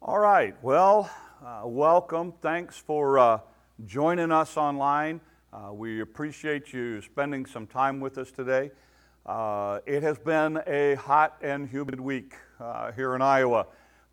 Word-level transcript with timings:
All 0.00 0.20
right. 0.20 0.54
Well, 0.62 1.10
uh, 1.44 1.62
welcome. 1.64 2.32
Thanks 2.40 2.78
for 2.78 3.18
uh, 3.18 3.40
joining 3.84 4.30
us 4.30 4.56
online. 4.56 5.20
Uh, 5.52 5.72
we 5.72 6.02
appreciate 6.02 6.72
you 6.72 7.02
spending 7.02 7.44
some 7.44 7.66
time 7.66 7.98
with 7.98 8.16
us 8.16 8.30
today. 8.30 8.70
Uh, 9.26 9.80
it 9.86 10.04
has 10.04 10.16
been 10.16 10.60
a 10.68 10.94
hot 10.94 11.36
and 11.42 11.68
humid 11.68 11.98
week 11.98 12.34
uh, 12.60 12.92
here 12.92 13.16
in 13.16 13.22
Iowa, 13.22 13.66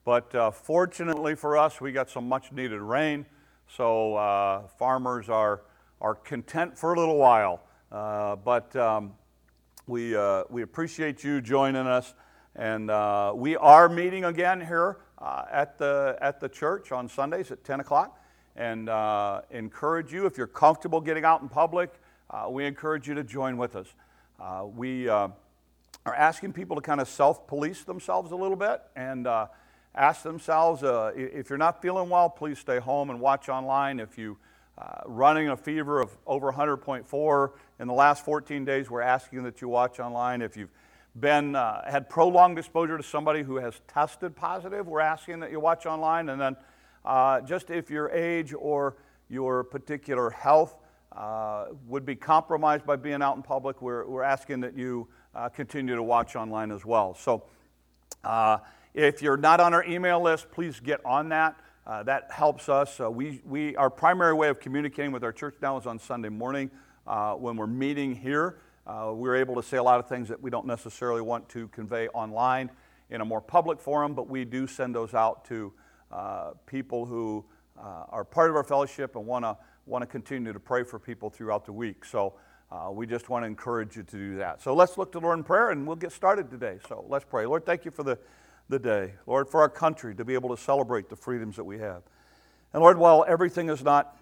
but 0.05 0.33
uh, 0.33 0.49
fortunately 0.49 1.35
for 1.35 1.55
us, 1.55 1.79
we 1.79 1.91
got 1.91 2.09
some 2.09 2.27
much 2.27 2.51
needed 2.51 2.81
rain, 2.81 3.23
so 3.67 4.67
farmers 4.79 5.29
are, 5.29 5.61
are 6.01 6.15
content 6.15 6.75
for 6.75 6.95
a 6.95 6.99
little 6.99 7.17
while. 7.17 7.61
but 7.91 8.75
um, 8.75 9.13
we, 9.85 10.17
we 10.49 10.63
appreciate 10.63 11.23
you 11.23 11.41
joining 11.41 11.85
us, 11.85 12.15
and 12.55 12.87
we 13.37 13.55
are 13.55 13.87
meeting 13.87 14.25
again 14.25 14.65
here 14.65 14.97
uh, 15.19 15.45
at, 15.51 15.77
the, 15.77 16.17
at 16.21 16.39
the 16.39 16.49
church 16.49 16.91
on 16.91 17.07
Sundays 17.07 17.51
at 17.51 17.63
10 17.63 17.79
o'clock 17.79 18.19
and 18.55 18.89
uh, 18.89 19.41
encourage 19.51 20.13
you, 20.13 20.25
if 20.25 20.37
you're 20.37 20.47
comfortable 20.47 21.01
getting 21.01 21.25
out 21.25 21.41
in 21.41 21.49
public, 21.49 21.93
uh, 22.29 22.47
we 22.49 22.65
encourage 22.65 23.07
you 23.07 23.13
to 23.13 23.23
join 23.23 23.57
with 23.57 23.75
us. 23.75 23.87
Uh, 24.39 24.65
we 24.65 25.07
uh, 25.07 25.27
are 26.05 26.15
asking 26.15 26.53
people 26.53 26.75
to 26.75 26.81
kind 26.81 27.01
of 27.01 27.07
self 27.07 27.47
police 27.47 27.83
themselves 27.83 28.31
a 28.31 28.35
little 28.35 28.57
bit 28.57 28.81
and 28.95 29.27
uh, 29.27 29.47
ask 29.93 30.23
themselves 30.23 30.83
if 31.15 31.49
you're 31.49 31.57
not 31.57 31.81
feeling 31.81 32.09
well, 32.09 32.29
please 32.29 32.59
stay 32.59 32.79
home 32.79 33.09
and 33.09 33.19
watch 33.19 33.49
online. 33.49 33.99
If 33.99 34.17
you 34.17 34.37
uh, 34.77 35.01
running 35.05 35.49
a 35.49 35.55
fever 35.55 36.01
of 36.01 36.15
over 36.27 36.51
100.4 36.51 37.51
in 37.79 37.87
the 37.87 37.93
last 37.93 38.25
14 38.25 38.65
days, 38.65 38.89
we're 38.89 39.01
asking 39.01 39.43
that 39.43 39.61
you 39.61 39.69
watch 39.69 39.99
online. 40.01 40.41
If 40.41 40.57
you've 40.57 40.71
been 41.19 41.55
uh, 41.55 41.89
had 41.89 42.09
prolonged 42.09 42.59
exposure 42.59 42.97
to 42.97 43.03
somebody 43.03 43.41
who 43.41 43.55
has 43.57 43.79
tested 43.87 44.35
positive, 44.35 44.87
we're 44.87 44.99
asking 44.99 45.39
that 45.39 45.51
you 45.51 45.59
watch 45.59 45.85
online. 45.85 46.29
And 46.29 46.39
then, 46.39 46.57
uh, 47.05 47.41
just 47.41 47.69
if 47.69 47.89
your 47.89 48.09
age 48.09 48.53
or 48.57 48.97
your 49.29 49.63
particular 49.63 50.29
health 50.29 50.77
uh, 51.13 51.67
would 51.87 52.05
be 52.05 52.15
compromised 52.15 52.85
by 52.85 52.97
being 52.97 53.21
out 53.21 53.37
in 53.37 53.43
public, 53.43 53.81
we're, 53.81 54.05
we're 54.05 54.23
asking 54.23 54.59
that 54.61 54.75
you 54.77 55.07
uh, 55.33 55.47
continue 55.47 55.95
to 55.95 56.03
watch 56.03 56.35
online 56.35 56.71
as 56.71 56.85
well. 56.85 57.13
So, 57.13 57.43
uh, 58.23 58.57
if 58.93 59.21
you're 59.21 59.37
not 59.37 59.59
on 59.59 59.73
our 59.73 59.83
email 59.85 60.21
list, 60.21 60.51
please 60.51 60.79
get 60.79 61.05
on 61.05 61.29
that. 61.29 61.55
Uh, 61.85 62.01
that 62.03 62.31
helps 62.31 62.67
us. 62.67 62.99
we, 62.99 63.41
we, 63.45 63.75
our 63.75 63.89
primary 63.89 64.33
way 64.33 64.47
of 64.47 64.59
communicating 64.59 65.11
with 65.11 65.23
our 65.23 65.33
church 65.33 65.55
now 65.61 65.77
is 65.77 65.85
on 65.85 65.99
Sunday 65.99 66.29
morning 66.29 66.71
when 67.37 67.55
we're 67.55 67.67
meeting 67.67 68.15
here. 68.15 68.57
Uh, 68.87 69.11
we're 69.13 69.35
able 69.35 69.55
to 69.55 69.63
say 69.63 69.77
a 69.77 69.83
lot 69.83 69.99
of 69.99 70.07
things 70.07 70.29
that 70.29 70.41
we 70.41 70.49
don't 70.49 70.67
necessarily 70.67 71.21
want 71.21 71.47
to 71.49 71.67
convey 71.69 72.07
online 72.09 72.69
in 73.09 73.21
a 73.21 73.25
more 73.25 73.41
public 73.41 73.79
forum, 73.79 74.13
but 74.13 74.29
we 74.29 74.45
do 74.45 74.67
send 74.67 74.93
those 74.93 75.13
out 75.13 75.45
to 75.45 75.73
uh, 76.11 76.51
people 76.65 77.05
who 77.05 77.43
uh, 77.79 78.05
are 78.09 78.23
part 78.23 78.49
of 78.49 78.55
our 78.55 78.63
fellowship 78.63 79.15
and 79.15 79.25
want 79.25 79.43
to 79.43 79.57
want 79.85 80.01
to 80.01 80.07
continue 80.07 80.51
to 80.51 80.59
pray 80.59 80.83
for 80.83 80.97
people 80.97 81.29
throughout 81.29 81.65
the 81.65 81.71
week. 81.71 82.05
So 82.05 82.33
uh, 82.71 82.89
we 82.91 83.05
just 83.05 83.29
want 83.29 83.43
to 83.43 83.47
encourage 83.47 83.95
you 83.95 84.03
to 84.03 84.17
do 84.17 84.35
that. 84.37 84.61
So 84.61 84.73
let's 84.73 84.97
look 84.97 85.11
to 85.11 85.19
Lord 85.19 85.37
in 85.37 85.43
prayer 85.43 85.69
and 85.69 85.85
we'll 85.85 85.95
get 85.95 86.11
started 86.11 86.49
today. 86.49 86.79
So 86.87 87.05
let's 87.07 87.25
pray. 87.25 87.45
Lord, 87.45 87.65
thank 87.65 87.85
you 87.85 87.91
for 87.91 88.03
the, 88.03 88.17
the 88.67 88.79
day. 88.79 89.13
Lord, 89.27 89.47
for 89.47 89.61
our 89.61 89.69
country 89.69 90.15
to 90.15 90.25
be 90.25 90.33
able 90.33 90.55
to 90.55 90.61
celebrate 90.61 91.09
the 91.09 91.15
freedoms 91.15 91.55
that 91.57 91.63
we 91.63 91.77
have. 91.79 92.01
And 92.73 92.81
Lord, 92.81 92.97
while 92.97 93.23
everything 93.27 93.69
is 93.69 93.83
not 93.83 94.17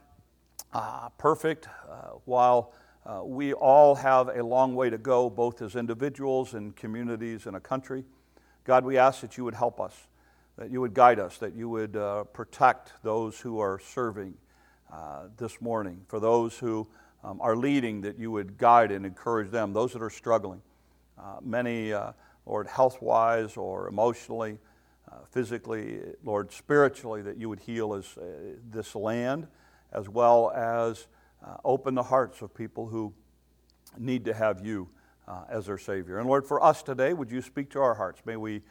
uh, 0.74 1.10
perfect, 1.18 1.68
uh, 1.90 2.18
while 2.26 2.74
uh, 3.06 3.22
we 3.24 3.54
all 3.54 3.96
have 3.96 4.30
a 4.30 4.42
long 4.42 4.76
way 4.76 4.90
to 4.90 4.98
go, 4.98 5.30
both 5.30 5.62
as 5.62 5.76
individuals 5.76 6.54
and 6.54 6.76
communities 6.76 7.46
and 7.46 7.56
a 7.56 7.60
country. 7.60 8.06
God, 8.64 8.86
we 8.86 8.98
ask 8.98 9.22
that 9.22 9.38
you 9.38 9.44
would 9.44 9.56
help 9.56 9.82
us, 9.82 10.08
that 10.58 10.72
you 10.72 10.80
would 10.80 10.94
guide 10.94 11.20
us, 11.20 11.38
that 11.40 11.54
you 11.54 11.68
would 11.68 11.98
uh, 11.98 12.24
protect 12.26 12.94
those 13.04 13.40
who 13.40 13.60
are 13.60 13.78
serving 13.80 14.36
uh, 14.92 15.24
this 15.38 15.60
morning, 15.60 16.02
for 16.08 16.20
those 16.22 16.58
who 16.58 16.88
um, 17.26 17.42
are 17.42 17.58
leading, 17.58 18.02
that 18.02 18.18
you 18.18 18.32
would 18.32 18.58
guide 18.58 18.92
and 18.92 19.06
encourage 19.06 19.52
them, 19.52 19.74
those 19.74 19.92
that 19.92 20.02
are 20.02 20.10
struggling, 20.10 20.62
uh, 21.20 21.38
many, 21.42 21.92
uh, 21.92 22.14
Lord, 22.46 22.68
health 22.68 23.02
wise 23.02 23.58
or 23.58 23.88
emotionally, 23.88 24.60
physically, 25.30 26.00
Lord, 26.24 26.52
spiritually, 26.52 27.22
that 27.22 27.38
you 27.38 27.48
would 27.48 27.60
heal 27.60 27.94
as, 27.94 28.18
this 28.72 28.96
land 28.96 29.48
as 29.92 30.10
well 30.10 30.50
as 30.52 31.06
uh, 31.44 31.58
open 31.66 31.96
the 31.96 32.04
hearts 32.04 32.42
of 32.42 32.54
people 32.54 32.88
who 32.88 33.14
need 33.98 34.26
to 34.26 34.34
have 34.34 34.66
you 34.66 34.90
uh, 35.28 35.44
as 35.50 35.66
their 35.66 35.78
Savior. 35.78 36.18
And 36.18 36.28
Lord, 36.28 36.46
for 36.46 36.64
us 36.64 36.84
today, 36.84 37.14
would 37.14 37.32
you 37.32 37.42
speak 37.42 37.70
to 37.72 37.80
our 37.80 37.94
hearts? 37.94 38.22
May 38.26 38.36
we 38.36 38.62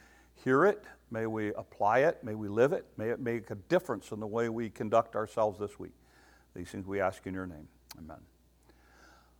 hear 0.43 0.65
it, 0.65 0.83
may 1.11 1.25
we 1.27 1.53
apply 1.53 1.99
it, 1.99 2.23
may 2.23 2.35
we 2.35 2.47
live 2.47 2.73
it, 2.73 2.85
may 2.97 3.09
it 3.09 3.19
make 3.19 3.49
a 3.51 3.55
difference 3.55 4.11
in 4.11 4.19
the 4.19 4.27
way 4.27 4.49
we 4.49 4.69
conduct 4.69 5.15
ourselves 5.15 5.59
this 5.59 5.79
week. 5.79 5.93
These 6.55 6.69
things 6.69 6.85
we 6.85 6.99
ask 6.99 7.25
in 7.25 7.33
your 7.33 7.47
name. 7.47 7.67
Amen. 7.97 8.17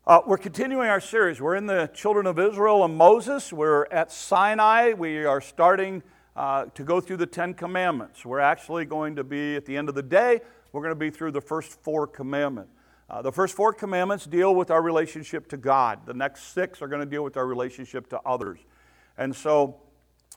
Uh, 0.05 0.19
we're 0.27 0.37
continuing 0.37 0.89
our 0.89 0.99
series. 0.99 1.39
We're 1.39 1.55
in 1.55 1.65
the 1.65 1.89
children 1.93 2.25
of 2.27 2.37
Israel 2.37 2.83
and 2.83 2.97
Moses. 2.97 3.53
We're 3.53 3.85
at 3.85 4.11
Sinai. 4.11 4.93
We 4.93 5.23
are 5.23 5.39
starting 5.39 6.03
uh, 6.35 6.65
to 6.73 6.83
go 6.83 6.99
through 6.99 7.17
the 7.17 7.25
Ten 7.25 7.53
Commandments. 7.53 8.25
We're 8.25 8.39
actually 8.39 8.85
going 8.85 9.15
to 9.15 9.23
be, 9.23 9.55
at 9.55 9.65
the 9.65 9.77
end 9.77 9.87
of 9.87 9.95
the 9.95 10.03
day, 10.03 10.41
we're 10.71 10.81
going 10.81 10.91
to 10.91 10.95
be 10.95 11.09
through 11.09 11.31
the 11.31 11.41
first 11.41 11.81
four 11.83 12.05
commandments. 12.05 12.72
Uh, 13.13 13.21
the 13.21 13.31
first 13.31 13.55
four 13.55 13.71
commandments 13.71 14.25
deal 14.25 14.55
with 14.55 14.71
our 14.71 14.81
relationship 14.81 15.47
to 15.47 15.55
God. 15.55 15.99
The 16.07 16.15
next 16.15 16.51
six 16.55 16.81
are 16.81 16.87
going 16.87 17.01
to 17.01 17.05
deal 17.05 17.23
with 17.23 17.37
our 17.37 17.45
relationship 17.45 18.09
to 18.09 18.19
others. 18.25 18.57
And 19.19 19.35
so 19.35 19.81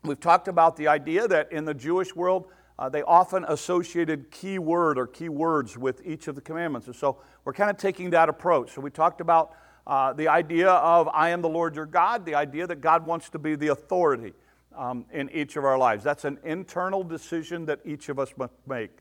we've 0.04 0.20
talked 0.20 0.46
about 0.46 0.76
the 0.76 0.86
idea 0.86 1.26
that 1.26 1.50
in 1.50 1.64
the 1.64 1.72
Jewish 1.72 2.14
world, 2.14 2.48
uh, 2.78 2.90
they 2.90 3.00
often 3.00 3.46
associated 3.48 4.30
key 4.30 4.58
word 4.58 4.98
or 4.98 5.06
key 5.06 5.30
words 5.30 5.78
with 5.78 6.02
each 6.04 6.28
of 6.28 6.34
the 6.34 6.42
commandments. 6.42 6.86
And 6.86 6.94
so 6.94 7.16
we're 7.46 7.54
kind 7.54 7.70
of 7.70 7.78
taking 7.78 8.10
that 8.10 8.28
approach. 8.28 8.74
So 8.74 8.82
we 8.82 8.90
talked 8.90 9.22
about 9.22 9.54
uh, 9.86 10.12
the 10.12 10.28
idea 10.28 10.68
of 10.68 11.08
I 11.14 11.30
am 11.30 11.40
the 11.40 11.48
Lord 11.48 11.76
your 11.76 11.86
God, 11.86 12.26
the 12.26 12.34
idea 12.34 12.66
that 12.66 12.82
God 12.82 13.06
wants 13.06 13.30
to 13.30 13.38
be 13.38 13.56
the 13.56 13.68
authority 13.68 14.34
um, 14.76 15.06
in 15.14 15.30
each 15.30 15.56
of 15.56 15.64
our 15.64 15.78
lives. 15.78 16.04
That's 16.04 16.26
an 16.26 16.38
internal 16.44 17.02
decision 17.02 17.64
that 17.64 17.80
each 17.86 18.10
of 18.10 18.18
us 18.18 18.34
must 18.36 18.52
make. 18.66 18.98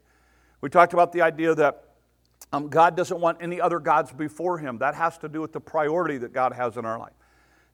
We 0.61 0.69
talked 0.69 0.93
about 0.93 1.11
the 1.11 1.23
idea 1.23 1.53
that 1.55 1.94
um, 2.51 2.69
God 2.69 2.95
doesn't 2.95 3.19
want 3.19 3.39
any 3.41 3.59
other 3.59 3.79
gods 3.79 4.11
before 4.11 4.57
him. 4.57 4.77
That 4.77 4.95
has 4.95 5.17
to 5.19 5.29
do 5.29 5.41
with 5.41 5.51
the 5.51 5.59
priority 5.59 6.17
that 6.19 6.33
God 6.33 6.53
has 6.53 6.77
in 6.77 6.85
our 6.85 6.97
life. 6.97 7.13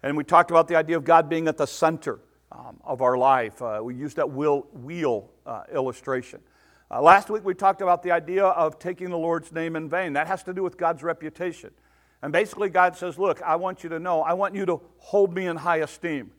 And 0.04 0.18
we 0.18 0.24
talked 0.24 0.50
about 0.50 0.68
the 0.68 0.76
idea 0.76 0.98
of 0.98 1.04
God 1.04 1.30
being 1.30 1.48
at 1.48 1.58
the 1.58 1.68
center 1.68 2.20
um, 2.52 2.80
of 2.84 3.02
our 3.02 3.18
life. 3.18 3.62
Uh, 3.62 3.80
we 3.84 3.96
used 3.96 4.18
that 4.18 4.30
wheel, 4.30 4.68
wheel 4.74 5.30
uh, 5.46 5.64
illustration. 5.74 6.40
Uh, 6.90 7.02
last 7.02 7.30
week 7.30 7.46
we 7.46 7.54
talked 7.54 7.82
about 7.82 8.04
the 8.04 8.12
idea 8.12 8.46
of 8.46 8.80
taking 8.80 9.10
the 9.10 9.18
Lord's 9.18 9.52
name 9.52 9.76
in 9.76 9.88
vain. 9.88 10.14
That 10.14 10.28
has 10.28 10.44
to 10.44 10.54
do 10.54 10.64
with 10.64 10.78
God's 10.78 11.04
reputation. 11.04 11.72
And 12.24 12.32
basically, 12.32 12.70
God 12.70 12.96
says, 12.96 13.18
Look, 13.18 13.42
I 13.42 13.56
want 13.56 13.84
you 13.84 13.90
to 13.90 14.00
know, 14.00 14.22
I 14.22 14.34
want 14.34 14.54
you 14.54 14.66
to 14.68 14.82
hold 14.98 15.34
me 15.34 15.48
in 15.48 15.58
high 15.58 15.78
esteem. 15.78 16.32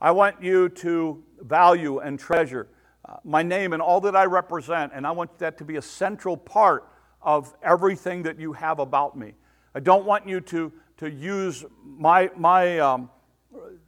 I 0.00 0.10
want 0.10 0.42
you 0.42 0.68
to 0.68 1.22
value 1.40 1.98
and 2.00 2.18
treasure 2.18 2.68
uh, 3.04 3.16
my 3.24 3.42
name 3.42 3.72
and 3.72 3.82
all 3.82 4.00
that 4.00 4.14
I 4.14 4.24
represent, 4.24 4.92
and 4.94 5.06
I 5.06 5.10
want 5.10 5.38
that 5.38 5.58
to 5.58 5.64
be 5.64 5.76
a 5.76 5.82
central 5.82 6.36
part 6.36 6.88
of 7.22 7.54
everything 7.62 8.22
that 8.24 8.38
you 8.38 8.52
have 8.52 8.78
about 8.78 9.16
me. 9.16 9.34
I 9.74 9.80
don't 9.80 10.04
want 10.04 10.28
you 10.28 10.40
to, 10.40 10.72
to 10.98 11.10
use 11.10 11.64
my, 11.84 12.30
my 12.36 12.78
um, 12.78 13.10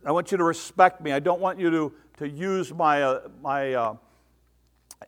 I 0.05 0.13
want 0.13 0.31
you 0.31 0.39
to 0.39 0.45
respect 0.45 1.01
me. 1.01 1.13
I 1.13 1.21
don't 1.21 1.41
want 1.41 1.59
you 1.59 1.71
to, 1.71 1.93
to 2.19 2.29
use 2.29 2.73
my, 2.73 3.03
uh, 3.03 3.29
my 3.43 3.73
uh, 3.75 3.97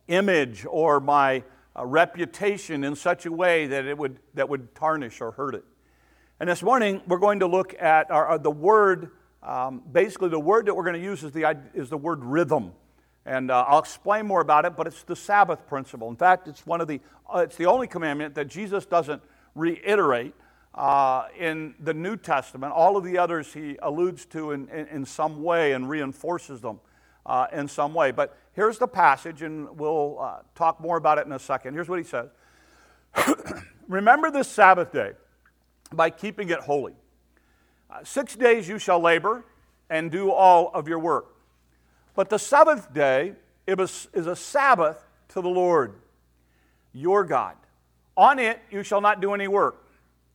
image 0.07 0.65
or 0.67 0.99
my 0.99 1.43
uh, 1.77 1.85
reputation 1.85 2.83
in 2.83 2.95
such 2.95 3.25
a 3.25 3.31
way 3.31 3.67
that 3.67 3.85
it 3.85 3.97
would, 3.97 4.19
that 4.33 4.49
would 4.49 4.73
tarnish 4.73 5.21
or 5.21 5.31
hurt 5.31 5.53
it. 5.55 5.63
And 6.39 6.49
this 6.49 6.63
morning, 6.63 7.01
we're 7.07 7.19
going 7.19 7.39
to 7.39 7.47
look 7.47 7.79
at 7.79 8.09
our, 8.09 8.31
uh, 8.31 8.37
the 8.37 8.51
word, 8.51 9.11
um, 9.43 9.83
basically, 9.91 10.29
the 10.29 10.39
word 10.39 10.65
that 10.65 10.75
we're 10.75 10.83
going 10.83 10.99
to 10.99 11.03
use 11.03 11.23
is 11.23 11.31
the, 11.31 11.57
is 11.73 11.89
the 11.89 11.97
word 11.97 12.23
rhythm. 12.23 12.73
And 13.27 13.51
uh, 13.51 13.65
I'll 13.67 13.79
explain 13.79 14.25
more 14.25 14.39
about 14.39 14.63
it, 14.63 14.77
but 14.77 14.87
it's 14.87 15.03
the 15.03 15.15
Sabbath 15.15 15.67
principle. 15.67 16.09
In 16.09 16.15
fact, 16.15 16.47
it's 16.47 16.65
one 16.65 16.79
of 16.79 16.87
the, 16.87 17.01
uh, 17.31 17.39
it's 17.39 17.57
the 17.57 17.65
only 17.65 17.85
commandment 17.85 18.35
that 18.35 18.47
Jesus 18.47 18.85
doesn't 18.85 19.21
reiterate 19.53 20.33
uh, 20.73 21.25
in 21.37 21.75
the 21.81 21.93
New 21.93 22.15
Testament. 22.15 22.71
All 22.71 22.95
of 22.95 23.03
the 23.03 23.17
others 23.17 23.53
he 23.53 23.77
alludes 23.81 24.25
to 24.27 24.51
in, 24.51 24.69
in, 24.69 24.87
in 24.87 25.05
some 25.05 25.43
way 25.43 25.73
and 25.73 25.89
reinforces 25.89 26.61
them 26.61 26.79
uh, 27.25 27.47
in 27.51 27.67
some 27.67 27.93
way. 27.93 28.11
But 28.11 28.37
here's 28.53 28.77
the 28.77 28.87
passage, 28.87 29.41
and 29.41 29.77
we'll 29.77 30.19
uh, 30.21 30.37
talk 30.55 30.79
more 30.79 30.95
about 30.95 31.17
it 31.17 31.25
in 31.25 31.33
a 31.33 31.39
second. 31.39 31.73
Here's 31.73 31.89
what 31.89 31.99
he 31.99 32.05
says 32.05 32.29
Remember 33.89 34.31
this 34.31 34.47
Sabbath 34.47 34.93
day 34.93 35.11
by 35.91 36.11
keeping 36.11 36.49
it 36.49 36.59
holy. 36.59 36.93
Uh, 37.89 38.05
six 38.05 38.37
days 38.37 38.69
you 38.69 38.79
shall 38.79 39.01
labor 39.01 39.43
and 39.89 40.11
do 40.11 40.31
all 40.31 40.71
of 40.73 40.87
your 40.87 40.99
work. 40.99 41.36
But 42.17 42.31
the 42.31 42.39
seventh 42.39 42.91
day 42.95 43.33
is 43.67 44.07
a 44.15 44.35
Sabbath 44.35 45.05
to 45.29 45.39
the 45.39 45.49
Lord, 45.49 45.93
your 46.91 47.23
God. 47.23 47.55
On 48.17 48.39
it 48.39 48.59
you 48.71 48.81
shall 48.81 49.01
not 49.01 49.21
do 49.21 49.35
any 49.35 49.47
work, 49.47 49.85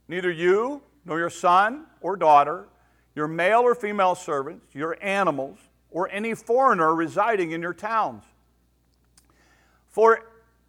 neither 0.06 0.30
you 0.30 0.80
nor 1.04 1.18
your 1.18 1.28
son 1.28 1.86
or 2.00 2.16
daughter, 2.16 2.68
your 3.16 3.26
male 3.26 3.62
or 3.62 3.74
female 3.74 4.14
servants, 4.14 4.72
your 4.76 4.96
animals, 5.02 5.58
or 5.90 6.08
any 6.12 6.34
foreigner 6.34 6.94
residing 6.94 7.50
in 7.50 7.60
your 7.60 7.74
towns. 7.74 8.22
For 9.88 10.20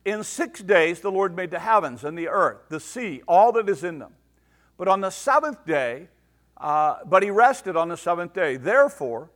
in 0.06 0.24
six 0.24 0.64
days 0.64 1.02
the 1.02 1.12
Lord 1.12 1.36
made 1.36 1.52
the 1.52 1.60
heavens 1.60 2.04
and 2.04 2.18
the 2.18 2.28
earth, 2.28 2.70
the 2.70 2.80
sea, 2.80 3.22
all 3.28 3.52
that 3.52 3.70
is 3.70 3.84
in 3.84 4.00
them. 4.00 4.14
But 4.80 4.88
on 4.88 5.02
the 5.02 5.12
seventh 5.12 5.64
day, 5.64 6.08
uh, 6.58 6.96
but 7.06 7.22
he 7.22 7.30
rested 7.30 7.78
on 7.78 7.90
the 7.90 7.98
seventh 7.98 8.34
day. 8.34 8.58
Therefore, 8.58 9.30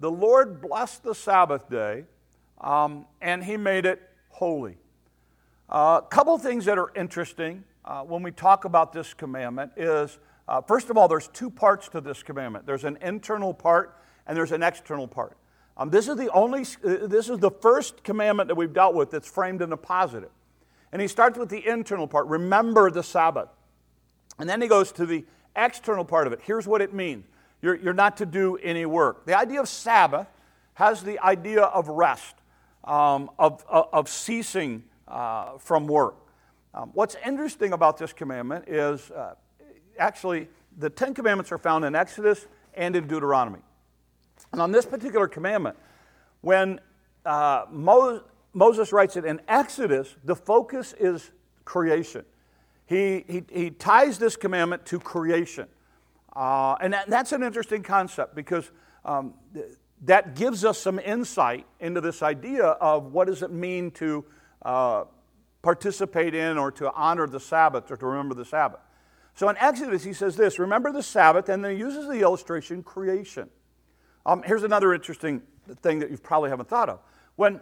the 0.00 0.10
Lord 0.10 0.60
blessed 0.60 1.02
the 1.04 1.14
Sabbath 1.14 1.68
day 1.68 2.04
um, 2.60 3.06
and 3.20 3.44
he 3.44 3.56
made 3.56 3.86
it 3.86 4.02
holy. 4.30 4.76
A 5.68 5.74
uh, 5.74 6.00
couple 6.00 6.36
things 6.38 6.64
that 6.64 6.78
are 6.78 6.90
interesting 6.96 7.62
uh, 7.84 8.02
when 8.02 8.22
we 8.22 8.32
talk 8.32 8.64
about 8.64 8.92
this 8.92 9.14
commandment 9.14 9.72
is 9.76 10.18
uh, 10.48 10.60
first 10.60 10.90
of 10.90 10.96
all, 10.96 11.06
there's 11.06 11.28
two 11.28 11.48
parts 11.48 11.88
to 11.90 12.00
this 12.00 12.24
commandment 12.24 12.66
there's 12.66 12.84
an 12.84 12.98
internal 13.00 13.54
part 13.54 13.96
and 14.26 14.36
there's 14.36 14.52
an 14.52 14.62
external 14.62 15.06
part. 15.06 15.36
Um, 15.76 15.90
this 15.90 16.08
is 16.08 16.16
the 16.16 16.30
only, 16.32 16.62
uh, 16.84 17.06
this 17.06 17.28
is 17.28 17.38
the 17.38 17.50
first 17.50 18.02
commandment 18.02 18.48
that 18.48 18.56
we've 18.56 18.72
dealt 18.72 18.94
with 18.94 19.10
that's 19.10 19.28
framed 19.28 19.62
in 19.62 19.72
a 19.72 19.76
positive. 19.76 20.30
And 20.92 21.00
he 21.00 21.08
starts 21.08 21.38
with 21.38 21.48
the 21.48 21.66
internal 21.66 22.08
part 22.08 22.26
remember 22.26 22.90
the 22.90 23.02
Sabbath. 23.02 23.48
And 24.38 24.48
then 24.48 24.60
he 24.60 24.68
goes 24.68 24.90
to 24.92 25.06
the 25.06 25.24
external 25.54 26.04
part 26.04 26.26
of 26.26 26.32
it. 26.32 26.40
Here's 26.42 26.66
what 26.66 26.80
it 26.82 26.92
means 26.92 27.26
you're, 27.62 27.76
you're 27.76 27.92
not 27.92 28.16
to 28.18 28.26
do 28.26 28.56
any 28.56 28.86
work. 28.86 29.26
The 29.26 29.36
idea 29.36 29.60
of 29.60 29.68
Sabbath 29.68 30.26
has 30.74 31.02
the 31.02 31.18
idea 31.18 31.62
of 31.62 31.88
rest, 31.88 32.34
um, 32.84 33.30
of, 33.38 33.64
of, 33.68 33.88
of, 33.92 34.08
ceasing 34.08 34.84
uh, 35.06 35.58
from 35.58 35.86
work. 35.86 36.16
Um, 36.72 36.90
what's 36.94 37.16
interesting 37.26 37.72
about 37.72 37.98
this 37.98 38.12
commandment 38.12 38.68
is 38.68 39.10
uh, 39.10 39.34
actually 39.98 40.48
the 40.78 40.88
Ten 40.88 41.12
Commandments 41.12 41.52
are 41.52 41.58
found 41.58 41.84
in 41.84 41.94
Exodus 41.94 42.46
and 42.74 42.96
in 42.96 43.06
Deuteronomy. 43.06 43.60
And 44.52 44.62
on 44.62 44.72
this 44.72 44.86
particular 44.86 45.28
commandment, 45.28 45.76
when 46.40 46.80
uh, 47.26 47.66
Mo- 47.70 48.22
Moses 48.54 48.92
writes 48.92 49.16
it 49.16 49.24
in 49.24 49.40
Exodus, 49.48 50.16
the 50.24 50.34
focus 50.34 50.94
is 50.98 51.30
creation. 51.64 52.24
He, 52.86 53.24
he, 53.28 53.42
he 53.52 53.70
ties 53.70 54.18
this 54.18 54.36
commandment 54.36 54.86
to 54.86 54.98
creation. 54.98 55.68
Uh, 56.40 56.74
and 56.80 56.94
that, 56.94 57.06
that's 57.06 57.32
an 57.32 57.42
interesting 57.42 57.82
concept 57.82 58.34
because 58.34 58.70
um, 59.04 59.34
th- 59.52 59.66
that 60.04 60.34
gives 60.34 60.64
us 60.64 60.78
some 60.78 60.98
insight 60.98 61.66
into 61.80 62.00
this 62.00 62.22
idea 62.22 62.64
of 62.64 63.12
what 63.12 63.26
does 63.26 63.42
it 63.42 63.50
mean 63.50 63.90
to 63.90 64.24
uh, 64.62 65.04
participate 65.60 66.34
in 66.34 66.56
or 66.56 66.72
to 66.72 66.90
honor 66.94 67.26
the 67.26 67.38
Sabbath 67.38 67.90
or 67.90 67.96
to 67.98 68.06
remember 68.06 68.34
the 68.34 68.46
Sabbath. 68.46 68.80
So 69.34 69.50
in 69.50 69.58
Exodus, 69.58 70.02
he 70.02 70.14
says 70.14 70.34
this 70.34 70.58
remember 70.58 70.92
the 70.92 71.02
Sabbath, 71.02 71.50
and 71.50 71.62
then 71.62 71.72
he 71.72 71.78
uses 71.78 72.08
the 72.08 72.20
illustration 72.22 72.82
creation. 72.82 73.50
Um, 74.24 74.42
here's 74.42 74.62
another 74.62 74.94
interesting 74.94 75.42
thing 75.82 75.98
that 75.98 76.10
you 76.10 76.16
probably 76.16 76.48
haven't 76.48 76.70
thought 76.70 76.88
of. 76.88 77.00
When, 77.36 77.60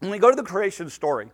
when 0.00 0.10
we 0.10 0.18
go 0.18 0.28
to 0.28 0.36
the 0.36 0.42
creation 0.42 0.90
story, 0.90 1.30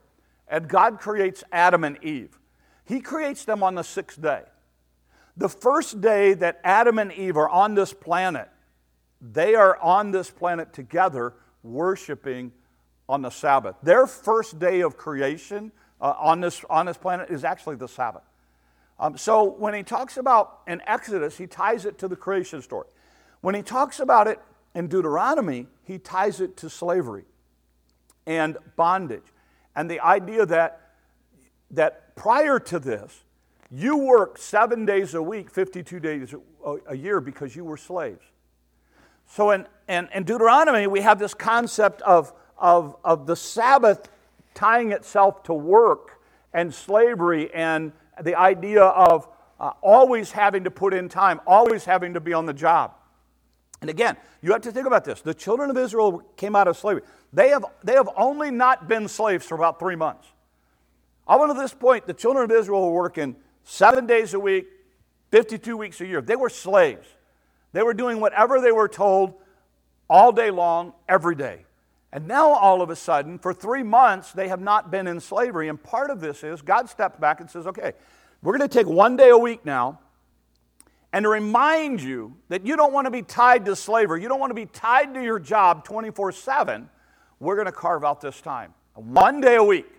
and 0.47 0.69
God 0.69 1.01
creates 1.01 1.43
Adam 1.51 1.83
and 1.83 1.99
Eve, 2.05 2.39
he 2.85 3.01
creates 3.01 3.45
them 3.45 3.65
on 3.65 3.75
the 3.75 3.83
sixth 3.83 4.23
day. 4.23 4.43
The 5.39 5.49
first 5.49 6.01
day 6.01 6.35
that 6.35 6.61
Adam 6.65 6.99
and 6.99 7.13
Eve 7.13 7.37
are 7.37 7.49
on 7.49 7.77
this 7.77 7.93
planet, 7.93 8.49
they 9.21 9.55
are 9.55 9.79
on 9.79 10.11
this 10.11 10.31
planet 10.31 10.73
together 10.73 11.35
worshiping 11.63 12.53
on 13.09 13.23
the 13.23 13.31
Sabbath. 13.31 13.77
Their 13.85 14.09
first 14.09 14.59
day 14.59 14.81
of 14.81 14.97
creation 14.97 15.71
uh, 16.01 16.15
on, 16.19 16.41
this, 16.41 16.65
on 16.69 16.87
this 16.87 16.97
planet 16.97 17.31
is 17.31 17.45
actually 17.45 17.77
the 17.77 17.87
Sabbath. 17.87 18.25
Um, 18.99 19.17
so 19.17 19.45
when 19.45 19.75
he 19.75 19.85
talks 19.85 20.17
about 20.17 20.61
in 20.67 20.83
Exodus, 20.89 21.39
he 21.39 21.47
ties 21.47 21.85
it 21.85 21.99
to 21.99 22.09
the 22.09 22.17
creation 22.17 22.61
story. 22.61 22.89
When 23.41 23.55
he 23.55 23.63
talks 23.63 24.01
about 24.01 24.27
it 24.27 24.41
in 24.75 24.89
Deuteronomy, 24.89 25.69
he 25.85 25.99
ties 25.99 26.41
it 26.41 26.57
to 26.59 26.69
slavery 26.69 27.27
and 28.27 28.57
bondage. 28.75 29.23
And 29.77 29.89
the 29.89 30.01
idea 30.01 30.47
that, 30.47 30.95
that 31.71 32.17
prior 32.17 32.59
to 32.59 32.81
this, 32.81 33.23
you 33.71 33.99
worked 33.99 34.39
seven 34.39 34.87
days 34.87 35.15
a 35.15 35.23
week, 35.23 35.51
52 35.51 36.01
days 36.01 36.35
a 36.87 36.97
year 36.97 37.21
because 37.21 37.55
you 37.55 37.65
were 37.65 37.77
slaves. 37.77 38.25
So 39.27 39.51
in, 39.51 39.67
in, 39.89 40.09
in 40.15 40.25
Deuteronomy, 40.25 40.87
we 40.87 41.03
have 41.03 41.19
this 41.19 41.35
concept 41.35 42.01
of, 42.03 42.33
of, 42.57 42.97
of 43.05 43.27
the 43.27 43.37
Sabbath 43.37 44.09
tying 44.55 44.93
itself 44.93 45.43
to 45.45 45.55
work 45.55 46.21
and 46.53 46.75
slavery 46.75 47.53
and 47.53 47.93
the 48.23 48.35
idea 48.35 48.83
of 48.83 49.29
uh, 49.61 49.73
always 49.83 50.33
having 50.33 50.65
to 50.65 50.71
put 50.71 50.95
in 50.95 51.09
time, 51.09 51.41
always 51.47 51.85
having 51.85 52.15
to 52.15 52.21
be 52.21 52.33
on 52.33 52.47
the 52.47 52.55
job. 52.55 52.95
And 53.81 53.91
again, 53.91 54.17
you 54.41 54.53
have 54.53 54.63
to 54.63 54.73
think 54.73 54.87
about 54.87 55.05
this. 55.05 55.21
The 55.21 55.35
children 55.35 55.71
of 55.71 55.77
Israel 55.77 56.23
came 56.37 56.57
out 56.57 56.69
of 56.69 56.77
slavery. 56.77 57.03
They 57.33 57.51
have, 57.51 57.65
they 57.85 57.93
have 57.93 58.09
only 58.17 58.51
not 58.51 58.89
been 58.89 59.09
slaves 59.09 59.47
for 59.47 59.55
about 59.55 59.79
three 59.79 59.97
months. 59.97 60.27
Up 61.27 61.41
until 61.41 61.55
this 61.55 61.75
point, 61.75 62.07
the 62.07 62.15
children 62.15 62.51
of 62.51 62.57
Israel 62.57 62.83
were 62.87 63.03
working 63.03 63.37
seven 63.69 64.07
days 64.07 64.33
a 64.33 64.41
week, 64.41 64.67
52 65.31 65.77
weeks 65.77 66.01
a 66.01 66.07
year. 66.07 66.23
They 66.23 66.37
were 66.37 66.49
slaves. 66.49 67.07
They 67.73 67.83
were 67.83 67.93
doing 67.93 68.19
whatever 68.19 68.63
they 68.63 68.73
were 68.73 68.89
told 68.89 69.35
all 70.09 70.33
day 70.33 70.51
long, 70.51 70.95
every 71.07 71.35
day. 71.35 71.67
And 72.11 72.27
now, 72.27 72.49
all 72.49 72.81
of 72.81 72.89
a 72.89 72.97
sudden, 72.97 73.39
for 73.39 73.53
three 73.53 73.83
months, 73.83 74.33
they 74.33 74.49
have 74.49 74.63
not 74.63 74.91
been 74.91 75.07
in 75.07 75.21
slavery. 75.21 75.69
And 75.69 75.81
part 75.81 76.11
of 76.11 76.21
this 76.21 76.43
is 76.43 76.63
God 76.63 76.89
steps 76.89 77.21
back 77.21 77.41
and 77.41 77.51
says, 77.51 77.67
okay, 77.67 77.93
we're 78.43 78.57
going 78.57 78.67
to 78.67 78.75
take 78.75 78.87
one 78.87 79.17
day 79.17 79.29
a 79.29 79.37
week 79.37 79.67
now 79.67 80.01
and 81.13 81.25
to 81.25 81.29
remind 81.29 82.01
you 82.01 82.35
that 82.49 82.65
you 82.65 82.75
don't 82.75 82.95
want 82.95 83.05
to 83.05 83.11
be 83.11 83.21
tied 83.21 83.67
to 83.67 83.77
slavery. 83.77 84.23
You 84.23 84.29
don't 84.29 84.41
want 84.41 84.51
to 84.51 84.55
be 84.55 84.67
tied 84.67 85.13
to 85.13 85.23
your 85.23 85.39
job 85.39 85.85
24 85.85 86.33
7. 86.33 86.89
We're 87.39 87.57
going 87.57 87.67
to 87.67 87.73
carve 87.73 88.03
out 88.03 88.23
this 88.23 88.41
time. 88.41 88.73
One 88.95 89.43
day 89.43 89.57
a 89.57 89.63
week, 89.63 89.93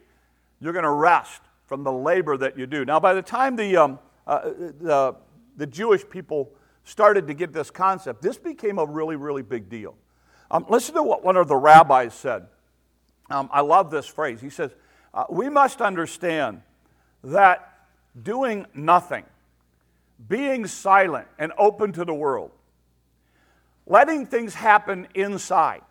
you're 0.60 0.74
going 0.74 0.83
to 0.83 0.89
rest 0.89 1.42
from 1.69 1.83
the 1.83 1.92
labor 1.92 2.36
that 2.36 2.57
you 2.57 2.66
do. 2.66 2.83
Now, 2.83 3.00
by 3.00 3.13
the 3.13 3.21
time 3.21 3.56
the, 3.56 3.77
um, 3.77 4.00
uh, 4.25 4.50
the, 4.81 5.16
the 5.56 5.68
Jewish 5.68 6.01
people 6.10 6.51
started 6.83 7.27
to 7.27 7.36
get 7.36 7.54
this 7.54 7.69
concept, 7.69 8.24
this 8.24 8.39
became 8.39 8.80
a 8.80 8.86
really, 8.86 9.16
really 9.16 9.44
big 9.44 9.69
deal. 9.69 9.95
Um, 10.50 10.66
listen 10.68 10.95
to 10.95 11.04
what 11.04 11.24
one 11.24 11.38
of 11.38 11.48
the 11.48 11.56
rabbis 11.56 12.16
said. 12.16 12.48
Um, 13.30 13.50
I 13.54 13.62
love 13.62 13.92
this 13.92 14.07
phrase. 14.07 14.42
He 14.42 14.50
says, 14.50 14.71
uh, 15.13 15.25
We 15.30 15.48
must 15.48 15.80
understand 15.80 16.63
that 17.24 17.86
doing 18.19 18.66
nothing, 18.74 19.25
being 20.27 20.66
silent 20.66 21.27
and 21.38 21.54
open 21.56 21.92
to 21.94 22.04
the 22.04 22.16
world, 22.16 22.50
letting 23.86 24.25
things 24.25 24.56
happen 24.56 25.07
inside, 25.13 25.83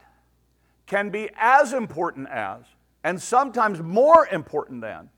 can 0.86 1.10
be 1.10 1.30
as 1.36 1.72
important 1.72 2.28
as, 2.30 2.64
and 3.04 3.22
sometimes 3.22 3.80
more 3.80 4.26
important 4.32 4.80
than, 4.80 5.08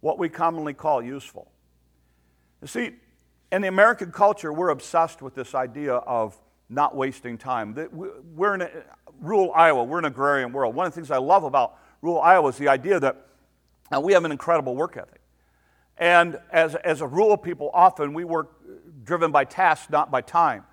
what 0.00 0.18
we 0.18 0.28
commonly 0.28 0.74
call 0.74 1.02
useful. 1.02 1.50
You 2.62 2.68
see, 2.68 2.90
in 3.50 3.62
the 3.62 3.68
American 3.68 4.12
culture, 4.12 4.52
we're 4.52 4.70
obsessed 4.70 5.22
with 5.22 5.34
this 5.34 5.54
idea 5.54 5.94
of 5.94 6.38
not 6.68 6.94
wasting 6.94 7.38
time. 7.38 7.74
We're 8.34 8.54
in 8.54 8.62
a, 8.62 8.70
rural 9.20 9.52
Iowa, 9.54 9.84
we're 9.84 9.98
in 9.98 10.04
an 10.04 10.12
agrarian 10.12 10.52
world. 10.52 10.74
One 10.74 10.86
of 10.86 10.92
the 10.92 10.96
things 10.96 11.10
I 11.10 11.18
love 11.18 11.44
about 11.44 11.78
rural 12.02 12.20
Iowa 12.20 12.48
is 12.50 12.58
the 12.58 12.68
idea 12.68 13.00
that 13.00 13.26
uh, 13.94 14.00
we 14.00 14.12
have 14.12 14.24
an 14.24 14.32
incredible 14.32 14.76
work 14.76 14.96
ethic. 14.96 15.20
And 15.96 16.38
as, 16.52 16.74
as 16.76 17.00
a 17.00 17.06
rural 17.06 17.36
people, 17.36 17.70
often 17.74 18.14
we 18.14 18.24
work 18.24 18.52
driven 19.04 19.32
by 19.32 19.44
tasks, 19.44 19.90
not 19.90 20.10
by 20.10 20.20
time. 20.20 20.64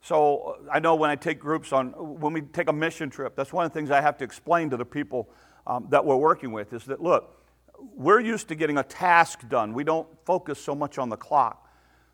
So 0.00 0.58
I 0.70 0.80
know 0.80 0.96
when 0.96 1.10
I 1.10 1.16
take 1.16 1.38
groups 1.38 1.72
on, 1.72 1.90
when 2.20 2.32
we 2.32 2.42
take 2.42 2.68
a 2.68 2.72
mission 2.72 3.08
trip, 3.10 3.36
that's 3.36 3.52
one 3.52 3.64
of 3.64 3.72
the 3.72 3.78
things 3.78 3.90
I 3.90 4.00
have 4.00 4.18
to 4.18 4.24
explain 4.24 4.70
to 4.70 4.76
the 4.76 4.84
people 4.84 5.28
um, 5.66 5.86
that 5.90 6.04
we're 6.04 6.16
working 6.16 6.52
with 6.52 6.72
is 6.72 6.84
that, 6.86 7.02
look, 7.02 7.43
we're 7.78 8.20
used 8.20 8.48
to 8.48 8.54
getting 8.54 8.78
a 8.78 8.82
task 8.82 9.48
done. 9.48 9.74
We 9.74 9.84
don't 9.84 10.08
focus 10.24 10.58
so 10.58 10.74
much 10.74 10.98
on 10.98 11.08
the 11.08 11.16
clock. 11.16 11.68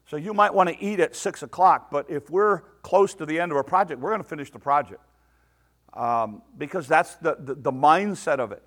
So 0.06 0.16
you 0.16 0.34
might 0.34 0.52
want 0.52 0.68
to 0.68 0.84
eat 0.84 0.98
at 0.98 1.14
6 1.14 1.42
o'clock, 1.42 1.90
but 1.90 2.10
if 2.10 2.30
we're 2.30 2.62
close 2.82 3.14
to 3.14 3.26
the 3.26 3.38
end 3.38 3.52
of 3.52 3.58
a 3.58 3.64
project, 3.64 4.00
we're 4.00 4.10
going 4.10 4.22
to 4.22 4.28
finish 4.28 4.50
the 4.50 4.58
project 4.58 5.00
um, 5.94 6.42
because 6.58 6.88
that's 6.88 7.14
the, 7.16 7.36
the, 7.38 7.54
the 7.54 7.72
mindset 7.72 8.38
of 8.38 8.52
it. 8.52 8.62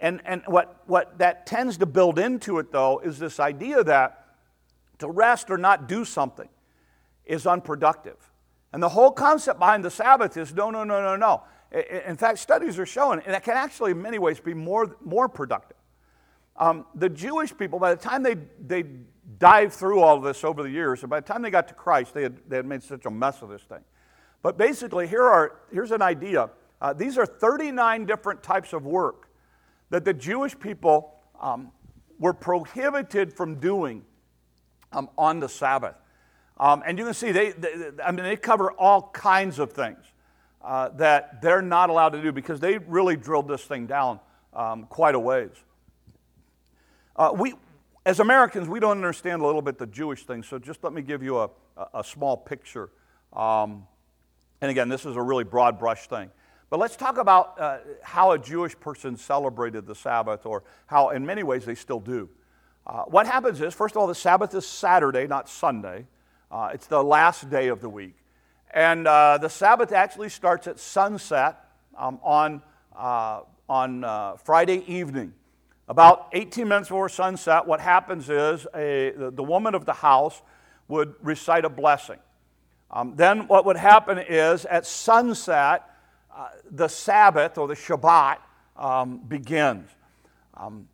And, 0.00 0.20
and 0.24 0.42
what, 0.46 0.82
what 0.86 1.18
that 1.18 1.46
tends 1.46 1.78
to 1.78 1.86
build 1.86 2.18
into 2.18 2.58
it, 2.58 2.70
though, 2.72 3.00
is 3.00 3.18
this 3.18 3.40
idea 3.40 3.82
that 3.84 4.26
to 4.98 5.08
rest 5.08 5.50
or 5.50 5.58
not 5.58 5.88
do 5.88 6.04
something 6.04 6.48
is 7.24 7.46
unproductive. 7.46 8.16
And 8.72 8.82
the 8.82 8.88
whole 8.88 9.10
concept 9.10 9.58
behind 9.58 9.84
the 9.84 9.90
Sabbath 9.90 10.36
is 10.36 10.54
no, 10.54 10.70
no, 10.70 10.84
no, 10.84 11.02
no, 11.02 11.16
no. 11.16 11.42
In 12.06 12.16
fact, 12.16 12.38
studies 12.38 12.78
are 12.78 12.86
showing, 12.86 13.20
and 13.26 13.34
it 13.34 13.42
can 13.42 13.56
actually, 13.56 13.90
in 13.90 14.00
many 14.00 14.18
ways, 14.18 14.38
be 14.38 14.54
more, 14.54 14.96
more 15.04 15.28
productive. 15.28 15.75
Um, 16.58 16.86
the 16.94 17.08
Jewish 17.08 17.56
people, 17.56 17.78
by 17.78 17.94
the 17.94 18.00
time 18.00 18.22
they, 18.22 18.36
they 18.64 18.84
dived 19.38 19.72
through 19.72 20.00
all 20.00 20.16
of 20.16 20.22
this 20.22 20.44
over 20.44 20.62
the 20.62 20.70
years. 20.70 21.02
And 21.02 21.10
by 21.10 21.20
the 21.20 21.26
time 21.26 21.42
they 21.42 21.50
got 21.50 21.68
to 21.68 21.74
Christ, 21.74 22.14
they 22.14 22.22
had, 22.22 22.38
they 22.48 22.56
had 22.56 22.66
made 22.66 22.82
such 22.82 23.06
a 23.06 23.10
mess 23.10 23.42
of 23.42 23.48
this 23.48 23.62
thing. 23.62 23.82
But 24.42 24.56
basically, 24.56 25.06
here 25.06 25.24
are, 25.24 25.56
here's 25.72 25.90
an 25.90 26.02
idea. 26.02 26.50
Uh, 26.80 26.92
these 26.92 27.18
are 27.18 27.26
39 27.26 28.06
different 28.06 28.42
types 28.42 28.72
of 28.72 28.86
work 28.86 29.28
that 29.90 30.04
the 30.04 30.14
Jewish 30.14 30.58
people 30.58 31.14
um, 31.40 31.72
were 32.18 32.32
prohibited 32.32 33.32
from 33.32 33.56
doing 33.56 34.04
um, 34.92 35.08
on 35.18 35.40
the 35.40 35.48
Sabbath. 35.48 35.96
Um, 36.58 36.82
and 36.86 36.98
you 36.98 37.04
can 37.04 37.14
see, 37.14 37.32
they, 37.32 37.52
they, 37.52 37.90
I 38.02 38.12
mean, 38.12 38.24
they 38.24 38.36
cover 38.36 38.72
all 38.72 39.10
kinds 39.12 39.58
of 39.58 39.72
things 39.72 39.98
uh, 40.62 40.88
that 40.90 41.42
they're 41.42 41.62
not 41.62 41.90
allowed 41.90 42.10
to 42.10 42.22
do 42.22 42.32
because 42.32 42.60
they 42.60 42.78
really 42.78 43.16
drilled 43.16 43.48
this 43.48 43.62
thing 43.62 43.86
down 43.86 44.20
um, 44.54 44.84
quite 44.84 45.14
a 45.14 45.20
ways. 45.20 45.50
Uh, 47.16 47.32
we, 47.34 47.54
as 48.04 48.20
Americans, 48.20 48.68
we 48.68 48.78
don't 48.78 48.98
understand 48.98 49.40
a 49.40 49.46
little 49.46 49.62
bit 49.62 49.78
the 49.78 49.86
Jewish 49.86 50.24
thing, 50.24 50.42
so 50.42 50.58
just 50.58 50.84
let 50.84 50.92
me 50.92 51.00
give 51.00 51.22
you 51.22 51.38
a, 51.38 51.50
a 51.94 52.04
small 52.04 52.36
picture. 52.36 52.90
Um, 53.32 53.86
and 54.60 54.70
again, 54.70 54.88
this 54.88 55.06
is 55.06 55.16
a 55.16 55.22
really 55.22 55.44
broad 55.44 55.78
brush 55.78 56.06
thing. 56.06 56.30
But 56.68 56.78
let's 56.78 56.96
talk 56.96 57.16
about 57.16 57.58
uh, 57.58 57.78
how 58.02 58.32
a 58.32 58.38
Jewish 58.38 58.78
person 58.78 59.16
celebrated 59.16 59.86
the 59.86 59.94
Sabbath, 59.94 60.44
or 60.44 60.62
how, 60.86 61.10
in 61.10 61.24
many 61.24 61.42
ways, 61.42 61.64
they 61.64 61.74
still 61.74 62.00
do. 62.00 62.28
Uh, 62.86 63.04
what 63.04 63.26
happens 63.26 63.60
is, 63.60 63.72
first 63.72 63.96
of 63.96 64.00
all, 64.00 64.06
the 64.06 64.14
Sabbath 64.14 64.54
is 64.54 64.66
Saturday, 64.66 65.26
not 65.26 65.48
Sunday. 65.48 66.06
Uh, 66.50 66.70
it's 66.74 66.86
the 66.86 67.02
last 67.02 67.48
day 67.50 67.68
of 67.68 67.80
the 67.80 67.88
week. 67.88 68.16
And 68.72 69.06
uh, 69.06 69.38
the 69.38 69.48
Sabbath 69.48 69.92
actually 69.92 70.28
starts 70.28 70.66
at 70.66 70.78
sunset 70.78 71.64
um, 71.96 72.20
on, 72.22 72.62
uh, 72.94 73.40
on 73.68 74.04
uh, 74.04 74.36
Friday 74.36 74.84
evening. 74.86 75.32
About 75.88 76.28
18 76.32 76.66
minutes 76.66 76.88
before 76.88 77.08
sunset, 77.08 77.64
what 77.66 77.80
happens 77.80 78.28
is 78.28 78.66
a, 78.74 79.12
the, 79.16 79.42
woman 79.42 79.74
of 79.74 79.84
the 79.84 79.92
house 79.92 80.42
would 80.88 81.14
recite 81.22 81.64
a 81.64 81.68
blessing. 81.68 82.18
Um, 82.90 83.14
then, 83.16 83.46
what 83.46 83.64
would 83.64 83.76
happen 83.76 84.18
is 84.18 84.64
at 84.64 84.84
sunset, 84.84 85.84
uh, 86.34 86.48
the 86.70 86.88
Sabbath 86.88 87.56
or 87.56 87.68
the 87.68 87.74
Shabbat 87.74 88.38
um, 88.76 89.18
begins. 89.18 89.88
Um, 90.54 90.88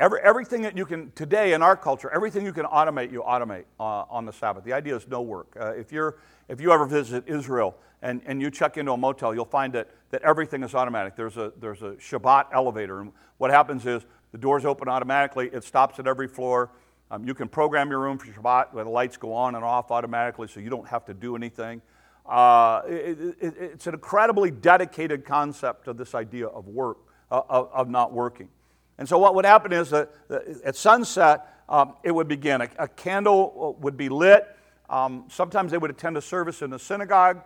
every, 0.00 0.20
everything 0.20 0.62
that 0.62 0.76
you 0.76 0.86
can, 0.86 1.10
today 1.12 1.52
in 1.52 1.62
our 1.62 1.76
culture, 1.76 2.10
everything 2.10 2.44
you 2.44 2.52
can 2.52 2.66
automate, 2.66 3.12
you 3.12 3.22
automate 3.22 3.64
uh, 3.78 4.04
on 4.10 4.24
the 4.24 4.32
Sabbath. 4.32 4.64
The 4.64 4.72
idea 4.72 4.96
is 4.96 5.06
no 5.08 5.22
work. 5.22 5.56
Uh, 5.58 5.72
if, 5.72 5.92
you're, 5.92 6.18
if 6.48 6.60
you 6.60 6.72
ever 6.72 6.86
visit 6.86 7.24
Israel 7.26 7.76
and, 8.02 8.20
and 8.26 8.40
you 8.40 8.50
check 8.50 8.76
into 8.76 8.92
a 8.92 8.96
motel, 8.96 9.34
you'll 9.34 9.44
find 9.44 9.72
that, 9.72 9.90
that 10.10 10.22
everything 10.22 10.62
is 10.62 10.74
automatic. 10.74 11.16
There's 11.16 11.36
a, 11.36 11.52
there's 11.60 11.82
a 11.82 11.92
Shabbat 11.92 12.46
elevator. 12.52 13.00
And 13.00 13.12
what 13.38 13.50
happens 13.50 13.86
is 13.86 14.02
the 14.32 14.38
doors 14.38 14.64
open 14.64 14.88
automatically, 14.88 15.48
it 15.52 15.64
stops 15.64 15.98
at 15.98 16.06
every 16.06 16.28
floor. 16.28 16.70
Um, 17.10 17.24
you 17.24 17.34
can 17.34 17.48
program 17.48 17.88
your 17.88 18.00
room 18.00 18.18
for 18.18 18.26
Shabbat 18.26 18.72
where 18.72 18.84
the 18.84 18.90
lights 18.90 19.16
go 19.16 19.32
on 19.32 19.54
and 19.54 19.64
off 19.64 19.90
automatically 19.90 20.48
so 20.48 20.60
you 20.60 20.70
don't 20.70 20.88
have 20.88 21.04
to 21.06 21.14
do 21.14 21.36
anything. 21.36 21.80
Uh, 22.28 22.82
it, 22.88 23.36
it, 23.40 23.54
it's 23.56 23.86
an 23.86 23.94
incredibly 23.94 24.50
dedicated 24.50 25.24
concept 25.24 25.86
of 25.86 25.96
this 25.96 26.14
idea 26.14 26.48
of 26.48 26.66
work, 26.66 26.98
uh, 27.30 27.42
of, 27.48 27.70
of, 27.72 27.88
not 27.88 28.12
working. 28.12 28.48
And 28.98 29.08
so, 29.08 29.18
what 29.18 29.34
would 29.34 29.44
happen 29.44 29.72
is 29.72 29.90
that 29.90 30.10
at 30.64 30.76
sunset, 30.76 31.46
um, 31.68 31.94
it 32.02 32.12
would 32.12 32.28
begin. 32.28 32.62
A, 32.62 32.68
a, 32.78 32.88
candle 32.88 33.76
would 33.80 33.96
be 33.96 34.08
lit. 34.08 34.46
Um, 34.88 35.24
sometimes 35.28 35.72
they 35.72 35.78
would 35.78 35.90
attend 35.90 36.16
a 36.16 36.22
service 36.22 36.62
in 36.62 36.70
the 36.70 36.78
synagogue. 36.78 37.42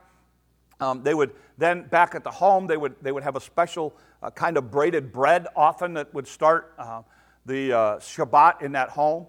Um, 0.79 1.03
they 1.03 1.15
would 1.15 1.33
then, 1.59 1.85
back 1.85 2.15
at 2.15 2.25
the 2.25 2.31
home, 2.31 2.67
they 2.67 2.77
would, 2.77 2.95
they 3.03 3.13
would 3.13 3.23
have 3.23 3.37
a 3.37 3.41
special 3.41 3.95
uh, 4.23 4.31
kind 4.31 4.57
of 4.57 4.71
braided 4.71 5.13
bread 5.13 5.47
often 5.57 5.95
that 5.95 6.13
would 6.15 6.27
start 6.27 6.75
uh, 6.79 7.03
the 7.47 7.73
uh, 7.73 7.97
Shabbat 7.99 8.63
in 8.63 8.73
that 8.73 8.91
home. 8.91 9.27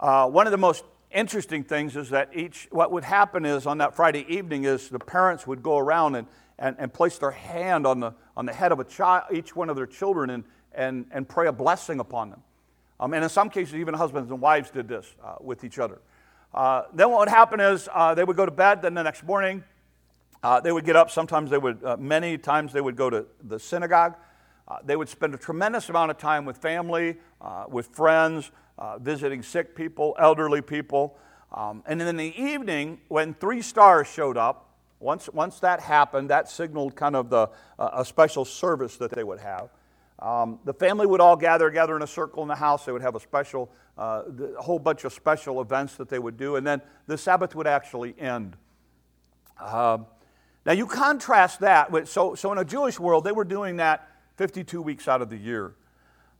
Uh, 0.00 0.28
one 0.28 0.46
of 0.46 0.50
the 0.50 0.58
most 0.58 0.84
interesting 1.10 1.64
things 1.64 1.96
is 1.96 2.10
that 2.10 2.30
each, 2.34 2.68
what 2.70 2.92
would 2.92 3.04
happen 3.04 3.46
is 3.46 3.66
on 3.66 3.78
that 3.78 3.94
Friday 3.94 4.26
evening 4.28 4.64
is 4.64 4.88
the 4.88 4.98
parents 4.98 5.46
would 5.46 5.62
go 5.62 5.78
around 5.78 6.14
and, 6.14 6.26
and, 6.58 6.76
and 6.78 6.92
place 6.92 7.18
their 7.18 7.30
hand 7.30 7.86
on 7.86 8.00
the, 8.00 8.14
on 8.36 8.44
the 8.44 8.52
head 8.52 8.72
of 8.72 8.80
a 8.80 8.84
child, 8.84 9.24
each 9.32 9.56
one 9.56 9.70
of 9.70 9.76
their 9.76 9.86
children 9.86 10.30
and, 10.30 10.44
and, 10.76 11.06
and 11.10 11.28
pray 11.28 11.48
a 11.48 11.52
blessing 11.52 11.98
upon 12.00 12.30
them. 12.30 12.42
Um, 13.00 13.14
and 13.14 13.24
in 13.24 13.30
some 13.30 13.50
cases, 13.50 13.74
even 13.74 13.94
husbands 13.94 14.30
and 14.30 14.40
wives 14.40 14.70
did 14.70 14.86
this 14.88 15.06
uh, 15.24 15.34
with 15.40 15.64
each 15.64 15.78
other. 15.78 15.98
Uh, 16.54 16.82
then 16.94 17.10
what 17.10 17.20
would 17.20 17.28
happen 17.28 17.60
is 17.60 17.88
they 18.14 18.24
would 18.24 18.36
go 18.36 18.46
to 18.46 18.52
bed, 18.52 18.82
then 18.82 18.94
the 18.94 19.02
next 19.02 19.24
morning, 19.24 19.64
uh, 20.42 20.60
they 20.60 20.70
would 20.70 20.84
get 20.84 20.94
up. 20.94 21.10
Sometimes 21.10 21.50
they 21.50 21.58
would, 21.58 21.82
uh, 21.82 21.96
many 21.96 22.38
times 22.38 22.72
they 22.72 22.80
would 22.80 22.96
go 22.96 23.10
to 23.10 23.26
the 23.42 23.58
synagogue. 23.58 24.14
Uh, 24.68 24.78
they 24.84 24.96
would 24.96 25.08
spend 25.08 25.34
a 25.34 25.38
tremendous 25.38 25.88
amount 25.88 26.10
of 26.10 26.18
time 26.18 26.44
with 26.44 26.56
family, 26.58 27.16
uh, 27.40 27.64
with 27.68 27.88
friends, 27.88 28.50
uh, 28.78 28.98
visiting 28.98 29.42
sick 29.42 29.74
people, 29.74 30.14
elderly 30.18 30.62
people. 30.62 31.18
Um, 31.52 31.82
and 31.86 32.00
in 32.02 32.16
the 32.16 32.40
evening, 32.40 33.00
when 33.08 33.34
three 33.34 33.62
stars 33.62 34.06
showed 34.06 34.36
up, 34.36 34.70
once, 34.98 35.28
once 35.32 35.60
that 35.60 35.80
happened, 35.80 36.30
that 36.30 36.48
signaled 36.48 36.96
kind 36.96 37.16
of 37.16 37.28
the, 37.28 37.50
a 37.78 38.04
special 38.04 38.44
service 38.44 38.96
that 38.96 39.10
they 39.10 39.24
would 39.24 39.40
have. 39.40 39.68
Um, 40.18 40.58
the 40.64 40.72
family 40.72 41.06
would 41.06 41.20
all 41.20 41.36
gather, 41.36 41.68
gather 41.70 41.94
in 41.94 42.02
a 42.02 42.06
circle 42.06 42.42
in 42.42 42.48
the 42.48 42.56
house. 42.56 42.86
They 42.86 42.92
would 42.92 43.02
have 43.02 43.16
a 43.16 43.20
special, 43.20 43.70
uh, 43.98 44.22
a 44.58 44.62
whole 44.62 44.78
bunch 44.78 45.04
of 45.04 45.12
special 45.12 45.60
events 45.60 45.96
that 45.96 46.08
they 46.08 46.18
would 46.18 46.36
do, 46.36 46.56
and 46.56 46.66
then 46.66 46.80
the 47.06 47.18
Sabbath 47.18 47.54
would 47.54 47.66
actually 47.66 48.14
end. 48.18 48.56
Uh, 49.60 49.98
now, 50.64 50.72
you 50.72 50.86
contrast 50.86 51.60
that 51.60 51.90
with, 51.92 52.08
so, 52.08 52.34
so 52.34 52.50
in 52.50 52.58
a 52.58 52.64
Jewish 52.64 52.98
world, 52.98 53.24
they 53.24 53.32
were 53.32 53.44
doing 53.44 53.76
that 53.76 54.10
52 54.36 54.82
weeks 54.82 55.06
out 55.06 55.22
of 55.22 55.30
the 55.30 55.36
year. 55.36 55.74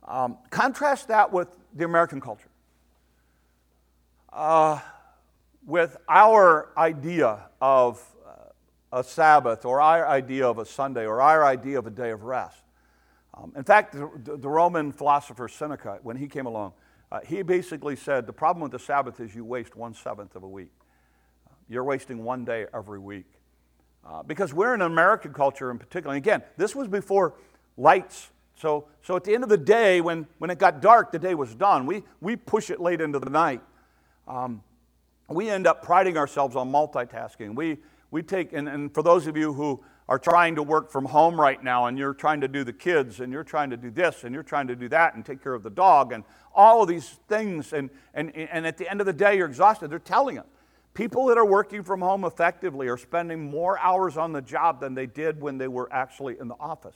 Um, 0.05 0.37
contrast 0.49 1.07
that 1.07 1.31
with 1.31 1.47
the 1.73 1.85
American 1.85 2.19
culture. 2.19 2.49
Uh, 4.33 4.79
with 5.65 5.97
our 6.07 6.69
idea 6.77 7.49
of 7.61 8.03
uh, 8.25 8.99
a 8.99 9.03
Sabbath, 9.03 9.65
or 9.65 9.81
our 9.81 10.07
idea 10.07 10.47
of 10.47 10.57
a 10.59 10.65
Sunday, 10.65 11.05
or 11.05 11.21
our 11.21 11.45
idea 11.45 11.79
of 11.79 11.87
a 11.87 11.89
day 11.89 12.09
of 12.09 12.23
rest. 12.23 12.63
Um, 13.37 13.53
in 13.55 13.63
fact, 13.63 13.93
the, 13.93 14.37
the, 14.37 14.49
Roman 14.49 14.91
philosopher 14.91 15.47
Seneca, 15.47 15.99
when 16.01 16.17
he 16.17 16.27
came 16.27 16.45
along, 16.45 16.73
uh, 17.11 17.19
he 17.25 17.41
basically 17.41 17.95
said 17.95 18.25
the 18.25 18.33
problem 18.33 18.63
with 18.63 18.71
the 18.71 18.79
Sabbath 18.79 19.19
is 19.19 19.35
you 19.35 19.45
waste 19.45 19.75
one 19.75 19.93
seventh 19.93 20.35
of 20.35 20.43
a 20.43 20.47
week. 20.47 20.71
You're 21.69 21.83
wasting 21.83 22.23
one 22.23 22.45
day 22.45 22.65
every 22.73 22.99
week. 22.99 23.25
Uh, 24.05 24.23
because 24.23 24.53
we're 24.53 24.73
in 24.73 24.81
an 24.81 24.87
American 24.87 25.33
culture 25.33 25.69
in 25.69 25.77
particular. 25.77 26.15
And 26.15 26.23
again, 26.23 26.41
this 26.55 26.75
was 26.75 26.87
before 26.87 27.35
lights. 27.75 28.29
So, 28.55 28.87
so 29.03 29.15
at 29.15 29.23
the 29.23 29.35
end 29.35 29.43
of 29.43 29.49
the 29.49 29.57
day, 29.57 30.01
when, 30.01 30.27
when 30.37 30.49
it 30.49 30.57
got 30.57 30.81
dark, 30.81 31.11
the 31.11 31.19
day 31.19 31.35
was 31.35 31.53
done. 31.53 31.85
We, 31.85 32.03
we 32.21 32.35
push 32.35 32.69
it 32.69 32.79
late 32.79 33.01
into 33.01 33.19
the 33.19 33.29
night. 33.29 33.61
Um, 34.27 34.63
we 35.29 35.49
end 35.49 35.67
up 35.67 35.83
priding 35.83 36.17
ourselves 36.17 36.55
on 36.55 36.71
multitasking. 36.71 37.53
We, 37.53 37.77
we 38.09 38.23
take, 38.23 38.53
and, 38.53 38.67
and 38.69 38.93
for 38.93 39.03
those 39.03 39.27
of 39.27 39.35
you 39.35 39.53
who 39.53 39.83
are 40.09 40.19
trying 40.19 40.55
to 40.55 40.63
work 40.63 40.89
from 40.89 41.05
home 41.05 41.39
right 41.39 41.61
now 41.61 41.87
and 41.87 41.97
you're 41.97 42.13
trying 42.13 42.39
to 42.41 42.47
do 42.47 42.63
the 42.63 42.71
kids 42.71 43.19
and 43.19 43.33
you're 43.33 43.43
trying 43.43 43.69
to 43.69 43.77
do 43.77 43.91
this 43.91 44.23
and 44.23 44.33
you're 44.33 44.43
trying 44.43 44.67
to 44.67 44.75
do 44.75 44.87
that 44.87 45.15
and 45.15 45.25
take 45.25 45.43
care 45.43 45.53
of 45.53 45.63
the 45.63 45.69
dog 45.69 46.13
and 46.13 46.23
all 46.57 46.81
of 46.81 46.87
these 46.87 47.19
things, 47.27 47.71
and, 47.71 47.89
and, 48.15 48.35
and 48.35 48.65
at 48.65 48.77
the 48.77 48.89
end 48.89 48.99
of 48.99 49.05
the 49.05 49.13
day, 49.13 49.37
you're 49.37 49.47
exhausted, 49.47 49.89
they're 49.91 49.99
telling 49.99 50.39
us. 50.39 50.47
People 50.95 51.27
that 51.27 51.37
are 51.37 51.45
working 51.45 51.83
from 51.83 52.01
home 52.01 52.23
effectively 52.23 52.87
are 52.87 52.97
spending 52.97 53.51
more 53.51 53.77
hours 53.77 54.17
on 54.17 54.31
the 54.31 54.41
job 54.41 54.79
than 54.79 54.95
they 54.95 55.05
did 55.05 55.39
when 55.39 55.59
they 55.59 55.67
were 55.67 55.87
actually 55.93 56.39
in 56.39 56.47
the 56.47 56.55
office. 56.59 56.95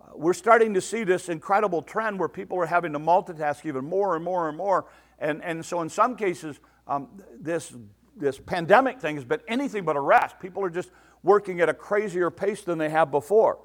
Uh, 0.00 0.10
we're 0.14 0.32
starting 0.32 0.74
to 0.74 0.80
see 0.80 1.02
this 1.02 1.28
incredible 1.28 1.82
trend 1.82 2.20
where 2.20 2.28
people 2.28 2.56
are 2.60 2.66
having 2.66 2.92
to 2.92 3.00
multitask 3.00 3.66
even 3.66 3.84
more 3.84 4.14
and 4.14 4.24
more 4.24 4.48
and 4.48 4.56
more. 4.56 4.86
And, 5.18 5.42
and 5.42 5.64
so, 5.64 5.80
in 5.80 5.88
some 5.88 6.14
cases, 6.14 6.60
um, 6.86 7.08
this, 7.40 7.74
this 8.16 8.38
pandemic 8.38 9.00
thing 9.00 9.16
has 9.16 9.24
been 9.24 9.40
anything 9.48 9.84
but 9.84 9.96
a 9.96 10.00
rest. 10.00 10.38
People 10.38 10.62
are 10.64 10.70
just 10.70 10.90
working 11.22 11.60
at 11.60 11.68
a 11.68 11.74
crazier 11.74 12.30
pace 12.30 12.62
than 12.62 12.78
they 12.78 12.88
have 12.88 13.10
before. 13.10 13.58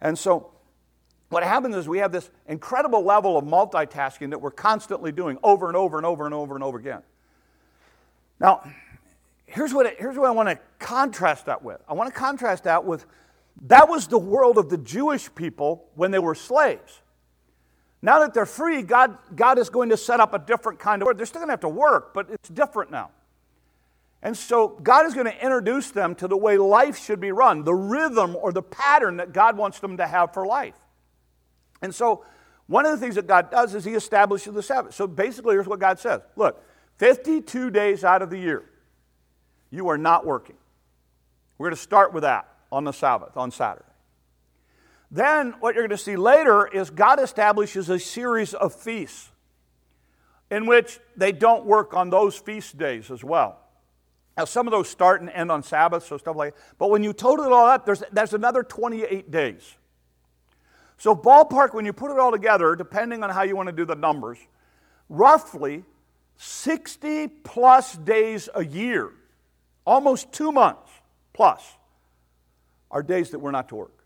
And 0.00 0.18
so, 0.18 0.50
what 1.30 1.42
happens 1.42 1.74
is 1.74 1.88
we 1.88 1.98
have 1.98 2.12
this 2.12 2.30
incredible 2.46 3.02
level 3.02 3.36
of 3.36 3.44
multitasking 3.44 4.30
that 4.30 4.40
we're 4.40 4.50
constantly 4.50 5.10
doing 5.10 5.38
over 5.42 5.68
and 5.68 5.76
over 5.76 5.96
and 5.96 6.06
over 6.06 6.26
and 6.26 6.34
over 6.34 6.54
and 6.54 6.62
over 6.62 6.78
again. 6.78 7.02
Now, 8.38 8.68
here's 9.46 9.72
what, 9.72 9.86
it, 9.86 9.96
here's 9.98 10.16
what 10.16 10.28
I 10.28 10.30
want 10.30 10.48
to 10.48 10.58
contrast 10.78 11.46
that 11.46 11.62
with. 11.62 11.80
I 11.88 11.94
want 11.94 12.12
to 12.12 12.18
contrast 12.18 12.64
that 12.64 12.84
with 12.84 13.06
that 13.62 13.88
was 13.88 14.06
the 14.06 14.18
world 14.18 14.58
of 14.58 14.68
the 14.68 14.78
Jewish 14.78 15.32
people 15.34 15.86
when 15.94 16.10
they 16.10 16.18
were 16.18 16.34
slaves. 16.34 17.00
Now 18.02 18.18
that 18.20 18.34
they're 18.34 18.46
free, 18.46 18.82
God, 18.82 19.16
God 19.34 19.58
is 19.58 19.70
going 19.70 19.88
to 19.88 19.96
set 19.96 20.20
up 20.20 20.34
a 20.34 20.38
different 20.38 20.78
kind 20.78 21.00
of 21.00 21.06
work. 21.06 21.16
They're 21.16 21.26
still 21.26 21.40
going 21.40 21.48
to 21.48 21.52
have 21.52 21.60
to 21.60 21.68
work, 21.68 22.12
but 22.12 22.28
it's 22.30 22.48
different 22.48 22.90
now. 22.90 23.10
And 24.24 24.34
so 24.34 24.68
God 24.68 25.04
is 25.04 25.12
going 25.12 25.26
to 25.26 25.42
introduce 25.44 25.90
them 25.90 26.14
to 26.16 26.26
the 26.26 26.36
way 26.36 26.56
life 26.56 26.98
should 26.98 27.20
be 27.20 27.30
run, 27.30 27.62
the 27.62 27.74
rhythm 27.74 28.34
or 28.34 28.52
the 28.52 28.62
pattern 28.62 29.18
that 29.18 29.34
God 29.34 29.58
wants 29.58 29.80
them 29.80 29.98
to 29.98 30.06
have 30.06 30.32
for 30.32 30.46
life. 30.46 30.78
And 31.82 31.94
so 31.94 32.24
one 32.66 32.86
of 32.86 32.92
the 32.92 32.96
things 32.96 33.16
that 33.16 33.26
God 33.26 33.50
does 33.50 33.74
is 33.74 33.84
He 33.84 33.92
establishes 33.92 34.54
the 34.54 34.62
Sabbath. 34.62 34.94
So 34.94 35.06
basically, 35.06 35.54
here's 35.54 35.68
what 35.68 35.78
God 35.78 35.98
says 35.98 36.22
Look, 36.36 36.64
52 36.96 37.70
days 37.70 38.02
out 38.02 38.22
of 38.22 38.30
the 38.30 38.38
year, 38.38 38.64
you 39.70 39.88
are 39.88 39.98
not 39.98 40.24
working. 40.24 40.56
We're 41.58 41.66
going 41.68 41.76
to 41.76 41.82
start 41.82 42.14
with 42.14 42.22
that 42.22 42.48
on 42.72 42.84
the 42.84 42.92
Sabbath, 42.92 43.36
on 43.36 43.50
Saturday. 43.50 43.84
Then, 45.10 45.54
what 45.60 45.74
you're 45.74 45.86
going 45.86 45.96
to 45.96 46.02
see 46.02 46.16
later 46.16 46.66
is 46.66 46.88
God 46.88 47.20
establishes 47.20 47.90
a 47.90 47.98
series 47.98 48.54
of 48.54 48.74
feasts 48.74 49.30
in 50.50 50.64
which 50.64 50.98
they 51.14 51.30
don't 51.30 51.66
work 51.66 51.92
on 51.92 52.08
those 52.08 52.36
feast 52.36 52.78
days 52.78 53.10
as 53.10 53.22
well. 53.22 53.60
Now, 54.36 54.44
some 54.44 54.66
of 54.66 54.72
those 54.72 54.88
start 54.88 55.20
and 55.20 55.30
end 55.30 55.52
on 55.52 55.62
Sabbath, 55.62 56.06
so 56.06 56.18
stuff 56.18 56.36
like 56.36 56.54
that. 56.54 56.60
But 56.78 56.90
when 56.90 57.04
you 57.04 57.12
total 57.12 57.46
it 57.46 57.52
all 57.52 57.66
up, 57.66 57.86
there's, 57.86 58.02
there's 58.12 58.34
another 58.34 58.62
28 58.62 59.30
days. 59.30 59.76
So, 60.98 61.14
ballpark, 61.14 61.72
when 61.74 61.84
you 61.84 61.92
put 61.92 62.10
it 62.10 62.18
all 62.18 62.32
together, 62.32 62.74
depending 62.74 63.22
on 63.22 63.30
how 63.30 63.42
you 63.42 63.54
want 63.56 63.68
to 63.68 63.72
do 63.72 63.84
the 63.84 63.94
numbers, 63.94 64.38
roughly 65.08 65.84
60 66.36 67.28
plus 67.28 67.94
days 67.96 68.48
a 68.54 68.64
year 68.64 69.12
almost 69.86 70.32
two 70.32 70.50
months 70.50 70.90
plus, 71.32 71.62
are 72.90 73.02
days 73.02 73.30
that 73.30 73.38
we're 73.38 73.50
not 73.50 73.68
to 73.68 73.76
work. 73.76 74.04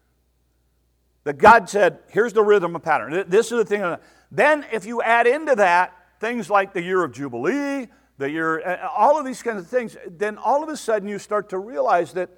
That 1.25 1.39
God 1.39 1.69
said, 1.69 2.01
here's 2.09 2.33
the 2.33 2.43
rhythm 2.43 2.75
and 2.75 2.83
pattern. 2.83 3.25
This 3.29 3.53
is 3.53 3.59
the 3.59 3.65
thing. 3.65 3.97
Then, 4.31 4.67
if 4.73 4.87
you 4.87 5.03
add 5.03 5.27
into 5.27 5.55
that 5.57 5.95
things 6.21 6.51
like 6.51 6.73
the 6.73 6.83
year 6.83 7.05
of 7.05 7.13
Jubilee, 7.13 7.89
the 8.19 8.31
year, 8.31 8.81
all 8.97 9.19
of 9.19 9.25
these 9.25 9.43
kinds 9.43 9.61
of 9.61 9.69
things, 9.69 9.97
then 10.09 10.37
all 10.37 10.63
of 10.63 10.69
a 10.69 10.77
sudden 10.77 11.09
you 11.09 11.19
start 11.19 11.49
to 11.51 11.59
realize 11.59 12.13
that 12.15 12.29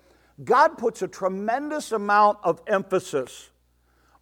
God 0.45 0.79
puts 0.79 1.03
a 1.03 1.09
tremendous 1.09 1.93
amount 1.93 2.39
of 2.45 2.61
emphasis 2.67 3.51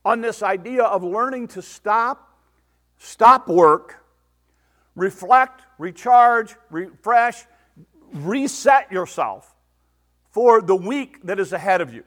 on 0.05 0.21
this 0.21 0.43
idea 0.43 0.85
of 0.85 1.03
learning 1.03 1.49
to 1.49 1.63
stop, 1.63 2.39
stop 2.99 3.49
work, 3.49 4.05
reflect, 4.95 5.63
recharge, 5.79 6.55
refresh, 6.71 7.45
reset 8.13 8.91
yourself 8.91 9.55
for 10.31 10.63
the 10.63 10.77
week 10.77 11.23
that 11.25 11.41
is 11.41 11.53
ahead 11.53 11.81
of 11.81 11.93
you. 11.93 12.05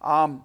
Um, 0.00 0.44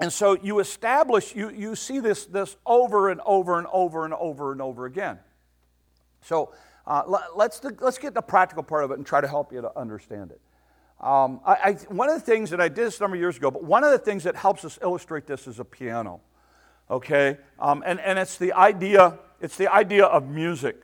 and 0.00 0.12
so 0.12 0.36
you 0.42 0.58
establish, 0.58 1.34
you, 1.34 1.50
you 1.50 1.76
see 1.76 2.00
this, 2.00 2.24
this 2.26 2.56
over 2.66 3.10
and 3.10 3.20
over 3.24 3.58
and 3.58 3.66
over 3.72 4.04
and 4.04 4.14
over 4.14 4.52
and 4.52 4.60
over 4.60 4.86
again. 4.86 5.18
So 6.22 6.52
uh, 6.86 7.02
let, 7.06 7.50
us 7.50 7.60
let's 7.80 7.98
get 7.98 8.14
the 8.14 8.22
practical 8.22 8.62
part 8.62 8.84
of 8.84 8.90
it 8.90 8.98
and 8.98 9.06
try 9.06 9.20
to 9.20 9.28
help 9.28 9.52
you 9.52 9.60
to 9.60 9.78
understand 9.78 10.30
it. 10.30 10.40
Um, 11.00 11.40
I, 11.44 11.52
I, 11.52 11.72
one 11.88 12.08
of 12.08 12.14
the 12.14 12.24
things 12.24 12.50
that 12.50 12.60
I 12.60 12.68
did 12.68 12.86
this 12.86 12.98
a 12.98 13.02
number 13.02 13.16
of 13.16 13.20
years 13.20 13.36
ago, 13.36 13.50
but 13.50 13.64
one 13.64 13.82
of 13.82 13.90
the 13.90 13.98
things 13.98 14.24
that 14.24 14.36
helps 14.36 14.64
us 14.64 14.78
illustrate 14.82 15.26
this 15.26 15.46
is 15.46 15.58
a 15.58 15.64
piano. 15.64 16.20
Okay, 16.90 17.38
um, 17.58 17.82
and, 17.86 17.98
and 18.00 18.18
it's 18.18 18.36
the 18.38 18.52
idea 18.52 19.18
it's 19.42 19.56
the 19.56 19.66
idea 19.66 20.04
of 20.04 20.28
music. 20.28 20.82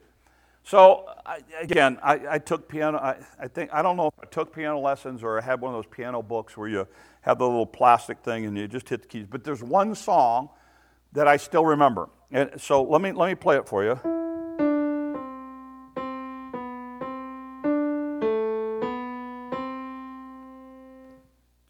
So 0.65 1.07
I, 1.25 1.39
again, 1.63 1.99
I, 2.03 2.21
I, 2.29 2.39
took 2.39 2.69
piano. 2.69 2.99
I, 2.99 3.17
I, 3.41 3.47
think 3.47 3.73
I 3.73 3.81
don't 3.81 3.97
know 3.97 4.09
if 4.09 4.15
I 4.21 4.27
took 4.27 4.53
piano 4.53 4.81
lessons 4.81 5.23
or 5.23 5.39
I 5.39 5.43
had 5.43 5.61
one 5.61 5.73
of 5.73 5.79
those 5.79 5.91
piano 5.91 6.23
books 6.23 6.57
where 6.57 6.69
you 6.69 6.87
have 7.23 7.39
the 7.39 7.47
little 7.47 7.65
plastic 7.65 8.19
thing 8.19 8.45
and 8.45 8.59
you 8.59 8.67
just 8.69 8.89
hit 8.89 9.03
the 9.03 9.09
keys. 9.09 9.27
But 9.31 9.45
there's 9.45 9.63
one 9.63 9.95
song 9.95 10.51
that 11.13 11.29
I 11.29 11.37
still 11.37 11.65
remember, 11.65 12.11
and 12.33 12.51
so 12.61 12.83
let 12.83 13.01
me 13.01 13.13
let 13.13 13.29
me 13.29 13.35
play 13.37 13.57
it 13.57 13.69
for 13.69 13.85
you. 13.85 14.18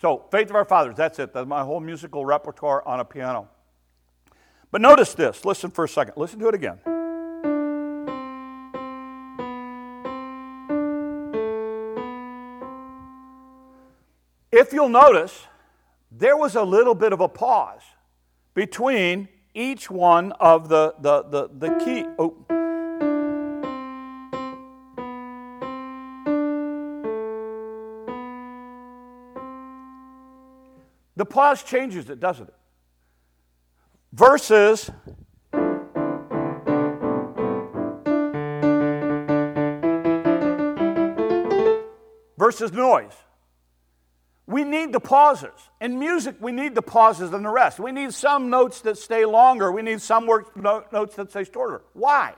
So, 0.00 0.24
Faith 0.30 0.48
of 0.50 0.56
Our 0.56 0.64
Fathers, 0.64 0.94
that's 0.96 1.18
it. 1.18 1.32
That's 1.32 1.46
my 1.46 1.64
whole 1.64 1.80
musical 1.80 2.24
repertoire 2.24 2.86
on 2.86 3.00
a 3.00 3.04
piano. 3.04 3.48
But 4.70 4.80
notice 4.80 5.12
this. 5.14 5.44
Listen 5.44 5.70
for 5.70 5.84
a 5.84 5.88
second. 5.88 6.14
Listen 6.16 6.38
to 6.38 6.48
it 6.48 6.54
again. 6.54 6.78
If 14.52 14.72
you'll 14.72 14.88
notice, 14.88 15.46
there 16.12 16.36
was 16.36 16.54
a 16.54 16.62
little 16.62 16.94
bit 16.94 17.12
of 17.12 17.20
a 17.20 17.28
pause 17.28 17.82
between 18.54 19.28
each 19.52 19.90
one 19.90 20.32
of 20.32 20.68
the, 20.68 20.94
the, 21.00 21.22
the, 21.24 21.50
the 21.52 21.84
key. 21.84 22.04
Oh. 22.18 22.47
Pause 31.30 31.62
changes 31.62 32.11
it, 32.11 32.20
doesn't 32.20 32.49
it? 32.49 32.54
Versus 34.12 34.90
versus 42.38 42.73
noise. 42.73 43.12
We 44.47 44.64
need 44.64 44.94
the 44.94 45.00
pauses. 45.00 45.50
In 45.78 45.99
music, 45.99 46.37
we 46.40 46.52
need 46.52 46.75
the 46.75 46.80
pauses 46.80 47.35
and 47.35 47.44
the 47.44 47.50
rest. 47.50 47.78
We 47.78 47.92
need 47.92 48.14
some 48.14 48.49
notes 48.49 48.80
that 48.80 48.97
stay 48.97 49.26
longer. 49.26 49.70
We 49.70 49.82
need 49.82 50.00
some 50.00 50.26
work, 50.26 50.56
notes 50.56 51.16
that 51.16 51.30
stay 51.30 51.44
shorter. 51.44 51.82
Why? 51.92 52.35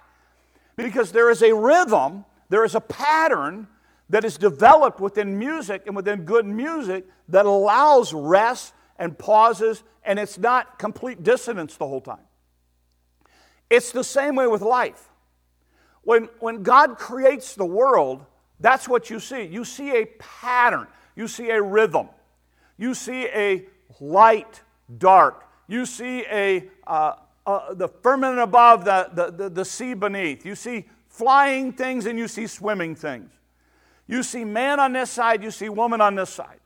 Because 0.75 1.13
there 1.13 1.31
is 1.31 1.41
a 1.43 1.55
rhythm, 1.55 2.25
there 2.49 2.65
is 2.65 2.75
a 2.75 2.81
pattern 2.81 3.69
that 4.09 4.25
is 4.25 4.37
developed 4.37 4.99
within 4.99 5.39
music 5.39 5.83
and 5.87 5.95
within 5.95 6.25
good 6.25 6.47
music 6.47 7.07
that 7.29 7.47
allows 7.47 8.13
rest 8.13 8.75
and 9.01 9.19
pauses, 9.19 9.83
and 10.05 10.19
it's 10.19 10.39
not 10.39 10.79
complete 10.79 11.25
dissonance 11.25 11.77
the 11.77 11.89
whole 11.89 12.03
time. 12.03 12.21
It's 13.69 13.91
the 13.91 14.05
same 14.05 14.37
way 14.37 14.47
with 14.47 14.63
life. 14.63 15.09
When, 16.03 16.29
when 16.39 16.63
God 16.63 16.99
creates 16.99 17.55
the 17.55 17.65
world, 17.65 18.25
that's 18.61 18.89
what 18.89 19.11
you 19.11 19.19
see. 19.19 19.43
You 19.43 19.65
see 19.65 19.91
a 19.91 20.05
pattern. 20.19 20.87
You 21.17 21.27
see 21.27 21.51
a 21.51 21.61
rhythm. 21.61 22.09
You 22.77 22.95
see 22.95 23.27
a 23.27 23.65
light, 24.01 24.61
dark. 24.99 25.47
You 25.67 25.87
see 25.87 26.25
a, 26.31 26.69
uh, 26.87 27.15
uh, 27.47 27.75
the 27.75 27.89
firmament 27.89 28.41
above, 28.41 28.85
the, 28.85 29.09
the, 29.13 29.31
the, 29.31 29.49
the 29.51 29.65
sea 29.65 29.95
beneath. 29.95 30.45
You 30.45 30.55
see 30.55 30.87
flying 31.09 31.73
things 31.73 32.07
and 32.07 32.19
you 32.19 32.29
see 32.29 32.47
swimming 32.47 32.95
things. 32.95 33.31
You 34.07 34.23
see 34.23 34.45
man 34.45 34.79
on 34.81 34.93
this 34.93 35.11
side, 35.11 35.43
you 35.43 35.51
see 35.51 35.69
woman 35.69 36.01
on 36.01 36.17
this 36.17 36.31
side. 36.31 36.60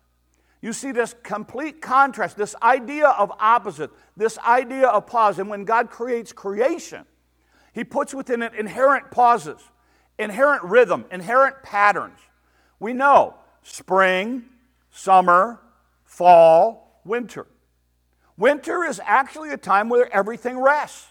You 0.65 0.73
see 0.73 0.93
this 0.93 1.15
complete 1.23 1.83
contrast, 1.83 2.39
this 2.39 2.55
idea 2.63 3.09
of 3.09 3.31
opposite, 3.39 3.91
this 4.17 4.39
idea 4.39 4.87
of 4.87 5.07
pause. 5.07 5.39
And 5.39 5.51
when 5.51 5.67
God 5.67 5.91
creates 5.91 6.33
creation, 6.33 7.05
He 7.75 7.85
puts 7.85 8.15
within 8.15 8.41
it 8.41 8.55
inherent 8.55 9.11
pauses, 9.11 9.61
inherent 10.19 10.63
rhythm, 10.65 11.05
inherent 11.11 11.63
patterns. 11.63 12.19
We 12.81 12.95
know 12.95 13.35
spring, 13.63 14.45
summer, 14.91 15.61
fall, 16.03 17.03
winter. 17.05 17.47
Winter 18.39 18.85
is 18.85 19.03
actually 19.05 19.51
a 19.51 19.59
time 19.59 19.91
where 19.91 20.11
everything 20.17 20.59
rests. 20.59 21.09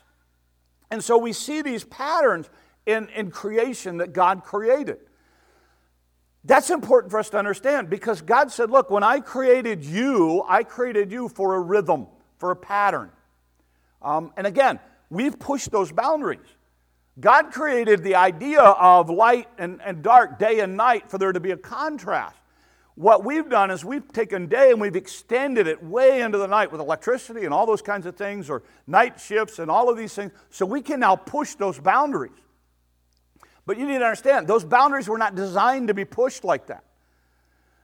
And 0.89 1.03
so 1.03 1.15
we 1.15 1.31
see 1.31 1.61
these 1.61 1.83
patterns 1.83 2.49
in, 2.87 3.07
in 3.09 3.29
creation 3.29 3.97
that 3.97 4.13
God 4.13 4.43
created. 4.43 4.97
That's 6.45 6.69
important 6.69 7.11
for 7.11 7.19
us 7.19 7.29
to 7.29 7.37
understand 7.37 7.89
because 7.89 8.21
God 8.21 8.51
said, 8.51 8.69
Look, 8.69 8.89
when 8.89 9.03
I 9.03 9.19
created 9.21 9.85
you, 9.85 10.43
I 10.47 10.63
created 10.63 11.11
you 11.11 11.29
for 11.29 11.55
a 11.55 11.59
rhythm, 11.59 12.07
for 12.37 12.51
a 12.51 12.55
pattern. 12.55 13.11
Um, 14.01 14.33
and 14.35 14.45
again, 14.45 14.79
we've 15.09 15.39
pushed 15.39 15.71
those 15.71 15.91
boundaries. 15.91 16.39
God 17.19 17.51
created 17.51 18.03
the 18.03 18.15
idea 18.15 18.61
of 18.61 19.09
light 19.09 19.47
and, 19.57 19.81
and 19.83 20.01
dark, 20.01 20.39
day 20.39 20.59
and 20.59 20.75
night, 20.75 21.09
for 21.09 21.17
there 21.17 21.31
to 21.31 21.39
be 21.39 21.51
a 21.51 21.57
contrast. 21.57 22.35
What 22.95 23.23
we've 23.23 23.49
done 23.49 23.71
is 23.71 23.85
we've 23.85 24.07
taken 24.11 24.47
day 24.47 24.71
and 24.71 24.81
we've 24.81 24.95
extended 24.95 25.67
it 25.67 25.83
way 25.83 26.21
into 26.21 26.37
the 26.37 26.47
night 26.47 26.71
with 26.71 26.81
electricity 26.81 27.45
and 27.45 27.53
all 27.53 27.65
those 27.65 27.81
kinds 27.81 28.05
of 28.05 28.15
things, 28.15 28.49
or 28.49 28.63
night 28.85 29.19
shifts 29.19 29.59
and 29.59 29.71
all 29.71 29.89
of 29.89 29.97
these 29.97 30.13
things, 30.13 30.31
so 30.49 30.65
we 30.65 30.81
can 30.81 30.99
now 30.99 31.15
push 31.15 31.55
those 31.55 31.79
boundaries. 31.79 32.31
But 33.65 33.77
you 33.77 33.87
need 33.87 33.99
to 33.99 34.05
understand, 34.05 34.47
those 34.47 34.65
boundaries 34.65 35.07
were 35.07 35.17
not 35.17 35.35
designed 35.35 35.87
to 35.87 35.93
be 35.93 36.05
pushed 36.05 36.43
like 36.43 36.67
that. 36.67 36.83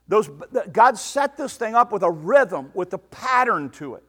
Those, 0.08 0.30
God 0.72 0.98
set 0.98 1.38
this 1.38 1.56
thing 1.56 1.76
up 1.76 1.92
with 1.92 2.04
a 2.04 2.12
rhythm, 2.12 2.72
with 2.74 2.94
a 2.94 2.98
pattern 2.98 3.70
to 3.72 3.96
it. 3.96 4.04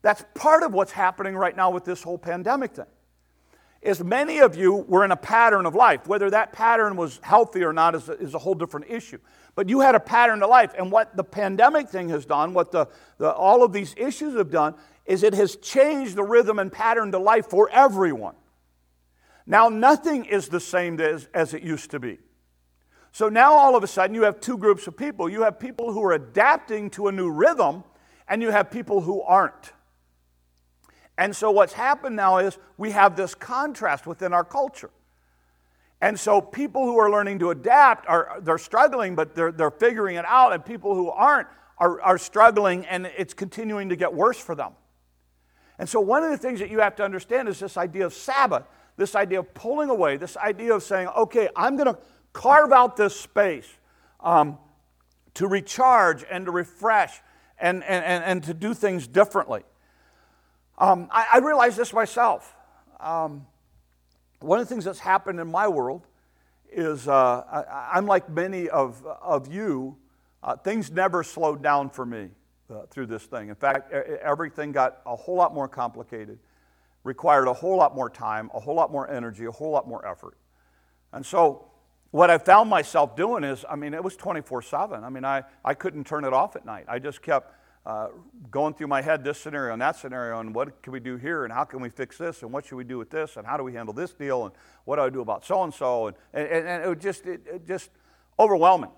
That's 0.00 0.24
part 0.34 0.62
of 0.62 0.72
what's 0.72 0.92
happening 0.92 1.36
right 1.36 1.56
now 1.56 1.70
with 1.70 1.84
this 1.84 2.02
whole 2.02 2.18
pandemic 2.18 2.72
thing 2.72 2.86
is 3.80 4.02
many 4.02 4.38
of 4.38 4.56
you 4.56 4.74
were 4.74 5.04
in 5.04 5.12
a 5.12 5.16
pattern 5.16 5.64
of 5.64 5.74
life. 5.74 6.06
Whether 6.06 6.30
that 6.30 6.52
pattern 6.52 6.96
was 6.96 7.20
healthy 7.22 7.62
or 7.62 7.72
not 7.72 7.94
is 7.94 8.08
a, 8.08 8.12
is 8.12 8.34
a 8.34 8.38
whole 8.38 8.54
different 8.54 8.86
issue. 8.88 9.18
But 9.54 9.68
you 9.68 9.80
had 9.80 9.94
a 9.94 10.00
pattern 10.00 10.42
of 10.42 10.50
life. 10.50 10.72
And 10.76 10.90
what 10.90 11.16
the 11.16 11.24
pandemic 11.24 11.88
thing 11.88 12.08
has 12.08 12.24
done, 12.24 12.54
what 12.54 12.72
the, 12.72 12.88
the, 13.18 13.32
all 13.32 13.62
of 13.62 13.72
these 13.72 13.94
issues 13.96 14.34
have 14.36 14.50
done, 14.50 14.74
is 15.06 15.22
it 15.22 15.34
has 15.34 15.56
changed 15.56 16.16
the 16.16 16.24
rhythm 16.24 16.58
and 16.58 16.72
pattern 16.72 17.12
to 17.12 17.18
life 17.18 17.46
for 17.46 17.70
everyone. 17.70 18.34
Now, 19.50 19.70
nothing 19.70 20.26
is 20.26 20.48
the 20.48 20.60
same 20.60 21.00
as, 21.00 21.26
as 21.32 21.54
it 21.54 21.62
used 21.62 21.90
to 21.92 21.98
be. 21.98 22.18
So 23.12 23.30
now 23.30 23.54
all 23.54 23.74
of 23.74 23.82
a 23.82 23.86
sudden 23.86 24.14
you 24.14 24.24
have 24.24 24.40
two 24.40 24.58
groups 24.58 24.86
of 24.86 24.94
people. 24.94 25.26
You 25.28 25.42
have 25.42 25.58
people 25.58 25.90
who 25.90 26.04
are 26.04 26.12
adapting 26.12 26.90
to 26.90 27.08
a 27.08 27.12
new 27.12 27.30
rhythm, 27.30 27.82
and 28.28 28.42
you 28.42 28.50
have 28.50 28.70
people 28.70 29.00
who 29.00 29.22
aren't. 29.22 29.72
And 31.16 31.34
so 31.34 31.50
what's 31.50 31.72
happened 31.72 32.14
now 32.14 32.38
is 32.38 32.58
we 32.76 32.90
have 32.90 33.16
this 33.16 33.34
contrast 33.34 34.06
within 34.06 34.34
our 34.34 34.44
culture. 34.44 34.90
And 36.02 36.20
so 36.20 36.42
people 36.42 36.84
who 36.84 36.98
are 36.98 37.10
learning 37.10 37.38
to 37.38 37.50
adapt 37.50 38.06
are 38.06 38.38
they're 38.42 38.58
struggling, 38.58 39.16
but 39.16 39.34
they're, 39.34 39.50
they're 39.50 39.70
figuring 39.70 40.16
it 40.16 40.26
out, 40.26 40.52
and 40.52 40.62
people 40.62 40.94
who 40.94 41.08
aren't 41.08 41.48
are, 41.78 42.00
are 42.02 42.18
struggling, 42.18 42.84
and 42.84 43.06
it's 43.16 43.32
continuing 43.32 43.88
to 43.88 43.96
get 43.96 44.12
worse 44.12 44.38
for 44.38 44.54
them. 44.54 44.72
And 45.78 45.88
so 45.88 46.00
one 46.00 46.22
of 46.22 46.30
the 46.30 46.38
things 46.38 46.60
that 46.60 46.70
you 46.70 46.80
have 46.80 46.96
to 46.96 47.04
understand 47.04 47.48
is 47.48 47.58
this 47.58 47.76
idea 47.76 48.04
of 48.04 48.12
Sabbath, 48.12 48.64
this 48.98 49.14
idea 49.14 49.38
of 49.38 49.54
pulling 49.54 49.88
away, 49.88 50.18
this 50.18 50.36
idea 50.36 50.74
of 50.74 50.82
saying, 50.82 51.08
okay, 51.16 51.48
I'm 51.56 51.76
going 51.76 51.86
to 51.86 51.98
carve 52.34 52.72
out 52.72 52.96
this 52.96 53.18
space 53.18 53.68
um, 54.20 54.58
to 55.34 55.46
recharge 55.46 56.24
and 56.30 56.44
to 56.44 56.50
refresh 56.50 57.22
and, 57.58 57.82
and, 57.84 58.04
and, 58.04 58.24
and 58.24 58.44
to 58.44 58.52
do 58.52 58.74
things 58.74 59.06
differently. 59.06 59.62
Um, 60.76 61.08
I, 61.10 61.26
I, 61.34 61.38
realized 61.38 61.76
this 61.76 61.92
myself. 61.92 62.54
Um, 63.00 63.46
one 64.40 64.60
of 64.60 64.68
the 64.68 64.72
things 64.72 64.84
that's 64.84 65.00
happened 65.00 65.40
in 65.40 65.50
my 65.50 65.66
world 65.66 66.06
is 66.70 67.08
uh, 67.08 67.64
I, 67.92 67.98
am 67.98 68.06
like 68.06 68.28
many 68.28 68.68
of, 68.68 69.04
of 69.06 69.52
you, 69.52 69.96
uh, 70.42 70.56
things 70.56 70.90
never 70.90 71.24
slowed 71.24 71.62
down 71.62 71.88
for 71.88 72.04
me. 72.04 72.28
uh, 72.70 72.82
through 72.90 73.06
this 73.06 73.24
thing. 73.24 73.48
In 73.48 73.54
fact, 73.54 73.92
everything 73.92 74.72
got 74.72 75.00
a 75.06 75.16
whole 75.16 75.36
lot 75.36 75.54
more 75.54 75.68
complicated, 75.68 76.38
required 77.04 77.48
a 77.48 77.52
whole 77.52 77.76
lot 77.76 77.94
more 77.94 78.10
time, 78.10 78.50
a 78.54 78.60
whole 78.60 78.74
lot 78.74 78.90
more 78.90 79.08
energy, 79.10 79.44
a 79.44 79.50
whole 79.50 79.70
lot 79.70 79.88
more 79.88 80.06
effort. 80.06 80.36
And 81.12 81.24
so, 81.24 81.70
what 82.10 82.30
I 82.30 82.38
found 82.38 82.70
myself 82.70 83.16
doing 83.16 83.44
is, 83.44 83.64
I 83.68 83.76
mean, 83.76 83.92
it 83.92 84.02
was 84.02 84.16
24 84.16 84.62
7. 84.62 85.04
I 85.04 85.10
mean, 85.10 85.24
I, 85.24 85.42
I 85.64 85.74
couldn't 85.74 86.04
turn 86.04 86.24
it 86.24 86.32
off 86.32 86.56
at 86.56 86.64
night. 86.64 86.86
I 86.88 86.98
just 86.98 87.20
kept 87.20 87.54
uh, 87.88 88.08
going 88.50 88.74
through 88.74 88.86
my 88.86 89.00
head 89.00 89.24
this 89.24 89.40
scenario 89.40 89.72
and 89.72 89.80
that 89.80 89.96
scenario, 89.96 90.40
and 90.40 90.54
what 90.54 90.82
can 90.82 90.92
we 90.92 91.00
do 91.00 91.16
here, 91.16 91.44
and 91.44 91.52
how 91.52 91.64
can 91.64 91.80
we 91.80 91.88
fix 91.88 92.18
this, 92.18 92.42
and 92.42 92.52
what 92.52 92.66
should 92.66 92.76
we 92.76 92.84
do 92.84 92.98
with 92.98 93.10
this, 93.10 93.36
and 93.36 93.46
how 93.46 93.56
do 93.56 93.64
we 93.64 93.72
handle 93.72 93.94
this 93.94 94.12
deal, 94.12 94.44
and 94.44 94.54
what 94.84 94.96
do 94.96 95.02
I 95.02 95.10
do 95.10 95.20
about 95.20 95.44
so 95.44 95.62
and 95.62 95.72
so, 95.72 96.08
and 96.08 96.16
and 96.34 96.84
it 96.84 96.88
was 96.88 96.98
just 96.98 97.26
it, 97.26 97.42
it 97.46 97.66
just 97.66 97.90
overwhelming. 98.38 98.90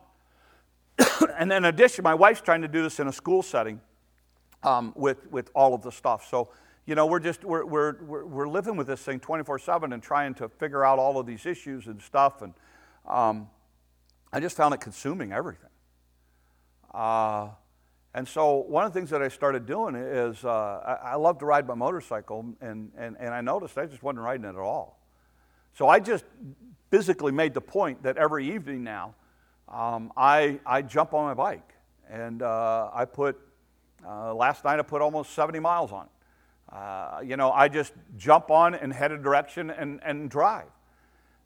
and 1.38 1.50
then 1.50 1.64
in 1.64 1.66
addition, 1.66 2.02
my 2.02 2.14
wife's 2.14 2.40
trying 2.40 2.62
to 2.62 2.68
do 2.68 2.82
this 2.82 2.98
in 2.98 3.06
a 3.06 3.12
school 3.12 3.42
setting 3.42 3.80
um, 4.62 4.92
with 4.96 5.30
with 5.30 5.50
all 5.54 5.74
of 5.74 5.82
the 5.82 5.92
stuff. 5.92 6.26
So 6.28 6.50
you 6.86 6.94
know, 6.94 7.06
we're 7.06 7.20
just 7.20 7.44
we're 7.44 7.64
we're 7.64 8.02
we're, 8.02 8.24
we're 8.24 8.48
living 8.48 8.76
with 8.76 8.86
this 8.86 9.00
thing 9.00 9.20
24/7 9.20 9.92
and 9.92 10.02
trying 10.02 10.34
to 10.34 10.48
figure 10.48 10.84
out 10.84 10.98
all 10.98 11.18
of 11.18 11.26
these 11.26 11.46
issues 11.46 11.86
and 11.86 12.00
stuff, 12.02 12.42
and 12.42 12.54
um, 13.06 13.48
I 14.32 14.40
just 14.40 14.56
found 14.56 14.74
it 14.74 14.80
consuming 14.80 15.32
everything. 15.32 15.70
Uh, 16.92 17.48
and 18.12 18.26
so 18.26 18.56
one 18.56 18.84
of 18.84 18.92
the 18.92 18.98
things 18.98 19.10
that 19.10 19.22
I 19.22 19.28
started 19.28 19.66
doing 19.66 19.94
is 19.94 20.44
uh, 20.44 20.48
I, 20.50 21.12
I 21.12 21.14
love 21.14 21.38
to 21.38 21.46
ride 21.46 21.66
my 21.66 21.74
motorcycle, 21.74 22.54
and, 22.60 22.90
and, 22.96 23.16
and 23.20 23.32
I 23.32 23.40
noticed 23.40 23.78
I 23.78 23.86
just 23.86 24.02
wasn't 24.02 24.24
riding 24.24 24.44
it 24.44 24.48
at 24.48 24.56
all. 24.56 24.98
So 25.74 25.88
I 25.88 26.00
just 26.00 26.24
physically 26.90 27.30
made 27.30 27.54
the 27.54 27.60
point 27.60 28.02
that 28.02 28.16
every 28.16 28.52
evening 28.52 28.82
now, 28.82 29.14
um, 29.68 30.12
I, 30.16 30.58
I 30.66 30.82
jump 30.82 31.14
on 31.14 31.26
my 31.26 31.34
bike. 31.34 31.74
And 32.08 32.42
uh, 32.42 32.90
I 32.92 33.04
put, 33.04 33.38
uh, 34.04 34.34
last 34.34 34.64
night 34.64 34.80
I 34.80 34.82
put 34.82 35.00
almost 35.00 35.32
70 35.34 35.60
miles 35.60 35.92
on 35.92 36.06
it. 36.06 36.10
Uh, 36.72 37.20
you 37.24 37.36
know, 37.36 37.50
I 37.50 37.68
just 37.68 37.92
jump 38.16 38.50
on 38.50 38.74
and 38.74 38.92
head 38.92 39.10
a 39.12 39.18
direction 39.18 39.70
and, 39.70 40.00
and 40.04 40.30
drive. 40.30 40.68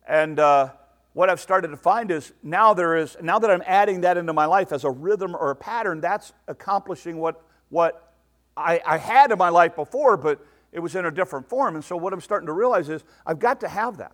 And 0.07 0.39
uh, 0.39 0.71
what 1.15 1.31
I've 1.31 1.41
started 1.41 1.69
to 1.69 1.77
find 1.77 2.11
is 2.11 2.33
now 2.43 2.75
there 2.75 2.97
is 2.97 3.17
now 3.23 3.39
that 3.39 3.51
I'm 3.51 3.63
adding 3.67 4.03
that 4.03 4.17
into 4.17 4.33
my 4.33 4.45
life 4.45 4.73
as 4.73 4.85
a 4.85 4.91
rhythm 4.91 5.35
or 5.35 5.51
a 5.51 5.57
pattern, 5.57 6.01
that's 6.01 6.33
accomplishing 6.47 7.19
what 7.19 7.43
what 7.71 8.13
I, 8.57 8.81
I 8.85 8.99
had 8.99 9.33
in 9.33 9.39
my 9.39 9.49
life 9.49 9.75
before, 9.77 10.17
but 10.17 10.45
it 10.73 10.81
was 10.81 10.95
in 10.95 11.07
a 11.07 11.11
different 11.11 11.49
form. 11.49 11.75
And 11.75 11.85
so 11.85 11.97
what 11.97 12.13
I'm 12.13 12.21
starting 12.21 12.47
to 12.47 12.53
realize 12.53 12.89
is 12.89 13.03
I've 13.27 13.39
got 13.39 13.61
to 13.61 13.69
have 13.69 13.97
that. 13.99 14.13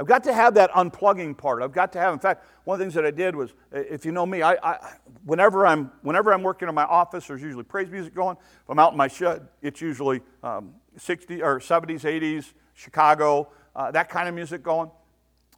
I've 0.00 0.06
got 0.06 0.24
to 0.24 0.34
have 0.34 0.54
that 0.54 0.70
unplugging 0.72 1.36
part. 1.36 1.62
I've 1.62 1.72
got 1.72 1.92
to 1.92 2.00
have. 2.00 2.12
In 2.12 2.18
fact, 2.18 2.44
one 2.64 2.74
of 2.74 2.78
the 2.80 2.84
things 2.84 2.94
that 2.94 3.06
I 3.06 3.12
did 3.12 3.36
was, 3.36 3.54
if 3.70 4.04
you 4.04 4.10
know 4.10 4.26
me, 4.26 4.42
I, 4.42 4.54
I, 4.54 4.94
whenever 5.24 5.66
I'm 5.66 5.92
whenever 6.02 6.32
I'm 6.32 6.42
working 6.42 6.68
in 6.68 6.74
my 6.74 6.84
office, 6.84 7.28
there's 7.28 7.42
usually 7.42 7.62
praise 7.62 7.88
music 7.88 8.14
going. 8.14 8.36
If 8.36 8.68
I'm 8.68 8.78
out 8.78 8.92
in 8.92 8.98
my 8.98 9.06
shed, 9.06 9.46
it's 9.62 9.80
usually 9.80 10.20
um, 10.42 10.74
60 10.96 11.42
or 11.42 11.60
70s, 11.60 12.00
80s, 12.00 12.52
Chicago, 12.74 13.48
uh, 13.76 13.90
that 13.92 14.08
kind 14.08 14.28
of 14.28 14.34
music 14.34 14.62
going. 14.62 14.90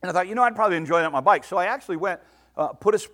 And 0.03 0.11
I 0.11 0.13
thought, 0.13 0.29
you 0.29 0.35
know, 0.35 0.43
I'd 0.43 0.55
probably 0.55 0.77
enjoy 0.77 0.99
that 0.99 1.07
on 1.07 1.13
my 1.13 1.21
bike. 1.21 1.45
So 1.45 1.57
I 1.57 1.67
actually 1.67 1.97
went, 1.97 2.21
uh, 2.57 2.69
put 2.69 2.95
a, 2.95 3.09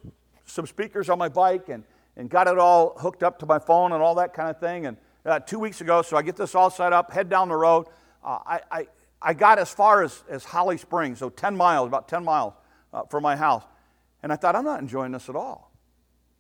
some 0.44 0.66
speakers 0.66 1.08
on 1.08 1.18
my 1.18 1.28
bike 1.28 1.68
and, 1.68 1.84
and 2.16 2.28
got 2.28 2.48
it 2.48 2.58
all 2.58 2.98
hooked 2.98 3.22
up 3.22 3.38
to 3.38 3.46
my 3.46 3.58
phone 3.58 3.92
and 3.92 4.02
all 4.02 4.16
that 4.16 4.34
kind 4.34 4.50
of 4.50 4.58
thing. 4.58 4.86
And 4.86 4.96
uh, 5.24 5.38
two 5.38 5.58
weeks 5.58 5.80
ago, 5.80 6.02
so 6.02 6.16
I 6.16 6.22
get 6.22 6.36
this 6.36 6.54
all 6.54 6.70
set 6.70 6.92
up, 6.92 7.12
head 7.12 7.28
down 7.28 7.48
the 7.48 7.56
road. 7.56 7.86
Uh, 8.24 8.38
I, 8.44 8.60
I, 8.70 8.86
I 9.24 9.34
got 9.34 9.58
as 9.58 9.72
far 9.72 10.02
as, 10.02 10.24
as 10.28 10.44
Holly 10.44 10.78
Springs, 10.78 11.18
so 11.18 11.28
10 11.28 11.56
miles, 11.56 11.88
about 11.88 12.08
10 12.08 12.24
miles 12.24 12.54
uh, 12.92 13.02
from 13.10 13.22
my 13.22 13.36
house. 13.36 13.64
And 14.22 14.32
I 14.32 14.36
thought, 14.36 14.56
I'm 14.56 14.64
not 14.64 14.80
enjoying 14.80 15.12
this 15.12 15.28
at 15.28 15.36
all. 15.36 15.72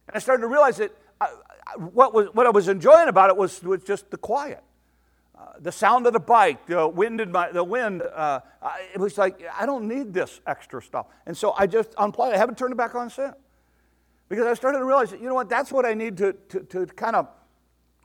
And 0.08 0.16
I 0.16 0.18
started 0.18 0.42
to 0.42 0.48
realize 0.48 0.76
that 0.78 0.92
I, 1.20 1.26
uh, 1.26 1.78
what, 1.78 2.12
was, 2.12 2.28
what 2.32 2.46
I 2.46 2.50
was 2.50 2.68
enjoying 2.68 3.08
about 3.08 3.30
it 3.30 3.36
was, 3.36 3.62
was 3.62 3.82
just 3.82 4.10
the 4.10 4.16
quiet 4.16 4.62
the 5.60 5.72
sound 5.72 6.06
of 6.06 6.12
the 6.12 6.20
bike, 6.20 6.66
the 6.66 6.86
wind, 6.86 7.20
in 7.20 7.32
my, 7.32 7.50
the 7.50 7.64
wind, 7.64 8.02
uh, 8.02 8.40
it 8.94 8.98
was 8.98 9.18
like, 9.18 9.42
I 9.58 9.66
don't 9.66 9.88
need 9.88 10.12
this 10.12 10.40
extra 10.46 10.82
stuff. 10.82 11.06
And 11.26 11.36
so 11.36 11.54
I 11.56 11.66
just 11.66 11.94
unplugged. 11.98 12.34
I 12.34 12.38
haven't 12.38 12.58
turned 12.58 12.72
it 12.72 12.76
back 12.76 12.94
on 12.94 13.10
since. 13.10 13.34
Because 14.28 14.46
I 14.46 14.54
started 14.54 14.78
to 14.78 14.84
realize, 14.84 15.10
that, 15.10 15.20
you 15.20 15.28
know 15.28 15.34
what, 15.34 15.48
that's 15.48 15.70
what 15.70 15.84
I 15.84 15.94
need 15.94 16.16
to, 16.18 16.32
to, 16.32 16.60
to 16.60 16.86
kind 16.86 17.16
of 17.16 17.28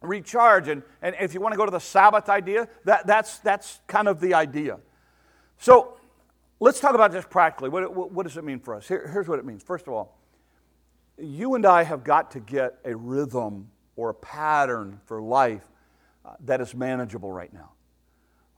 recharge. 0.02 0.68
And, 0.68 0.84
and 1.02 1.16
if 1.20 1.34
you 1.34 1.42
want 1.42 1.54
to 1.54 1.58
go 1.58 1.66
to 1.66 1.72
the 1.72 1.80
Sabbath 1.80 2.30
idea, 2.30 2.68
that, 2.86 3.08
that's, 3.08 3.40
that's 3.40 3.80
kind 3.88 4.08
of 4.08 4.20
the 4.20 4.34
idea. 4.34 4.80
So 5.58 5.98
let's 6.60 6.80
talk 6.80 6.96
about 6.96 7.12
this 7.12 7.26
practically. 7.26 7.70
What, 7.70 7.94
what, 7.94 8.12
what 8.12 8.24
does 8.26 8.38
it 8.38 8.44
mean 8.44 8.60
for 8.60 8.76
us? 8.76 8.88
Here, 8.88 9.10
here's 9.12 9.28
what 9.28 9.40
it 9.40 9.46
means. 9.46 9.64
First 9.64 9.88
of 9.88 9.94
all, 9.94 10.18
you 11.18 11.56
and 11.56 11.66
I 11.66 11.84
have 11.84 12.04
got 12.04 12.32
to 12.32 12.40
get 12.40 12.78
a 12.86 12.96
rhythm 12.96 13.70
or 13.96 14.12
a 14.12 14.14
pattern 14.14 15.00
for 15.06 15.22
life 15.22 15.68
uh, 16.24 16.34
that 16.46 16.62
is 16.62 16.76
manageable 16.76 17.32
right 17.32 17.52
now. 17.52 17.72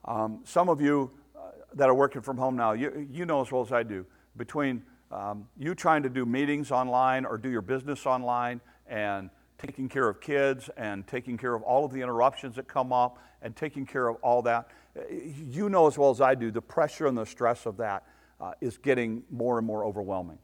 Um, 0.06 0.41
some 0.43 0.69
of 0.69 0.82
you 0.82 1.12
uh, 1.36 1.52
that 1.73 1.89
are 1.89 1.93
working 1.93 2.21
from 2.21 2.38
home 2.38 2.56
now, 2.56 2.73
you, 2.73 3.08
you 3.10 3.25
know 3.25 3.41
as 3.41 3.52
well 3.52 3.62
as 3.62 3.71
I 3.71 3.84
do, 3.84 4.06
between 4.36 4.84
um, 5.12 5.47
you 5.58 5.73
trying 5.73 6.04
to 6.04 6.10
do 6.10 6.25
meetings 6.25 6.71
online 6.71 7.25
or 7.25 7.38
do 7.38 7.49
your 7.49 7.62
business 7.62 8.06
online 8.06 8.60
and 8.88 9.30
taking 9.60 9.89
care 9.89 10.08
of 10.08 10.22
kids 10.22 10.69
and 10.78 11.06
taking 11.06 11.38
care 11.38 11.54
of 11.54 11.62
all 11.62 11.86
of 11.86 11.91
the 11.91 12.02
interruptions 12.02 12.56
that 12.56 12.67
come 12.67 12.91
up 12.91 13.19
and 13.41 13.56
taking 13.56 13.86
care 13.86 14.08
of 14.08 14.15
all 14.22 14.41
that, 14.41 14.69
uh, 14.98 15.02
you 15.12 15.69
know 15.69 15.88
as 15.88 15.98
well 15.98 16.10
as 16.10 16.22
I 16.22 16.36
do, 16.36 16.50
the 16.52 16.62
pressure 16.62 17.08
and 17.08 17.17
the 17.17 17.26
stress 17.26 17.65
of 17.65 17.78
that 17.78 18.06
uh, 18.39 18.54
is 18.62 18.78
getting 18.78 19.24
more 19.30 19.58
and 19.58 19.67
more 19.67 19.84
overwhelming. 19.84 20.39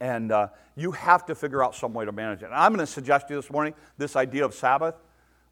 And 0.00 0.32
uh, 0.32 0.48
you 0.74 0.90
have 0.92 1.24
to 1.26 1.34
figure 1.34 1.62
out 1.62 1.74
some 1.76 1.94
way 1.94 2.04
to 2.04 2.12
manage 2.12 2.42
it. 2.42 2.46
And 2.46 2.54
I'm 2.54 2.72
going 2.74 2.84
to 2.84 2.92
suggest 2.92 3.28
to 3.28 3.34
you 3.34 3.40
this 3.40 3.50
morning 3.50 3.74
this 3.98 4.16
idea 4.16 4.44
of 4.44 4.52
Sabbath 4.52 4.96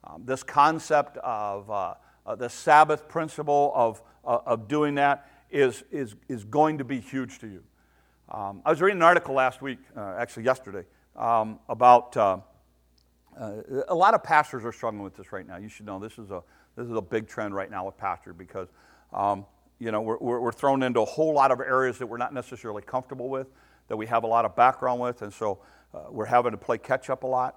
um, 0.05 0.23
this 0.25 0.43
concept 0.43 1.19
of 1.19 1.71
uh, 1.71 1.95
uh, 2.25 2.35
the 2.35 2.49
Sabbath 2.49 3.09
principle 3.09 3.73
of, 3.75 4.03
uh, 4.25 4.39
of 4.47 4.69
doing 4.69 4.95
that 4.95 5.29
is, 5.51 5.85
is, 5.91 6.15
is 6.29 6.45
going 6.45 6.79
to 6.79 6.85
be 6.85 7.01
huge 7.01 7.39
to 7.41 7.47
you. 7.47 7.63
Um, 8.31 8.63
I 8.65 8.71
was 8.71 8.81
reading 8.81 8.99
an 8.99 9.03
article 9.03 9.35
last 9.35 9.61
week, 9.61 9.79
uh, 9.97 10.15
actually 10.17 10.45
yesterday, 10.45 10.85
um, 11.16 11.59
about 11.68 12.16
uh, 12.16 12.38
uh, 13.38 13.62
a 13.88 13.94
lot 13.94 14.14
of 14.14 14.23
pastors 14.23 14.64
are 14.64 14.73
struggling 14.73 15.03
with 15.03 15.16
this 15.16 15.33
right 15.33 15.46
now. 15.46 15.57
You 15.57 15.68
should 15.68 15.87
know 15.87 15.99
this 15.99 16.18
is 16.18 16.31
a, 16.31 16.42
this 16.77 16.87
is 16.87 16.96
a 16.96 17.03
big 17.03 17.27
trend 17.27 17.55
right 17.55 17.70
now 17.70 17.87
with 17.87 17.96
pastors 17.96 18.35
because 18.37 18.68
um, 19.12 19.46
you 19.79 19.90
know, 19.90 20.03
we're, 20.03 20.18
we're 20.18 20.53
thrown 20.53 20.83
into 20.83 21.01
a 21.01 21.07
whole 21.07 21.33
lot 21.33 21.51
of 21.51 21.61
areas 21.61 21.99
that 21.99 22.07
we're 22.07 22.18
not 22.18 22.35
necessarily 22.35 22.83
comfortable 22.83 23.29
with, 23.29 23.49
that 23.88 23.96
we 23.96 24.07
have 24.07 24.25
a 24.25 24.27
lot 24.27 24.44
of 24.44 24.55
background 24.55 25.01
with, 25.01 25.23
and 25.23 25.33
so 25.33 25.59
we're 26.11 26.27
having 26.27 26.53
to 26.53 26.59
play 26.59 26.79
catch 26.79 27.11
up 27.11 27.23
a 27.23 27.27
lot. 27.27 27.57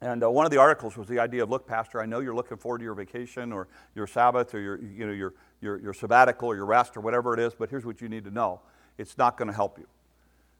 And 0.00 0.22
uh, 0.22 0.30
one 0.30 0.44
of 0.44 0.50
the 0.50 0.58
articles 0.58 0.96
was 0.96 1.08
the 1.08 1.18
idea 1.18 1.42
of, 1.42 1.50
look, 1.50 1.66
Pastor, 1.66 2.00
I 2.00 2.06
know 2.06 2.20
you're 2.20 2.34
looking 2.34 2.58
forward 2.58 2.78
to 2.78 2.84
your 2.84 2.94
vacation 2.94 3.52
or 3.52 3.68
your 3.94 4.06
Sabbath 4.06 4.54
or 4.54 4.60
your, 4.60 4.80
you 4.80 5.06
know, 5.06 5.12
your, 5.12 5.34
your, 5.62 5.80
your 5.80 5.94
sabbatical 5.94 6.48
or 6.48 6.54
your 6.54 6.66
rest 6.66 6.96
or 6.96 7.00
whatever 7.00 7.32
it 7.32 7.40
is, 7.40 7.54
but 7.54 7.70
here's 7.70 7.86
what 7.86 8.00
you 8.00 8.08
need 8.08 8.24
to 8.24 8.30
know. 8.30 8.60
It's 8.98 9.16
not 9.16 9.38
going 9.38 9.48
to 9.48 9.54
help 9.54 9.78
you 9.78 9.86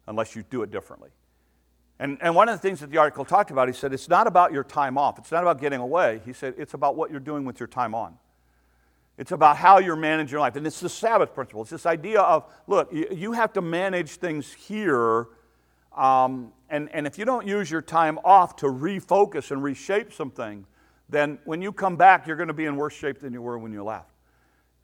unless 0.08 0.34
you 0.34 0.42
do 0.48 0.62
it 0.62 0.70
differently. 0.70 1.10
And, 1.98 2.18
and 2.20 2.34
one 2.34 2.48
of 2.48 2.54
the 2.54 2.60
things 2.60 2.80
that 2.80 2.90
the 2.90 2.98
article 2.98 3.24
talked 3.24 3.50
about, 3.50 3.68
he 3.68 3.74
said, 3.74 3.94
it's 3.94 4.08
not 4.08 4.26
about 4.26 4.52
your 4.52 4.64
time 4.64 4.98
off. 4.98 5.18
It's 5.18 5.32
not 5.32 5.42
about 5.42 5.60
getting 5.60 5.80
away. 5.80 6.20
He 6.26 6.32
said, 6.32 6.54
it's 6.58 6.74
about 6.74 6.94
what 6.94 7.10
you're 7.10 7.20
doing 7.20 7.44
with 7.44 7.58
your 7.58 7.66
time 7.68 7.94
on. 7.94 8.18
It's 9.16 9.32
about 9.32 9.56
how 9.56 9.78
you're 9.78 9.96
managing 9.96 10.32
your 10.32 10.40
life. 10.40 10.56
And 10.56 10.66
it's 10.66 10.80
the 10.80 10.90
Sabbath 10.90 11.34
principle. 11.34 11.62
It's 11.62 11.70
this 11.70 11.86
idea 11.86 12.20
of, 12.20 12.44
look, 12.66 12.92
you, 12.92 13.32
have 13.32 13.54
to 13.54 13.62
manage 13.62 14.16
things 14.16 14.52
here 14.52 15.28
um, 15.96 16.52
and, 16.68 16.90
and 16.92 17.06
if 17.06 17.18
you 17.18 17.24
don't 17.24 17.46
use 17.46 17.70
your 17.70 17.82
time 17.82 18.18
off 18.24 18.56
to 18.56 18.66
refocus 18.66 19.50
and 19.50 19.62
reshape 19.62 20.12
some 20.12 20.30
things, 20.30 20.66
then 21.08 21.38
when 21.44 21.62
you 21.62 21.72
come 21.72 21.96
back, 21.96 22.26
you're 22.26 22.36
going 22.36 22.48
to 22.48 22.54
be 22.54 22.66
in 22.66 22.76
worse 22.76 22.94
shape 22.94 23.20
than 23.20 23.32
you 23.32 23.40
were 23.40 23.58
when 23.58 23.72
you 23.72 23.82
left. 23.82 24.10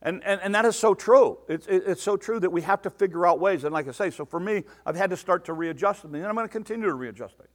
And, 0.03 0.23
and, 0.25 0.41
and 0.41 0.55
that 0.55 0.65
is 0.65 0.77
so 0.77 0.95
true. 0.95 1.39
It's, 1.49 1.67
it's 1.69 2.03
so 2.03 2.17
true 2.17 2.41
that 2.41 2.51
we 2.51 2.63
have 2.63 2.83
to 2.83 2.91
figure 2.91 3.25
out 3.25 3.39
ways. 3.39 3.63
And 3.65 3.73
like 3.73 3.89
I 3.89 3.93
say, 3.93 4.11
so 4.11 4.25
for 4.25 4.41
me, 4.41 4.65
I've 4.85 4.97
had 4.97 5.11
to 5.11 5.17
start 5.17 5.45
to 5.45 5.53
readjust 5.53 6.03
them, 6.03 6.15
and 6.17 6.27
I'm 6.27 6.35
going 6.35 6.47
to 6.47 6.53
continue 6.53 6.87
to 6.87 6.95
readjust 6.95 7.37
it. 7.39 7.49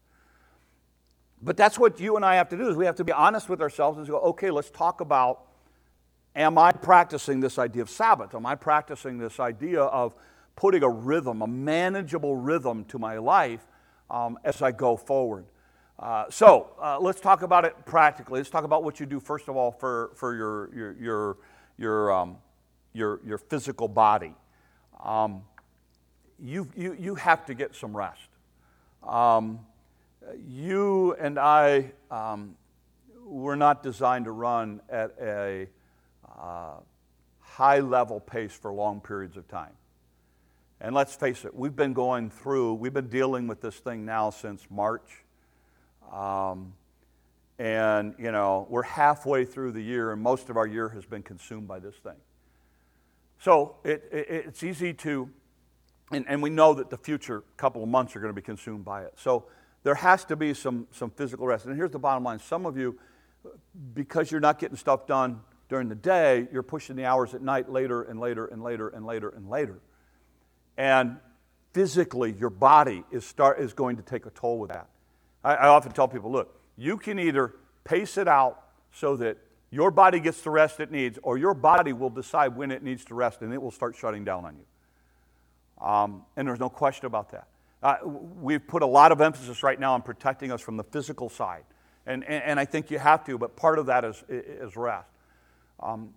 But 1.42 1.58
that's 1.58 1.78
what 1.78 2.00
you 2.00 2.16
and 2.16 2.26
I 2.26 2.36
have 2.36 2.50
to 2.50 2.58
do 2.58 2.70
is 2.70 2.76
we 2.76 2.86
have 2.86 2.96
to 2.96 3.04
be 3.04 3.12
honest 3.12 3.50
with 3.50 3.62
ourselves 3.62 3.98
and 3.98 4.08
go, 4.08 4.20
okay, 4.20 4.50
let's 4.50 4.72
talk 4.72 5.02
about 5.02 5.42
am 6.36 6.58
I 6.58 6.72
practicing 6.72 7.42
this 7.42 7.60
idea 7.60 7.82
of 7.82 7.90
Sabbath? 7.90 8.34
Am 8.34 8.46
I 8.46 8.56
practicing 8.56 9.18
this 9.18 9.40
idea 9.40 9.82
of 9.82 10.16
putting 10.58 10.84
a 10.84 10.90
rhythm, 10.90 11.42
a 11.42 11.48
manageable 11.48 12.36
rhythm 12.36 12.84
to 12.86 13.00
my 13.00 13.18
life 13.18 13.66
um, 14.10 14.38
as 14.44 14.62
I 14.62 14.72
go 14.72 14.98
forward. 14.98 15.46
Uh, 16.00 16.26
so 16.30 16.72
uh, 16.82 17.00
let's 17.00 17.22
talk 17.22 17.44
about 17.44 17.64
it 17.64 17.74
practically. 17.86 18.40
Let's 18.40 18.50
talk 18.50 18.66
about 18.66 18.84
what 18.84 19.00
you 19.00 19.06
do 19.06 19.20
first 19.20 19.48
of 19.48 19.56
all 19.56 19.72
for, 19.72 20.12
for 20.16 20.36
your, 20.36 20.76
your, 20.76 20.96
your, 21.00 21.38
your, 21.78 22.12
um, 22.12 22.38
your, 22.94 23.20
your 23.26 23.38
physical 23.38 23.88
body. 23.88 24.34
Um, 25.04 25.44
you, 26.40 26.70
you, 26.76 26.96
you 27.00 27.16
have 27.16 27.46
to 27.48 27.54
get 27.54 27.76
some 27.76 27.96
rest. 27.96 28.30
Um, 29.04 29.60
you 30.48 31.14
and 31.20 31.40
I 31.40 31.92
um, 32.12 32.56
were 33.26 33.56
not 33.56 33.84
designed 33.84 34.26
to 34.26 34.32
run 34.32 34.82
at 34.90 35.16
a 35.22 35.68
uh, 36.38 36.74
high 37.40 37.80
level 37.80 38.20
pace 38.20 38.54
for 38.54 38.72
long 38.72 39.02
periods 39.02 39.38
of 39.38 39.48
time. 39.48 39.74
And 40.80 40.94
let's 40.94 41.16
face 41.16 41.44
it, 41.44 41.56
we've 41.56 41.76
been 41.76 41.94
going 41.94 42.30
through, 42.30 42.76
we've 42.76 42.94
been 42.94 43.08
dealing 43.08 43.48
with 43.48 43.62
this 43.62 43.76
thing 43.78 44.06
now 44.06 44.30
since 44.30 44.68
March. 44.70 45.24
Um, 46.14 46.74
and, 47.60 48.14
you 48.20 48.32
know, 48.32 48.68
we're 48.70 48.84
halfway 48.84 49.46
through 49.46 49.72
the 49.72 49.82
year, 49.82 50.12
and 50.12 50.22
most 50.22 50.50
of 50.50 50.58
our 50.58 50.68
year 50.68 50.90
has 50.90 51.06
been 51.06 51.24
consumed 51.24 51.68
by 51.68 51.80
this 51.80 51.96
thing. 51.96 52.18
So 53.40 53.78
it, 53.84 54.08
it, 54.12 54.28
it's 54.30 54.64
easy 54.64 54.94
to, 54.94 55.30
and, 56.12 56.26
and 56.28 56.42
we 56.42 56.50
know 56.50 56.74
that 56.76 56.90
the 56.90 56.98
future 56.98 57.44
couple 57.58 57.84
of 57.84 57.90
months 57.90 58.16
are 58.16 58.20
going 58.20 58.34
to 58.34 58.40
be 58.40 58.46
consumed 58.46 58.86
by 58.86 59.04
it. 59.04 59.14
So 59.18 59.46
there 59.84 59.96
has 59.96 60.26
to 60.26 60.36
be 60.36 60.54
some, 60.54 60.88
some 60.92 61.10
physical 61.10 61.48
rest. 61.48 61.66
And 61.66 61.76
here's 61.76 61.92
the 61.92 62.00
bottom 62.00 62.24
line 62.24 62.40
some 62.40 62.66
of 62.66 62.78
you, 62.78 63.00
because 63.94 64.32
you're 64.32 64.42
not 64.42 64.60
getting 64.60 64.78
stuff 64.78 65.08
done 65.08 65.42
during 65.70 65.90
the 65.90 65.96
day, 65.96 66.48
you're 66.52 66.64
pushing 66.64 66.96
the 66.96 67.06
hours 67.06 67.34
at 67.34 67.42
night 67.42 67.72
later 67.72 68.04
and 68.04 68.20
later 68.20 68.46
and 68.46 68.64
later 68.64 68.88
and 68.88 69.06
later 69.06 69.30
and 69.30 69.50
later. 69.50 69.80
And 70.78 71.18
physically, 71.74 72.34
your 72.34 72.50
body 72.50 73.04
is, 73.12 73.26
start, 73.26 73.60
is 73.60 73.74
going 73.74 73.98
to 73.98 74.04
take 74.04 74.26
a 74.26 74.30
toll 74.30 74.60
with 74.60 74.70
that. 74.72 74.88
I, 75.44 75.56
I 75.56 75.68
often 75.68 75.92
tell 75.92 76.08
people 76.08 76.32
look, 76.32 76.54
you 76.78 76.98
can 76.98 77.20
either 77.20 77.56
pace 77.84 78.18
it 78.18 78.28
out 78.28 78.62
so 78.92 79.16
that 79.18 79.38
your 79.70 79.92
body 79.92 80.20
gets 80.20 80.42
the 80.42 80.50
rest 80.50 80.80
it 80.80 80.92
needs, 80.92 81.20
or 81.24 81.38
your 81.38 81.54
body 81.54 81.92
will 81.92 82.10
decide 82.10 82.56
when 82.56 82.72
it 82.72 82.84
needs 82.84 83.04
to 83.06 83.16
rest 83.16 83.42
and 83.42 83.54
it 83.54 83.62
will 83.62 83.72
start 83.72 83.96
shutting 83.96 84.24
down 84.24 84.46
on 84.46 84.56
you. 84.56 85.86
Um, 85.86 86.24
and 86.36 86.48
there's 86.48 86.60
no 86.60 86.70
question 86.70 87.06
about 87.06 87.32
that. 87.32 87.48
Uh, 87.84 87.98
we've 88.06 88.66
put 88.66 88.82
a 88.82 88.88
lot 88.88 89.12
of 89.12 89.22
emphasis 89.22 89.62
right 89.64 89.80
now 89.80 89.94
on 89.94 90.02
protecting 90.02 90.52
us 90.52 90.62
from 90.62 90.78
the 90.78 90.84
physical 90.84 91.30
side. 91.30 91.64
And, 92.06 92.24
and, 92.24 92.44
and 92.44 92.60
I 92.60 92.66
think 92.66 92.90
you 92.90 92.98
have 92.98 93.26
to, 93.26 93.38
but 93.38 93.56
part 93.56 93.78
of 93.78 93.88
that 93.88 94.06
is, 94.06 94.24
is 94.30 94.76
rest. 94.78 95.10
Um, 95.82 96.14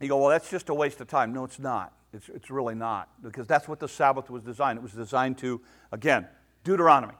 you 0.00 0.08
go, 0.08 0.18
well, 0.18 0.28
that's 0.28 0.50
just 0.50 0.68
a 0.68 0.74
waste 0.74 1.00
of 1.00 1.08
time. 1.08 1.32
No, 1.32 1.44
it's 1.44 1.58
not. 1.58 1.92
It's, 2.12 2.28
it's 2.28 2.50
really 2.50 2.74
not, 2.74 3.08
because 3.22 3.46
that's 3.46 3.66
what 3.66 3.80
the 3.80 3.88
Sabbath 3.88 4.30
was 4.30 4.42
designed. 4.42 4.78
It 4.78 4.82
was 4.82 4.92
designed 4.92 5.38
to, 5.38 5.60
again, 5.90 6.28
Deuteronomy, 6.64 7.14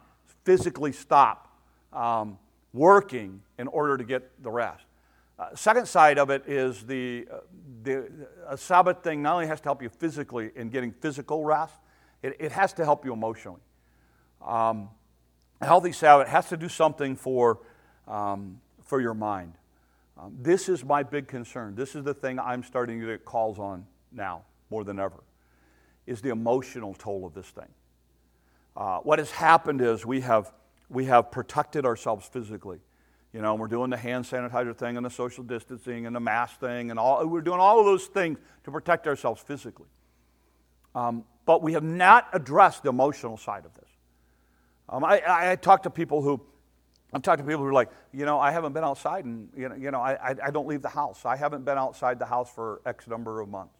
physically 0.44 0.92
stop 0.92 1.58
um, 1.92 2.38
working 2.76 3.42
in 3.58 3.66
order 3.68 3.96
to 3.96 4.04
get 4.04 4.42
the 4.42 4.50
rest. 4.50 4.84
Uh, 5.38 5.54
second 5.54 5.86
side 5.86 6.18
of 6.18 6.30
it 6.30 6.46
is 6.46 6.82
the, 6.84 7.26
uh, 7.30 7.38
the 7.82 8.08
a 8.48 8.56
Sabbath 8.56 9.02
thing 9.02 9.22
not 9.22 9.34
only 9.34 9.46
has 9.46 9.60
to 9.60 9.64
help 9.64 9.82
you 9.82 9.88
physically 9.88 10.50
in 10.56 10.68
getting 10.70 10.92
physical 10.92 11.44
rest, 11.44 11.74
it, 12.22 12.36
it 12.38 12.52
has 12.52 12.72
to 12.74 12.84
help 12.84 13.04
you 13.04 13.12
emotionally. 13.12 13.60
Um, 14.44 14.88
a 15.60 15.66
healthy 15.66 15.92
Sabbath 15.92 16.28
has 16.28 16.48
to 16.48 16.56
do 16.56 16.68
something 16.68 17.16
for, 17.16 17.60
um, 18.06 18.60
for 18.84 19.00
your 19.00 19.14
mind. 19.14 19.54
Um, 20.18 20.34
this 20.40 20.68
is 20.68 20.84
my 20.84 21.02
big 21.02 21.28
concern. 21.28 21.74
This 21.74 21.94
is 21.94 22.04
the 22.04 22.14
thing 22.14 22.38
I'm 22.38 22.62
starting 22.62 23.00
to 23.00 23.06
get 23.06 23.24
calls 23.24 23.58
on 23.58 23.86
now 24.12 24.42
more 24.70 24.84
than 24.84 24.98
ever, 24.98 25.22
is 26.06 26.22
the 26.22 26.30
emotional 26.30 26.94
toll 26.94 27.26
of 27.26 27.34
this 27.34 27.48
thing. 27.48 27.68
Uh, 28.76 28.98
what 28.98 29.18
has 29.18 29.30
happened 29.30 29.80
is 29.82 30.06
we 30.06 30.20
have, 30.22 30.52
we 30.88 31.06
have 31.06 31.30
protected 31.30 31.84
ourselves 31.84 32.26
physically. 32.26 32.78
You 33.32 33.42
know, 33.42 33.54
we're 33.54 33.68
doing 33.68 33.90
the 33.90 33.96
hand 33.96 34.24
sanitizer 34.24 34.74
thing 34.74 34.96
and 34.96 35.04
the 35.04 35.10
social 35.10 35.44
distancing 35.44 36.06
and 36.06 36.16
the 36.16 36.20
mask 36.20 36.58
thing 36.58 36.90
and 36.90 36.98
all. 36.98 37.26
We're 37.26 37.42
doing 37.42 37.60
all 37.60 37.78
of 37.80 37.86
those 37.86 38.06
things 38.06 38.38
to 38.64 38.70
protect 38.70 39.06
ourselves 39.06 39.42
physically. 39.42 39.88
Um, 40.94 41.24
but 41.44 41.62
we 41.62 41.74
have 41.74 41.82
not 41.82 42.28
addressed 42.32 42.82
the 42.82 42.88
emotional 42.88 43.36
side 43.36 43.66
of 43.66 43.74
this. 43.74 43.88
Um, 44.88 45.04
I, 45.04 45.20
I, 45.20 45.52
I 45.52 45.56
talk 45.56 45.82
to 45.82 45.90
people 45.90 46.22
who 46.22 46.40
I've 47.12 47.22
talked 47.22 47.38
to 47.38 47.44
people 47.44 47.62
who 47.62 47.68
are 47.68 47.72
like, 47.72 47.90
you 48.12 48.24
know, 48.24 48.38
I 48.38 48.50
haven't 48.50 48.72
been 48.72 48.84
outside 48.84 49.24
and, 49.24 49.48
you 49.56 49.68
know, 49.68 49.74
you 49.74 49.90
know 49.90 50.00
I, 50.00 50.34
I, 50.42 50.50
don't 50.50 50.66
leave 50.66 50.82
the 50.82 50.88
house. 50.88 51.24
I 51.24 51.36
haven't 51.36 51.64
been 51.64 51.78
outside 51.78 52.18
the 52.18 52.26
house 52.26 52.50
for 52.52 52.82
X 52.84 53.06
number 53.06 53.40
of 53.40 53.48
months 53.48 53.74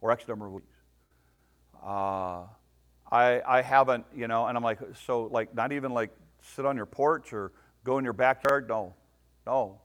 or 0.00 0.10
X 0.10 0.26
number 0.26 0.46
of 0.46 0.52
weeks. 0.52 0.76
Uh, 1.84 2.44
I, 3.10 3.40
I 3.46 3.62
haven't, 3.62 4.04
you 4.14 4.28
know, 4.28 4.46
and 4.46 4.56
I'm 4.56 4.62
like, 4.62 4.78
so 5.06 5.24
like 5.24 5.54
not 5.54 5.72
even 5.72 5.92
like 5.92 6.10
sit 6.42 6.64
on 6.64 6.76
your 6.76 6.86
porch 6.86 7.32
or 7.32 7.52
go 7.84 7.98
in 7.98 8.04
your 8.04 8.12
backyard? 8.12 8.68
No, 8.68 8.94
no. 9.46 9.78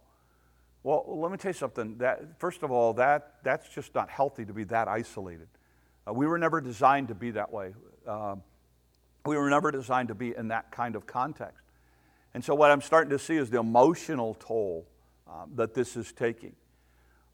Well, 0.84 1.04
let 1.08 1.32
me 1.32 1.38
tell 1.38 1.50
you 1.50 1.54
something. 1.54 1.98
That, 1.98 2.40
first 2.40 2.62
of 2.62 2.72
all, 2.72 2.94
that, 2.94 3.38
that's 3.44 3.68
just 3.70 3.96
not 3.96 4.10
healthy 4.10 4.46
to 4.46 4.54
be 4.54 4.66
that 4.66 4.88
isolated. 4.88 5.48
Uh, 6.08 6.14
we 6.14 6.28
were 6.28 6.38
never 6.38 6.62
designed 6.62 7.08
to 7.08 7.16
be 7.16 7.32
that 7.32 7.52
way. 7.52 7.74
Uh, 8.08 8.36
we 9.26 9.36
were 9.38 9.50
never 9.50 9.72
designed 9.72 10.10
to 10.10 10.16
be 10.16 10.36
in 10.36 10.50
that 10.50 10.72
kind 10.72 10.96
of 10.96 11.08
context. 11.08 11.64
And 12.36 12.44
so, 12.44 12.54
what 12.54 12.70
I'm 12.70 12.82
starting 12.82 13.10
to 13.10 13.18
see 13.18 13.38
is 13.38 13.50
the 13.50 13.60
emotional 13.60 14.36
toll 14.40 14.86
uh, 15.28 15.46
that 15.56 15.74
this 15.74 15.96
is 15.96 16.12
taking. 16.12 16.54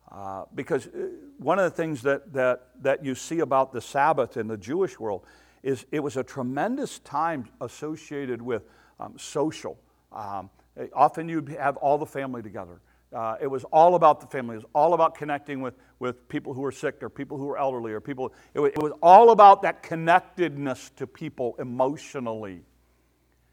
Uh, 0.10 0.44
because 0.56 0.88
uh, 0.88 1.10
one 1.38 1.60
of 1.60 1.66
the 1.66 1.76
things 1.76 2.02
that, 2.04 2.32
that, 2.32 2.68
that 2.82 3.04
you 3.04 3.16
see 3.16 3.40
about 3.40 3.74
the 3.74 3.82
Sabbath 3.82 4.38
in 4.38 4.48
the 4.48 4.58
Jewish 4.58 5.00
world 5.00 5.24
is 5.63 5.86
it 5.91 6.00
was 6.00 6.17
a 6.17 6.24
tremendous 6.24 7.00
time 7.00 7.47
associated 7.60 8.41
with 8.41 8.63
um, 9.00 9.15
social. 9.17 9.78
Um, 10.12 10.50
often 10.93 11.30
you'd 11.30 11.50
have 11.50 11.78
all 11.78 11.97
the 11.97 12.06
family 12.06 12.41
together. 12.41 12.82
Uh, 13.13 13.36
it 13.41 13.47
was 13.47 13.65
all 13.65 13.95
about 13.95 14.21
the 14.21 14.28
family. 14.28 14.56
It 14.56 14.60
was 14.60 14.69
all 14.74 14.93
about 14.93 15.15
connecting 15.15 15.62
with, 15.62 15.74
with 16.00 16.28
people 16.30 16.54
who 16.54 16.62
were 16.62 16.71
sick 16.71 17.04
or 17.04 17.10
people 17.10 17.38
who 17.38 17.45
were 17.45 17.58
elderly 17.58 17.91
or 17.91 18.00
people. 18.00 18.34
It 18.54 18.60
was, 18.60 18.71
it 18.71 18.82
was 18.82 18.93
all 19.02 19.32
about 19.32 19.63
that 19.63 19.84
connectedness 19.84 20.91
to 20.95 21.06
people 21.06 21.56
emotionally. 21.60 22.62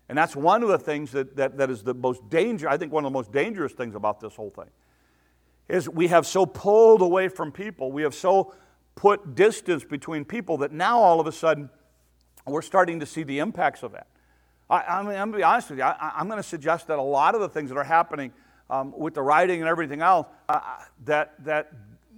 And 0.09 0.17
that's 0.17 0.37
one 0.37 0.63
of 0.63 0.69
the 0.69 0.79
things 0.79 1.11
that, 1.13 1.37
that, 1.37 1.59
that 1.59 1.71
is 1.71 1.83
the 1.83 1.93
most 1.93 2.29
dangerous, 2.31 2.73
I 2.73 2.77
think 2.77 2.93
one 2.93 3.05
of 3.05 3.13
the 3.13 3.19
most 3.19 3.33
dangerous 3.33 3.73
things 3.73 3.95
about 3.95 4.21
this 4.21 4.35
whole 4.35 4.51
thing 4.51 4.71
is 5.69 5.89
we 5.89 6.07
have 6.07 6.27
so 6.27 6.47
pulled 6.47 7.03
away 7.03 7.29
from 7.29 7.53
people, 7.53 7.93
we 7.93 8.03
have 8.03 8.15
so 8.15 8.55
put 8.95 9.35
distance 9.35 9.85
between 9.85 10.25
people 10.25 10.57
that 10.59 10.73
now 10.73 10.99
all 10.99 11.21
of 11.21 11.27
a 11.27 11.33
sudden 11.33 11.69
we're 12.51 12.63
starting 12.63 13.01
to 13.01 13.07
see 13.07 13.23
the 13.23 13.39
impacts 13.39 13.83
of 13.83 13.93
that. 13.93 14.07
I, 14.71 14.81
I 14.83 15.03
mean, 15.03 15.13
I'm 15.13 15.31
going 15.31 15.33
to 15.33 15.39
be 15.39 15.43
honest 15.43 15.71
with 15.71 15.79
you, 15.79 15.85
I, 15.85 16.21
am 16.21 16.29
going 16.29 16.39
to 16.43 16.49
suggest 16.49 16.89
that 16.89 16.99
a 16.99 17.03
lot 17.03 17.35
of 17.35 17.41
the 17.41 17.49
things 17.49 17.71
that 17.71 17.79
are 17.79 17.85
happening 17.85 18.33
um, 18.71 18.93
with 18.97 19.15
the 19.15 19.23
writing 19.23 19.61
and 19.61 19.69
everything 19.69 20.03
else, 20.03 20.27
uh, 20.49 20.61
that, 21.07 21.43
that 21.45 21.73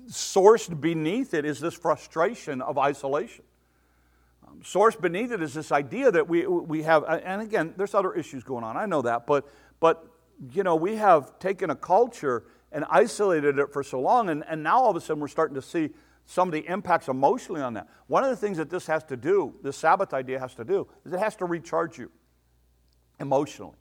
sourced 0.08 0.80
beneath 0.80 1.34
it 1.34 1.44
is 1.44 1.60
this 1.60 1.74
frustration 1.74 2.60
of 2.60 2.78
isolation 2.78 3.44
source 4.62 4.96
beneath 4.96 5.32
it 5.32 5.42
is 5.42 5.54
this 5.54 5.72
idea 5.72 6.10
that 6.10 6.28
we, 6.28 6.46
we 6.46 6.82
have, 6.82 7.04
and 7.04 7.42
again, 7.42 7.74
there's 7.76 7.94
other 7.94 8.12
issues 8.12 8.44
going 8.44 8.64
on, 8.64 8.76
I 8.76 8.86
know 8.86 9.02
that, 9.02 9.26
but, 9.26 9.48
but 9.78 10.06
you 10.52 10.62
know, 10.62 10.76
we 10.76 10.96
have 10.96 11.38
taken 11.38 11.70
a 11.70 11.76
culture 11.76 12.44
and 12.72 12.84
isolated 12.90 13.58
it 13.58 13.72
for 13.72 13.82
so 13.82 14.00
long, 14.00 14.28
and, 14.28 14.44
and 14.48 14.62
now 14.62 14.78
all 14.78 14.90
of 14.90 14.96
a 14.96 15.00
sudden 15.00 15.20
we're 15.20 15.28
starting 15.28 15.54
to 15.54 15.62
see 15.62 15.90
some 16.30 16.46
of 16.46 16.52
the 16.52 16.64
impacts 16.70 17.08
emotionally 17.08 17.60
on 17.60 17.74
that. 17.74 17.88
One 18.06 18.22
of 18.22 18.30
the 18.30 18.36
things 18.36 18.56
that 18.58 18.70
this 18.70 18.86
has 18.86 19.02
to 19.04 19.16
do, 19.16 19.52
this 19.64 19.76
Sabbath 19.76 20.14
idea 20.14 20.38
has 20.38 20.54
to 20.54 20.64
do, 20.64 20.86
is 21.04 21.12
it 21.12 21.18
has 21.18 21.34
to 21.36 21.44
recharge 21.44 21.98
you 21.98 22.08
emotionally. 23.18 23.74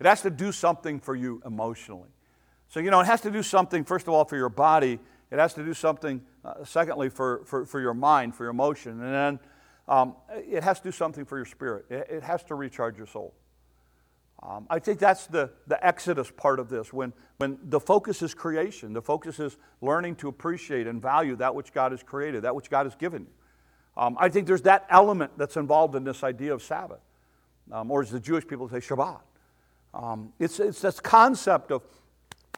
It 0.00 0.06
has 0.06 0.22
to 0.22 0.30
do 0.30 0.52
something 0.52 0.98
for 0.98 1.14
you 1.14 1.42
emotionally. 1.44 2.08
So, 2.68 2.80
you 2.80 2.90
know, 2.90 3.00
it 3.00 3.06
has 3.06 3.20
to 3.20 3.30
do 3.30 3.42
something, 3.42 3.84
first 3.84 4.08
of 4.08 4.14
all, 4.14 4.24
for 4.24 4.38
your 4.38 4.48
body. 4.48 5.00
It 5.30 5.38
has 5.38 5.52
to 5.52 5.62
do 5.62 5.74
something, 5.74 6.22
uh, 6.42 6.64
secondly, 6.64 7.10
for, 7.10 7.42
for, 7.44 7.66
for 7.66 7.78
your 7.78 7.92
mind, 7.92 8.34
for 8.34 8.44
your 8.44 8.52
emotion. 8.52 8.92
And 9.02 9.14
then 9.14 9.40
um, 9.86 10.16
it 10.30 10.62
has 10.62 10.78
to 10.78 10.84
do 10.84 10.92
something 10.92 11.26
for 11.26 11.36
your 11.36 11.44
spirit, 11.44 11.84
it, 11.90 12.06
it 12.08 12.22
has 12.22 12.42
to 12.44 12.54
recharge 12.54 12.96
your 12.96 13.06
soul. 13.06 13.34
Um, 14.42 14.66
I 14.68 14.80
think 14.80 14.98
that's 14.98 15.26
the, 15.26 15.50
the 15.68 15.84
exodus 15.86 16.30
part 16.30 16.58
of 16.58 16.68
this 16.68 16.92
when, 16.92 17.12
when 17.36 17.58
the 17.62 17.78
focus 17.78 18.22
is 18.22 18.34
creation, 18.34 18.92
the 18.92 19.02
focus 19.02 19.38
is 19.38 19.56
learning 19.80 20.16
to 20.16 20.28
appreciate 20.28 20.88
and 20.88 21.00
value 21.00 21.36
that 21.36 21.54
which 21.54 21.72
God 21.72 21.92
has 21.92 22.02
created, 22.02 22.42
that 22.42 22.54
which 22.54 22.68
God 22.68 22.86
has 22.86 22.96
given 22.96 23.22
you. 23.22 23.30
Um, 23.96 24.16
I 24.18 24.28
think 24.28 24.46
there's 24.46 24.62
that 24.62 24.86
element 24.90 25.32
that's 25.36 25.56
involved 25.56 25.94
in 25.94 26.02
this 26.02 26.24
idea 26.24 26.52
of 26.54 26.62
Sabbath, 26.62 27.00
um, 27.70 27.90
or 27.90 28.02
as 28.02 28.10
the 28.10 28.18
Jewish 28.18 28.46
people 28.46 28.68
say, 28.68 28.78
Shabbat. 28.78 29.20
Um, 29.94 30.32
it's, 30.38 30.58
it's 30.58 30.80
this 30.80 30.98
concept 30.98 31.70
of, 31.70 31.82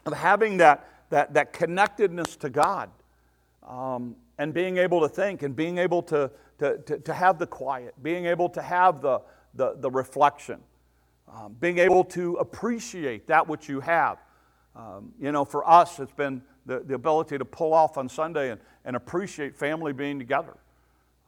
of 0.05 0.13
having 0.13 0.57
that, 0.57 0.89
that, 1.09 1.33
that 1.33 1.53
connectedness 1.53 2.35
to 2.37 2.49
God 2.49 2.89
um, 3.67 4.15
and 4.37 4.53
being 4.53 4.77
able 4.77 5.01
to 5.01 5.09
think 5.09 5.43
and 5.43 5.55
being 5.55 5.77
able 5.77 6.01
to, 6.03 6.31
to, 6.59 6.77
to, 6.79 6.99
to 6.99 7.13
have 7.13 7.37
the 7.37 7.47
quiet, 7.47 7.93
being 8.01 8.25
able 8.25 8.49
to 8.49 8.61
have 8.61 9.01
the, 9.01 9.21
the, 9.53 9.75
the 9.77 9.91
reflection, 9.91 10.61
um, 11.33 11.55
being 11.59 11.79
able 11.79 12.03
to 12.03 12.35
appreciate 12.35 13.27
that 13.27 13.47
which 13.47 13.67
you 13.67 13.79
have. 13.79 14.17
Um, 14.75 15.13
you 15.19 15.31
know, 15.31 15.45
for 15.45 15.67
us, 15.67 15.99
it's 15.99 16.11
been 16.11 16.41
the, 16.65 16.79
the 16.79 16.95
ability 16.95 17.37
to 17.37 17.45
pull 17.45 17.73
off 17.73 17.97
on 17.97 18.09
Sunday 18.09 18.51
and, 18.51 18.59
and 18.83 18.95
appreciate 18.95 19.55
family 19.55 19.93
being 19.93 20.19
together. 20.19 20.57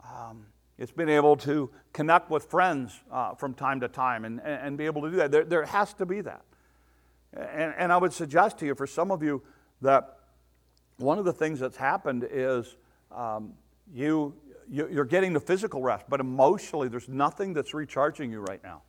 Um, 0.04 0.46
it's 0.78 0.92
been 0.92 1.10
able 1.10 1.36
to 1.38 1.70
connect 1.94 2.30
with 2.30 2.46
friends 2.46 3.00
uh, 3.12 3.34
from 3.36 3.54
time 3.54 3.80
to 3.80 3.88
time 3.88 4.26
and, 4.26 4.40
and, 4.42 4.68
and, 4.68 4.78
be 4.78 4.86
able 4.86 5.02
to 5.02 5.10
do 5.10 5.16
that. 5.18 5.32
There, 5.32 5.44
there 5.44 5.66
has 5.66 5.94
to 5.96 6.06
be 6.06 6.22
that. 6.22 6.42
And, 7.34 7.74
and 7.78 7.92
I 7.92 7.98
would 7.98 8.14
suggest 8.14 8.60
to 8.60 8.66
you, 8.66 8.76
for 8.76 8.86
some 8.86 9.12
of 9.12 9.24
you, 9.24 9.42
that 9.82 10.20
one 10.98 11.18
of 11.18 11.26
the 11.26 11.34
things 11.34 11.60
that's 11.60 11.78
happened 11.78 12.28
is 12.30 12.76
um, 13.12 13.54
you, 13.94 14.36
you're 14.70 15.06
getting 15.06 15.34
the 15.34 15.40
physical 15.40 15.82
rest, 15.82 16.06
but 16.10 16.20
emotionally, 16.20 16.88
there's 16.88 17.10
nothing 17.10 17.54
that's 17.54 17.74
recharging 17.74 18.32
you 18.32 18.42
right 18.42 18.62
now. 18.64 18.82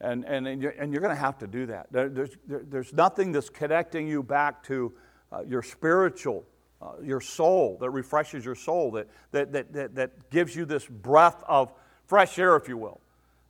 And, 0.00 0.24
and, 0.24 0.46
and 0.46 0.62
you're, 0.62 0.70
and 0.72 0.92
you're 0.92 1.02
going 1.02 1.14
to 1.14 1.20
have 1.20 1.38
to 1.38 1.46
do 1.48 1.66
that. 1.66 1.88
There, 1.90 2.08
there's, 2.08 2.30
there, 2.46 2.62
there's 2.64 2.92
nothing 2.92 3.32
that's 3.32 3.50
connecting 3.50 4.06
you 4.06 4.22
back 4.22 4.62
to 4.64 4.92
uh, 5.32 5.40
your 5.40 5.62
spiritual, 5.62 6.44
uh, 6.80 6.92
your 7.02 7.20
soul, 7.20 7.78
that 7.80 7.90
refreshes 7.90 8.44
your 8.44 8.54
soul, 8.54 8.92
that, 8.92 9.08
that, 9.32 9.52
that, 9.52 9.72
that, 9.72 9.94
that 9.96 10.30
gives 10.30 10.54
you 10.54 10.64
this 10.64 10.86
breath 10.86 11.42
of 11.48 11.72
fresh 12.06 12.38
air, 12.38 12.54
if 12.56 12.68
you 12.68 12.76
will, 12.76 13.00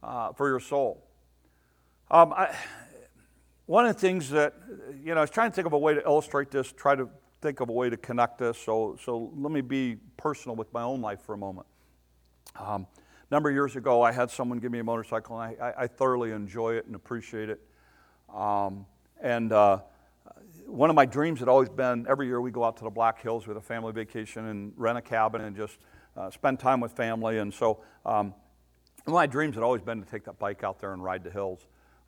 uh, 0.02 0.32
for 0.32 0.48
your 0.48 0.60
soul. 0.60 1.04
Um, 2.10 2.32
I, 2.32 2.56
one 3.66 3.84
of 3.84 3.94
the 3.94 4.00
things 4.00 4.30
that, 4.30 4.54
you 5.04 5.12
know, 5.12 5.18
I 5.18 5.20
was 5.20 5.30
trying 5.30 5.50
to 5.50 5.54
think 5.54 5.66
of 5.66 5.74
a 5.74 5.78
way 5.78 5.92
to 5.92 6.02
illustrate 6.02 6.50
this, 6.50 6.72
try 6.72 6.96
to 6.96 7.10
think 7.42 7.60
of 7.60 7.68
a 7.68 7.72
way 7.72 7.90
to 7.90 7.98
connect 7.98 8.38
this. 8.38 8.56
So, 8.56 8.96
so 9.04 9.30
let 9.36 9.52
me 9.52 9.60
be 9.60 9.98
personal 10.16 10.56
with 10.56 10.72
my 10.72 10.82
own 10.82 11.02
life 11.02 11.20
for 11.20 11.34
a 11.34 11.38
moment. 11.38 11.66
Um, 12.58 12.86
a 13.30 13.34
number 13.34 13.50
of 13.50 13.54
years 13.54 13.76
ago, 13.76 14.00
I 14.00 14.12
had 14.12 14.30
someone 14.30 14.58
give 14.58 14.72
me 14.72 14.78
a 14.78 14.84
motorcycle, 14.84 15.38
and 15.38 15.56
I, 15.60 15.74
I, 15.80 15.86
thoroughly 15.86 16.30
enjoy 16.30 16.74
it 16.74 16.86
and 16.86 16.94
appreciate 16.94 17.50
it. 17.50 17.60
Um, 18.34 18.86
and 19.20 19.52
uh, 19.52 19.80
one 20.66 20.88
of 20.88 20.96
my 20.96 21.04
dreams 21.04 21.40
had 21.40 21.48
always 21.48 21.68
been 21.68 22.06
every 22.08 22.26
year 22.26 22.40
we 22.40 22.50
go 22.50 22.64
out 22.64 22.78
to 22.78 22.84
the 22.84 22.90
Black 22.90 23.20
Hills 23.20 23.46
with 23.46 23.58
a 23.58 23.60
family 23.60 23.92
vacation 23.92 24.46
and 24.46 24.72
rent 24.76 24.96
a 24.96 25.02
cabin 25.02 25.42
and 25.42 25.54
just 25.54 25.78
uh, 26.16 26.30
spend 26.30 26.58
time 26.58 26.80
with 26.80 26.92
family. 26.92 27.38
And 27.38 27.52
so 27.52 27.80
um, 28.06 28.32
my 29.06 29.26
dreams 29.26 29.56
had 29.56 29.62
always 29.64 29.82
been 29.82 30.02
to 30.02 30.10
take 30.10 30.24
that 30.24 30.38
bike 30.38 30.64
out 30.64 30.80
there 30.80 30.94
and 30.94 31.04
ride 31.04 31.22
the 31.22 31.30
hills 31.30 31.60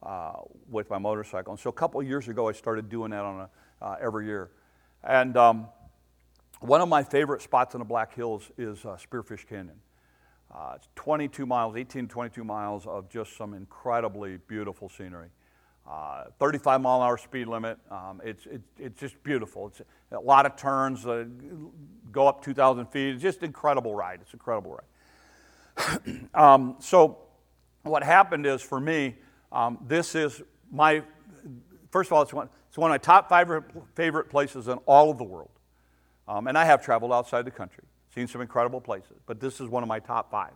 uh, 0.03 0.33
with 0.71 0.89
my 0.89 0.99
motorcycle. 0.99 1.53
And 1.53 1.61
so 1.61 1.69
a 1.69 1.75
couple 1.75 2.01
of 2.01 2.07
years 2.07 2.29
ago, 2.29 2.49
I 2.49 2.53
started 2.53 2.89
doing 2.89 3.11
that 3.11 3.25
on 3.25 3.41
a, 3.41 3.85
uh, 3.85 3.97
every 4.01 4.25
year. 4.25 4.51
And 5.05 5.37
um, 5.37 5.69
one 6.61 6.81
of 6.81 6.89
my 6.89 7.03
favorite 7.03 7.43
spots 7.43 7.75
in 7.75 7.81
the 7.81 7.85
Black 7.85 8.15
Hills 8.15 8.51
is 8.57 8.87
uh, 8.87 8.97
Spearfish 8.97 9.47
Canyon. 9.47 9.77
Uh, 10.53 10.73
it's 10.77 10.89
22 10.97 11.47
miles, 11.47 11.77
18 11.77 12.09
to 12.09 12.13
22 12.13 12.45
miles 12.45 12.87
of 12.87 13.09
just 13.09 13.37
some 13.37 13.55
incredibly 13.55 14.39
beautiful 14.49 14.89
scenery. 14.89 15.29
Uh, 15.89 16.25
35 16.39 16.81
mile 16.81 17.03
an 17.03 17.07
hour 17.07 17.17
speed 17.17 17.47
limit. 17.47 17.79
Um, 17.91 18.21
it's, 18.25 18.47
it, 18.47 18.61
it's 18.79 19.01
just 19.01 19.21
beautiful. 19.23 19.69
It's 19.69 19.83
a 20.13 20.21
lot 20.21 20.47
of 20.47 20.57
turns, 20.57 21.07
uh, 21.07 21.25
go 22.13 22.27
up 22.29 22.45
2,000 22.45 22.87
feet. 22.87 23.15
It's 23.15 23.23
just 23.23 23.43
incredible 23.43 23.95
ride. 23.95 24.21
It's 24.23 24.33
an 24.33 24.39
incredible 24.39 24.79
ride. 24.79 26.29
um, 26.35 26.77
so, 26.79 27.19
what 27.83 28.03
happened 28.03 28.47
is 28.47 28.61
for 28.61 28.79
me, 28.79 29.17
um, 29.51 29.79
this 29.87 30.15
is 30.15 30.43
my, 30.71 31.03
first 31.91 32.09
of 32.09 32.13
all, 32.13 32.23
it's 32.23 32.33
one, 32.33 32.49
it's 32.69 32.77
one 32.77 32.91
of 32.91 32.93
my 32.93 32.99
top 32.99 33.29
five 33.29 33.49
favorite 33.95 34.29
places 34.29 34.69
in 34.69 34.79
all 34.87 35.11
of 35.11 35.19
the 35.19 35.25
world. 35.25 35.51
Um, 36.29 36.47
and 36.47 36.57
I 36.57 36.65
have 36.65 36.85
traveled 36.85 37.13
outside 37.13 37.45
the 37.45 37.51
country, 37.51 37.85
seen 38.15 38.27
some 38.27 38.41
incredible 38.41 38.81
places, 38.81 39.19
but 39.27 39.41
this 39.41 39.61
is 39.61 39.69
one 39.69 39.83
of 39.83 39.89
my 39.89 40.01
top 40.01 40.31
five. 40.31 40.53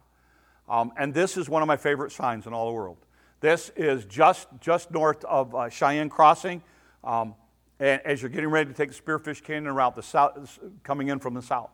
Um, 0.68 0.92
and 0.96 1.12
this 1.12 1.36
is 1.36 1.48
one 1.48 1.62
of 1.62 1.68
my 1.68 1.76
favorite 1.76 2.12
signs 2.12 2.46
in 2.46 2.52
all 2.52 2.66
the 2.66 2.72
world. 2.72 2.96
This 3.40 3.70
is 3.76 4.04
just, 4.06 4.48
just 4.60 4.90
north 4.90 5.24
of 5.24 5.54
uh, 5.54 5.68
Cheyenne 5.68 6.08
Crossing. 6.08 6.62
Um, 7.02 7.34
and 7.78 8.00
as 8.04 8.22
you're 8.22 8.30
getting 8.30 8.48
ready 8.48 8.70
to 8.70 8.74
take 8.74 8.90
the 8.90 9.00
Spearfish 9.00 9.42
Canyon 9.42 9.74
route, 9.74 9.94
the 9.94 10.02
south, 10.02 10.58
coming 10.82 11.08
in 11.08 11.18
from 11.18 11.34
the 11.34 11.42
south. 11.42 11.70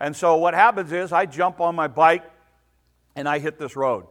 And 0.00 0.16
so 0.16 0.36
what 0.36 0.54
happens 0.54 0.90
is 0.92 1.12
I 1.12 1.26
jump 1.26 1.60
on 1.60 1.74
my 1.74 1.88
bike 1.88 2.24
and 3.14 3.28
I 3.28 3.38
hit 3.38 3.58
this 3.58 3.76
road. 3.76 4.06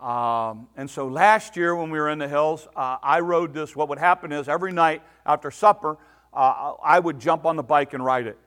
Um, 0.00 0.68
and 0.76 0.88
so 0.88 1.08
last 1.08 1.56
year 1.56 1.76
when 1.76 1.90
we 1.90 1.98
were 1.98 2.08
in 2.08 2.18
the 2.18 2.28
hills, 2.28 2.66
uh, 2.74 2.96
I 3.02 3.20
rode 3.20 3.52
this. 3.52 3.76
What 3.76 3.90
would 3.90 3.98
happen 3.98 4.32
is 4.32 4.48
every 4.48 4.72
night 4.72 5.02
after 5.26 5.50
supper, 5.50 5.98
uh, 6.32 6.72
I 6.82 6.98
would 6.98 7.20
jump 7.20 7.44
on 7.44 7.56
the 7.56 7.62
bike 7.62 7.92
and 7.92 8.02
ride 8.02 8.26
it. 8.26 8.38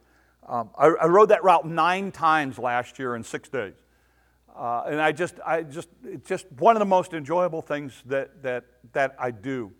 Um, 0.47 0.69
I, 0.77 0.87
I, 0.87 1.05
rode 1.07 1.29
that 1.29 1.43
route 1.43 1.65
nine 1.65 2.11
times 2.11 2.59
last 2.59 2.99
year 2.99 3.15
in 3.15 3.23
six 3.23 3.47
days. 3.49 3.75
Uh, 4.55 4.83
and 4.87 5.01
I 5.01 5.11
just, 5.11 5.35
I 5.45 5.63
just, 5.63 5.87
it's 6.03 6.27
just 6.27 6.51
one 6.59 6.75
of 6.75 6.79
the 6.79 6.85
most 6.85 7.13
enjoyable 7.13 7.61
things 7.61 8.03
that, 8.05 8.43
that, 8.43 8.65
that 8.91 9.15
I 9.17 9.31
do. 9.31 9.71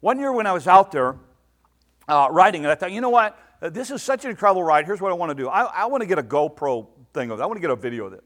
One 0.00 0.18
year 0.18 0.32
when 0.32 0.46
I 0.46 0.52
was 0.52 0.66
out 0.66 0.92
there 0.92 1.16
uh, 2.08 2.28
riding 2.30 2.66
I 2.66 2.74
thought, 2.74 2.92
you 2.92 3.00
know 3.00 3.10
what? 3.10 3.38
This 3.60 3.90
is 3.90 4.02
such 4.02 4.24
an 4.24 4.30
incredible 4.30 4.64
ride. 4.64 4.86
Here's 4.86 5.00
what 5.00 5.12
I 5.12 5.14
want 5.14 5.30
to 5.30 5.34
do. 5.34 5.48
I, 5.48 5.62
I 5.62 5.86
want 5.86 6.00
to 6.00 6.06
get 6.06 6.18
a 6.18 6.22
GoPro 6.22 6.88
thing 7.12 7.30
of 7.30 7.38
it. 7.38 7.42
I 7.42 7.46
want 7.46 7.56
to 7.56 7.60
get 7.60 7.70
a 7.70 7.76
video 7.76 8.06
of 8.06 8.14
it. 8.14 8.24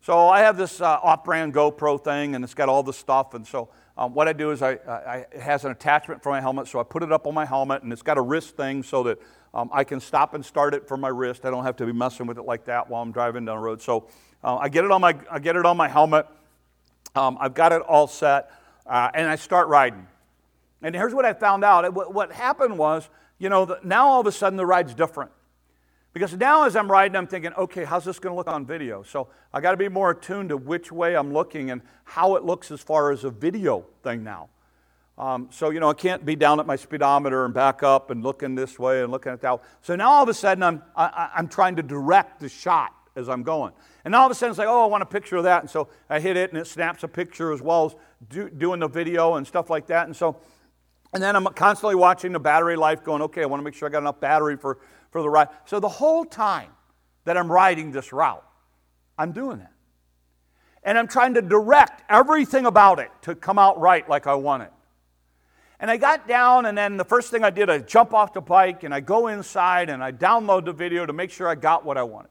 So 0.00 0.28
I 0.28 0.40
have 0.40 0.56
this 0.58 0.80
uh, 0.80 0.98
off-brand 1.02 1.54
GoPro 1.54 2.02
thing, 2.02 2.34
and 2.34 2.44
it's 2.44 2.52
got 2.52 2.68
all 2.68 2.82
the 2.82 2.92
stuff. 2.92 3.32
And 3.32 3.46
so 3.46 3.70
um, 3.96 4.12
what 4.12 4.28
I 4.28 4.34
do 4.34 4.50
is 4.50 4.60
I, 4.60 4.72
I, 4.72 5.24
it 5.32 5.40
has 5.40 5.64
an 5.64 5.70
attachment 5.70 6.22
for 6.22 6.30
my 6.30 6.40
helmet, 6.40 6.68
so 6.68 6.78
I 6.78 6.82
put 6.82 7.02
it 7.02 7.12
up 7.12 7.26
on 7.26 7.32
my 7.32 7.46
helmet, 7.46 7.82
and 7.82 7.92
it's 7.92 8.02
got 8.02 8.18
a 8.18 8.20
wrist 8.20 8.56
thing 8.56 8.82
so 8.82 9.02
that 9.04 9.18
um, 9.54 9.70
I 9.72 9.84
can 9.84 10.00
stop 10.00 10.34
and 10.34 10.44
start 10.44 10.74
it 10.74 10.88
from 10.88 11.00
my 11.00 11.08
wrist. 11.08 11.46
I 11.46 11.50
don't 11.50 11.64
have 11.64 11.76
to 11.76 11.86
be 11.86 11.92
messing 11.92 12.26
with 12.26 12.38
it 12.38 12.42
like 12.44 12.64
that 12.64 12.90
while 12.90 13.02
I'm 13.02 13.12
driving 13.12 13.44
down 13.44 13.56
the 13.56 13.62
road. 13.62 13.80
So 13.80 14.08
uh, 14.42 14.56
I, 14.56 14.68
get 14.68 14.84
it 14.84 14.90
on 14.90 15.00
my, 15.00 15.16
I 15.30 15.38
get 15.38 15.54
it 15.54 15.64
on 15.64 15.76
my 15.76 15.86
helmet. 15.86 16.26
Um, 17.14 17.38
I've 17.40 17.54
got 17.54 17.70
it 17.70 17.80
all 17.82 18.08
set, 18.08 18.50
uh, 18.84 19.10
and 19.14 19.28
I 19.28 19.36
start 19.36 19.68
riding. 19.68 20.08
And 20.82 20.94
here's 20.94 21.14
what 21.14 21.24
I 21.24 21.32
found 21.32 21.64
out. 21.64 21.94
What, 21.94 22.12
what 22.12 22.32
happened 22.32 22.76
was, 22.76 23.08
you 23.38 23.48
know, 23.48 23.64
the, 23.64 23.78
now 23.84 24.08
all 24.08 24.20
of 24.20 24.26
a 24.26 24.32
sudden 24.32 24.56
the 24.56 24.66
ride's 24.66 24.92
different. 24.92 25.30
Because 26.12 26.34
now 26.34 26.64
as 26.64 26.74
I'm 26.76 26.90
riding, 26.90 27.16
I'm 27.16 27.26
thinking, 27.26 27.52
okay, 27.54 27.84
how's 27.84 28.04
this 28.04 28.18
going 28.18 28.32
to 28.32 28.36
look 28.36 28.48
on 28.48 28.66
video? 28.66 29.02
So 29.02 29.28
I 29.52 29.60
got 29.60 29.70
to 29.70 29.76
be 29.76 29.88
more 29.88 30.10
attuned 30.10 30.48
to 30.48 30.56
which 30.56 30.90
way 30.90 31.16
I'm 31.16 31.32
looking 31.32 31.70
and 31.70 31.80
how 32.04 32.36
it 32.36 32.44
looks 32.44 32.70
as 32.70 32.80
far 32.80 33.12
as 33.12 33.24
a 33.24 33.30
video 33.30 33.86
thing 34.02 34.24
now. 34.24 34.48
Um, 35.16 35.48
so, 35.52 35.70
you 35.70 35.78
know, 35.78 35.90
I 35.90 35.94
can't 35.94 36.24
be 36.24 36.34
down 36.34 36.58
at 36.58 36.66
my 36.66 36.76
speedometer 36.76 37.44
and 37.44 37.54
back 37.54 37.82
up 37.82 38.10
and 38.10 38.22
looking 38.22 38.54
this 38.56 38.78
way 38.78 39.02
and 39.02 39.12
looking 39.12 39.32
at 39.32 39.40
that. 39.42 39.60
So 39.82 39.94
now 39.94 40.10
all 40.10 40.22
of 40.22 40.28
a 40.28 40.34
sudden 40.34 40.62
I'm, 40.62 40.82
I, 40.96 41.30
I'm 41.36 41.46
trying 41.46 41.76
to 41.76 41.82
direct 41.82 42.40
the 42.40 42.48
shot 42.48 42.92
as 43.14 43.28
I'm 43.28 43.44
going. 43.44 43.72
And 44.04 44.14
all 44.14 44.26
of 44.26 44.32
a 44.32 44.34
sudden 44.34 44.50
it's 44.50 44.58
like, 44.58 44.68
oh, 44.68 44.82
I 44.82 44.86
want 44.86 45.04
a 45.04 45.06
picture 45.06 45.36
of 45.36 45.44
that. 45.44 45.62
And 45.62 45.70
so 45.70 45.88
I 46.10 46.18
hit 46.18 46.36
it 46.36 46.50
and 46.50 46.60
it 46.60 46.66
snaps 46.66 47.04
a 47.04 47.08
picture 47.08 47.52
as 47.52 47.62
well 47.62 47.86
as 47.86 47.94
do, 48.28 48.50
doing 48.50 48.80
the 48.80 48.88
video 48.88 49.34
and 49.34 49.46
stuff 49.46 49.70
like 49.70 49.86
that. 49.86 50.06
And 50.06 50.16
so, 50.16 50.36
and 51.12 51.22
then 51.22 51.36
I'm 51.36 51.46
constantly 51.46 51.94
watching 51.94 52.32
the 52.32 52.40
battery 52.40 52.74
life 52.74 53.04
going, 53.04 53.22
okay, 53.22 53.42
I 53.42 53.46
want 53.46 53.60
to 53.60 53.64
make 53.64 53.74
sure 53.74 53.88
I 53.88 53.92
got 53.92 53.98
enough 53.98 54.20
battery 54.20 54.56
for, 54.56 54.78
for 55.12 55.22
the 55.22 55.30
ride. 55.30 55.48
So 55.64 55.78
the 55.78 55.88
whole 55.88 56.24
time 56.24 56.70
that 57.24 57.36
I'm 57.36 57.50
riding 57.50 57.92
this 57.92 58.12
route, 58.12 58.44
I'm 59.16 59.30
doing 59.30 59.58
that. 59.58 59.70
And 60.82 60.98
I'm 60.98 61.06
trying 61.06 61.34
to 61.34 61.42
direct 61.42 62.02
everything 62.10 62.66
about 62.66 62.98
it 62.98 63.10
to 63.22 63.36
come 63.36 63.60
out 63.60 63.80
right 63.80 64.06
like 64.08 64.26
I 64.26 64.34
want 64.34 64.64
it. 64.64 64.72
And 65.84 65.90
I 65.90 65.98
got 65.98 66.26
down, 66.26 66.64
and 66.64 66.78
then 66.78 66.96
the 66.96 67.04
first 67.04 67.30
thing 67.30 67.44
I 67.44 67.50
did, 67.50 67.68
I 67.68 67.76
jump 67.76 68.14
off 68.14 68.32
the 68.32 68.40
bike 68.40 68.84
and 68.84 68.94
I 68.94 69.00
go 69.00 69.26
inside 69.26 69.90
and 69.90 70.02
I 70.02 70.12
download 70.12 70.64
the 70.64 70.72
video 70.72 71.04
to 71.04 71.12
make 71.12 71.30
sure 71.30 71.46
I 71.46 71.56
got 71.56 71.84
what 71.84 71.98
I 71.98 72.02
wanted. 72.02 72.30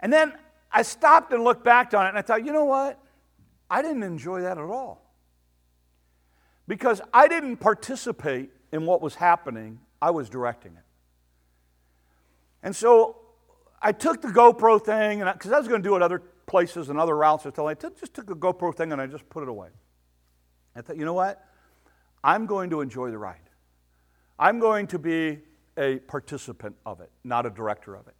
And 0.00 0.10
then 0.10 0.32
I 0.72 0.80
stopped 0.80 1.34
and 1.34 1.44
looked 1.44 1.62
back 1.62 1.92
on 1.92 2.06
it 2.06 2.08
and 2.08 2.16
I 2.16 2.22
thought, 2.22 2.46
you 2.46 2.54
know 2.54 2.64
what? 2.64 2.98
I 3.68 3.82
didn't 3.82 4.04
enjoy 4.04 4.40
that 4.40 4.56
at 4.56 4.64
all. 4.64 5.02
Because 6.66 7.02
I 7.12 7.28
didn't 7.28 7.58
participate 7.58 8.48
in 8.72 8.86
what 8.86 9.02
was 9.02 9.16
happening, 9.16 9.80
I 10.00 10.12
was 10.12 10.30
directing 10.30 10.72
it. 10.72 10.84
And 12.62 12.74
so 12.74 13.16
I 13.82 13.92
took 13.92 14.22
the 14.22 14.28
GoPro 14.28 14.82
thing, 14.82 15.20
and 15.20 15.30
because 15.30 15.52
I, 15.52 15.56
I, 15.56 15.58
was 15.58 15.68
going 15.68 15.82
to 15.82 15.86
do 15.86 15.94
it 15.94 16.00
other 16.00 16.20
places 16.46 16.88
and 16.88 16.98
other 16.98 17.18
routes, 17.18 17.44
until 17.44 17.66
I 17.66 17.74
just 17.74 18.14
took 18.14 18.26
the 18.26 18.34
GoPro 18.34 18.74
thing 18.74 18.92
and 18.92 19.00
I 19.02 19.06
just 19.06 19.28
put 19.28 19.42
it 19.42 19.48
away. 19.50 19.68
I 20.74 20.80
thought, 20.80 20.96
you 20.96 21.04
know 21.04 21.12
what? 21.12 21.48
I'm 22.22 22.46
going 22.46 22.70
to 22.70 22.80
enjoy 22.80 23.10
the 23.10 23.18
ride. 23.18 23.36
I'm 24.38 24.58
going 24.58 24.86
to 24.88 24.98
be 24.98 25.38
a 25.76 25.98
participant 26.00 26.76
of 26.84 27.00
it, 27.00 27.10
not 27.24 27.46
a 27.46 27.50
director 27.50 27.94
of 27.94 28.06
it. 28.08 28.14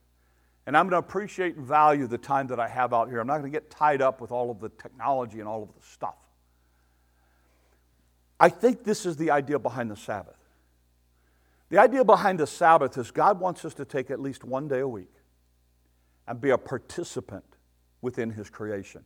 And 0.67 0.77
I'm 0.77 0.89
going 0.89 1.03
to 1.03 1.07
appreciate 1.07 1.57
and 1.57 1.67
value 1.67 2.07
the 2.07 2.19
time 2.19 2.47
that 2.49 2.61
I 2.61 2.69
have 2.69 2.93
out 2.93 3.09
here. 3.09 3.21
I'm 3.21 3.27
not 3.27 3.39
going 3.39 3.51
to 3.51 3.57
get 3.57 3.71
tied 3.71 4.03
up 4.03 4.21
with 4.21 4.31
all 4.31 4.51
of 4.51 4.61
the 4.61 4.69
technology 4.69 5.41
and 5.41 5.49
all 5.49 5.63
of 5.63 5.69
the 5.69 5.87
stuff. 5.87 6.15
I 8.39 8.49
think 8.49 8.85
this 8.85 9.05
is 9.05 9.17
the 9.17 9.31
idea 9.31 9.59
behind 9.59 9.91
the 9.91 9.97
Sabbath. 9.97 10.37
The 11.69 11.79
idea 11.79 12.05
behind 12.05 12.41
the 12.41 12.47
Sabbath 12.47 12.97
is 12.99 13.11
God 13.11 13.39
wants 13.39 13.65
us 13.65 13.75
to 13.75 13.85
take 13.85 14.11
at 14.11 14.21
least 14.21 14.45
one 14.45 14.69
day 14.69 14.81
a 14.81 14.89
week 14.89 15.13
and 16.27 16.41
be 16.41 16.51
a 16.51 16.59
participant 16.59 17.45
within 18.01 18.31
His 18.31 18.49
creation. 18.51 19.05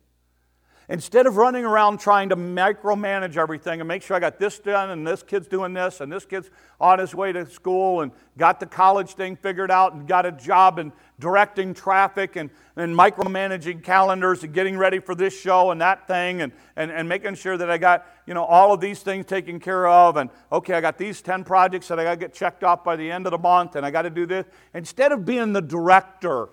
Instead 0.87 1.25
of 1.25 1.35
running 1.35 1.65
around 1.65 1.99
trying 1.99 2.29
to 2.29 2.35
micromanage 2.35 3.37
everything 3.37 3.81
and 3.81 3.87
make 3.87 4.03
sure 4.03 4.15
I 4.15 4.19
got 4.19 4.37
this 4.37 4.59
done 4.59 4.91
and 4.91 5.07
this 5.07 5.23
kid's 5.23 5.47
doing 5.47 5.73
this 5.73 5.99
and 5.99 6.11
this 6.11 6.25
kid's 6.25 6.51
on 6.79 6.99
his 6.99 7.15
way 7.15 7.31
to 7.31 7.49
school 7.49 8.01
and 8.01 8.11
got 8.37 8.59
the 8.59 8.67
college 8.67 9.13
thing 9.13 9.35
figured 9.35 9.71
out 9.71 9.93
and 9.93 10.07
got 10.07 10.27
a 10.27 10.31
job 10.31 10.77
and 10.77 10.91
directing 11.19 11.73
traffic 11.73 12.35
and, 12.35 12.51
and 12.75 12.95
micromanaging 12.95 13.81
calendars 13.81 14.43
and 14.43 14.53
getting 14.53 14.77
ready 14.77 14.99
for 14.99 15.15
this 15.15 15.35
show 15.35 15.71
and 15.71 15.81
that 15.81 16.05
thing 16.07 16.43
and, 16.43 16.51
and, 16.75 16.91
and 16.91 17.09
making 17.09 17.33
sure 17.33 17.57
that 17.57 17.71
I 17.71 17.79
got 17.79 18.05
you 18.27 18.35
know 18.35 18.43
all 18.43 18.71
of 18.71 18.79
these 18.79 18.99
things 18.99 19.25
taken 19.25 19.59
care 19.59 19.87
of 19.87 20.17
and 20.17 20.29
okay 20.51 20.75
I 20.75 20.81
got 20.81 20.99
these 20.99 21.19
10 21.19 21.45
projects 21.45 21.87
that 21.87 21.99
I 21.99 22.03
got 22.03 22.11
to 22.11 22.17
get 22.17 22.33
checked 22.35 22.63
off 22.63 22.83
by 22.83 22.95
the 22.95 23.09
end 23.09 23.25
of 23.25 23.31
the 23.31 23.39
month 23.39 23.75
and 23.75 23.83
I 23.83 23.89
got 23.89 24.03
to 24.03 24.11
do 24.11 24.27
this. 24.27 24.45
Instead 24.75 25.11
of 25.11 25.25
being 25.25 25.51
the 25.51 25.61
director 25.63 26.49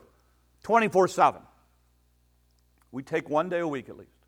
24 0.63 1.09
7, 1.09 1.43
we 2.93 3.03
take 3.03 3.29
one 3.29 3.51
day 3.51 3.59
a 3.59 3.69
week 3.69 3.91
at 3.91 3.99
least 3.99 4.22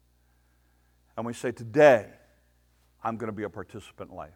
and 1.17 1.27
we 1.27 1.33
say, 1.33 1.53
Today, 1.53 2.09
I'm 3.03 3.17
going 3.17 3.29
to 3.29 3.37
be 3.37 3.43
a 3.43 3.51
participant 3.51 4.11
in 4.11 4.17
life. 4.17 4.33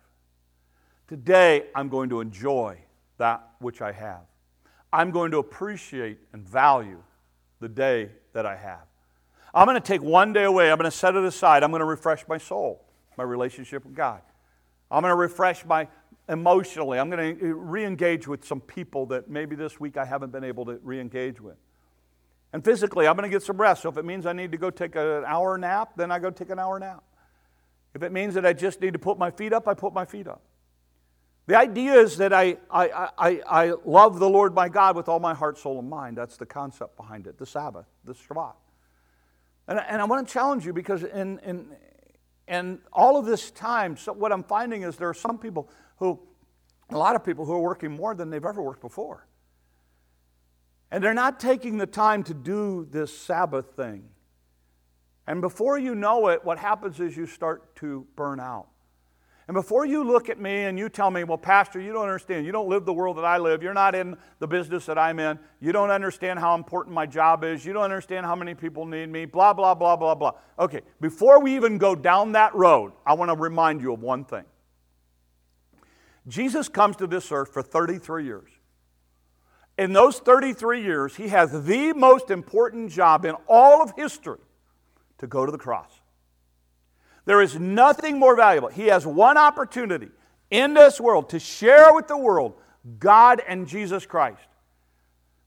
Today, 1.09 1.64
I'm 1.74 1.89
going 1.89 2.11
to 2.11 2.20
enjoy 2.20 2.79
that 3.16 3.49
which 3.61 3.81
I 3.81 3.93
have. 3.93 4.22
I'm 4.93 5.11
going 5.11 5.31
to 5.33 5.39
appreciate 5.39 6.18
and 6.33 6.47
value 6.47 7.03
the 7.61 7.68
day 7.68 8.11
that 8.33 8.47
I 8.47 8.57
have. 8.57 8.87
I'm 9.55 9.66
going 9.66 9.81
to 9.81 9.87
take 9.87 10.03
one 10.03 10.33
day 10.33 10.45
away. 10.45 10.70
I'm 10.70 10.79
going 10.79 10.91
to 10.91 10.97
set 10.97 11.14
it 11.14 11.24
aside. 11.24 11.62
I'm 11.62 11.70
going 11.70 11.81
to 11.81 11.87
refresh 11.87 12.26
my 12.29 12.39
soul, 12.39 12.85
my 13.16 13.24
relationship 13.24 13.85
with 13.85 13.95
God. 13.95 14.20
I'm 14.91 15.03
going 15.03 15.12
to 15.12 15.16
refresh 15.16 15.64
my 15.64 15.89
emotionally. 16.29 16.99
I'm 16.99 17.11
going 17.11 17.39
to 17.39 17.55
re 17.55 17.85
engage 17.85 18.29
with 18.29 18.45
some 18.45 18.61
people 18.61 19.07
that 19.07 19.29
maybe 19.29 19.57
this 19.57 19.81
week 19.81 19.97
I 19.97 20.05
haven't 20.05 20.31
been 20.31 20.45
able 20.45 20.66
to 20.66 20.79
re 20.83 21.01
engage 21.01 21.41
with. 21.41 21.57
And 22.53 22.64
physically, 22.64 23.07
I'm 23.07 23.16
going 23.16 23.28
to 23.28 23.34
get 23.34 23.42
some 23.42 23.59
rest. 23.59 23.82
So 23.82 23.88
if 23.88 23.99
it 23.99 24.05
means 24.05 24.24
I 24.24 24.32
need 24.32 24.53
to 24.53 24.59
go 24.59 24.70
take 24.70 24.96
an 24.96 25.24
hour 25.26 25.59
nap, 25.59 25.92
then 25.96 26.11
I 26.11 26.18
go 26.18 26.30
take 26.30 26.51
an 26.51 26.59
hour 26.59 26.78
nap. 26.78 27.03
If 27.94 28.03
it 28.03 28.12
means 28.12 28.34
that 28.34 28.46
I 28.46 28.53
just 28.53 28.80
need 28.80 28.94
to 28.94 28.99
put 28.99 29.18
my 29.18 29.30
feet 29.30 29.53
up, 29.53 29.68
I 29.68 29.74
put 29.74 29.92
my 29.92 30.05
feet 30.05 30.26
up. 30.26 30.42
The 31.46 31.57
idea 31.57 31.94
is 31.94 32.18
that 32.18 32.32
I, 32.32 32.59
I, 32.70 33.09
I, 33.18 33.40
I 33.46 33.72
love 33.84 34.18
the 34.18 34.28
Lord 34.28 34.55
my 34.55 34.68
God 34.68 34.96
with 34.96 35.09
all 35.09 35.18
my 35.18 35.34
heart, 35.34 35.57
soul, 35.59 35.78
and 35.78 35.88
mind. 35.88 36.16
That's 36.16 36.36
the 36.36 36.46
concept 36.46 36.96
behind 36.96 37.26
it 37.26 37.38
the 37.38 37.46
Sabbath, 37.46 37.86
the 38.05 38.12
Shabbat. 38.12 38.55
And, 39.66 39.78
and 39.78 40.01
I 40.01 40.05
want 40.05 40.26
to 40.26 40.32
challenge 40.32 40.66
you 40.66 40.72
because 40.72 41.05
in, 41.05 41.38
in, 41.40 41.68
in 42.49 42.80
all 42.92 43.16
of 43.18 43.26
this 43.26 43.51
time, 43.51 43.96
so 43.96 44.12
what 44.12 44.32
I'm 44.32 44.44
finding 44.44 44.82
is 44.82 44.96
there 44.96 45.09
are 45.09 45.14
some 45.14 45.38
people 45.38 45.70
who, 45.96 46.18
a 46.90 46.96
lot 46.96 47.16
of 47.16 47.24
people 47.24 47.44
who 47.44 47.53
are 47.53 47.61
working 47.61 47.92
more 47.92 48.14
than 48.14 48.30
they've 48.30 48.44
ever 48.44 48.62
worked 48.62 48.80
before. 48.80 49.26
And 50.91 51.05
they're 51.05 51.14
not 51.14 51.39
taking 51.39 51.76
the 51.76 51.86
time 51.86 52.22
to 52.24 52.34
do 52.34 52.86
this 52.91 53.16
Sabbath 53.16 53.76
thing. 53.76 54.09
And 55.26 55.43
before 55.43 55.78
you 55.78 55.95
know 55.95 56.28
it, 56.28 56.45
what 56.45 56.59
happens 56.59 57.01
is 57.01 57.16
you 57.16 57.26
start 57.26 57.76
to 57.76 58.07
burn 58.16 58.41
out. 58.41 58.68
And 59.49 59.55
before 59.55 59.86
you 59.86 60.05
look 60.05 60.28
at 60.28 60.39
me 60.39 60.64
and 60.64 60.78
you 60.78 60.91
tell 60.91 61.11
me, 61.11 61.24
well, 61.24 61.39
Pastor, 61.39 61.80
you 61.80 61.91
don't 61.91 62.03
understand. 62.03 62.45
You 62.45 62.53
don't 62.53 62.68
live 62.68 62.84
the 62.84 62.93
world 62.93 63.16
that 63.16 63.24
I 63.24 63.39
live. 63.39 63.62
You're 63.62 63.72
not 63.72 63.95
in 63.95 64.14
the 64.41 64.47
business 64.47 64.84
that 64.86 64.99
I'm 64.99 65.18
in. 65.18 65.39
You 65.61 65.72
don't 65.72 65.91
understand 65.91 66.39
how 66.39 66.55
important 66.55 66.95
my 66.95 67.07
job 67.07 67.45
is. 67.45 67.64
You 67.64 67.72
don't 67.72 67.84
understand 67.84 68.26
how 68.26 68.36
many 68.36 68.55
people 68.55 68.84
need 68.84 69.09
me, 69.09 69.24
blah, 69.24 69.55
blah, 69.55 69.74
blah, 69.74 69.97
blah, 69.97 70.14
blah. 70.14 70.32
Okay, 70.59 70.82
before 71.01 71.41
we 71.41 71.57
even 71.57 71.78
go 71.78 71.95
down 71.95 72.32
that 72.32 72.55
road, 72.55 72.93
I 73.07 73.14
want 73.14 73.30
to 73.30 73.36
remind 73.36 73.80
you 73.80 73.95
of 73.95 74.03
one 74.03 74.24
thing. 74.26 74.45
Jesus 76.26 76.68
comes 76.68 76.97
to 76.97 77.07
this 77.07 77.32
earth 77.32 77.51
for 77.51 77.62
33 77.62 78.26
years. 78.26 78.51
In 79.79 79.93
those 79.93 80.18
33 80.18 80.83
years, 80.83 81.14
he 81.14 81.29
has 81.29 81.64
the 81.64 81.93
most 81.93 82.31
important 82.31 82.91
job 82.91 83.24
in 83.24 83.37
all 83.47 83.81
of 83.81 83.93
history 83.97 84.41
to 85.18 85.26
go 85.26 85.47
to 85.47 85.53
the 85.53 85.59
cross. 85.59 85.93
There 87.24 87.41
is 87.41 87.59
nothing 87.59 88.18
more 88.18 88.35
valuable. 88.35 88.68
He 88.68 88.87
has 88.89 89.07
one 89.07 89.39
opportunity 89.39 90.09
in 90.51 90.74
this 90.74 91.01
world 91.01 91.31
to 91.31 91.39
share 91.39 91.95
with 91.95 92.09
the 92.09 92.16
world 92.16 92.55
God 92.99 93.41
and 93.47 93.68
Jesus 93.68 94.05
Christ. 94.05 94.41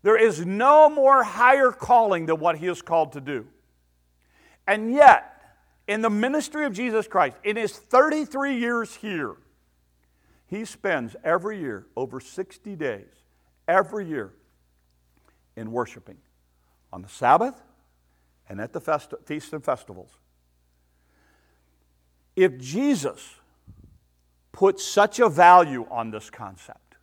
There 0.04 0.18
is 0.18 0.46
no 0.46 0.90
more 0.90 1.24
higher 1.24 1.72
calling 1.72 2.26
than 2.26 2.40
what 2.40 2.58
he 2.58 2.68
is 2.68 2.82
called 2.82 3.14
to 3.14 3.22
do. 3.22 3.48
And 4.68 4.94
yet, 4.94 5.28
in 5.88 6.02
the 6.02 6.10
ministry 6.10 6.66
of 6.66 6.74
Jesus 6.74 7.08
Christ, 7.08 7.38
in 7.44 7.58
his 7.58 7.74
33 7.74 8.58
years 8.58 8.96
here, 8.96 9.36
he 10.48 10.66
spends 10.66 11.16
every 11.24 11.60
year 11.60 11.88
over 11.96 12.20
60 12.20 12.76
days, 12.76 13.20
every 13.72 14.07
year, 14.07 14.34
in 15.55 15.72
worshiping 15.72 16.17
on 16.93 17.01
the 17.01 17.07
Sabbath 17.07 17.55
and 18.49 18.59
at 18.59 18.74
the 18.74 18.82
feasts 19.26 19.53
and 19.53 19.63
festivals. 19.63 20.17
If 22.36 22.57
Jesus 22.57 23.36
put 24.51 24.80
such 24.80 25.19
a 25.19 25.30
value 25.30 25.86
on 25.89 26.11
this 26.11 26.30
concept, 26.30 26.95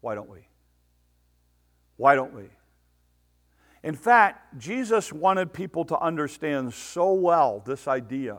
why 0.00 0.14
don't 0.14 0.28
we? 0.28 0.46
Why 1.96 2.14
don't 2.14 2.34
we? 2.34 2.44
In 3.82 3.94
fact, 3.94 4.58
Jesus 4.58 5.12
wanted 5.12 5.52
people 5.52 5.84
to 5.86 5.98
understand 5.98 6.74
so 6.74 7.12
well 7.12 7.62
this 7.64 7.88
idea 7.88 8.38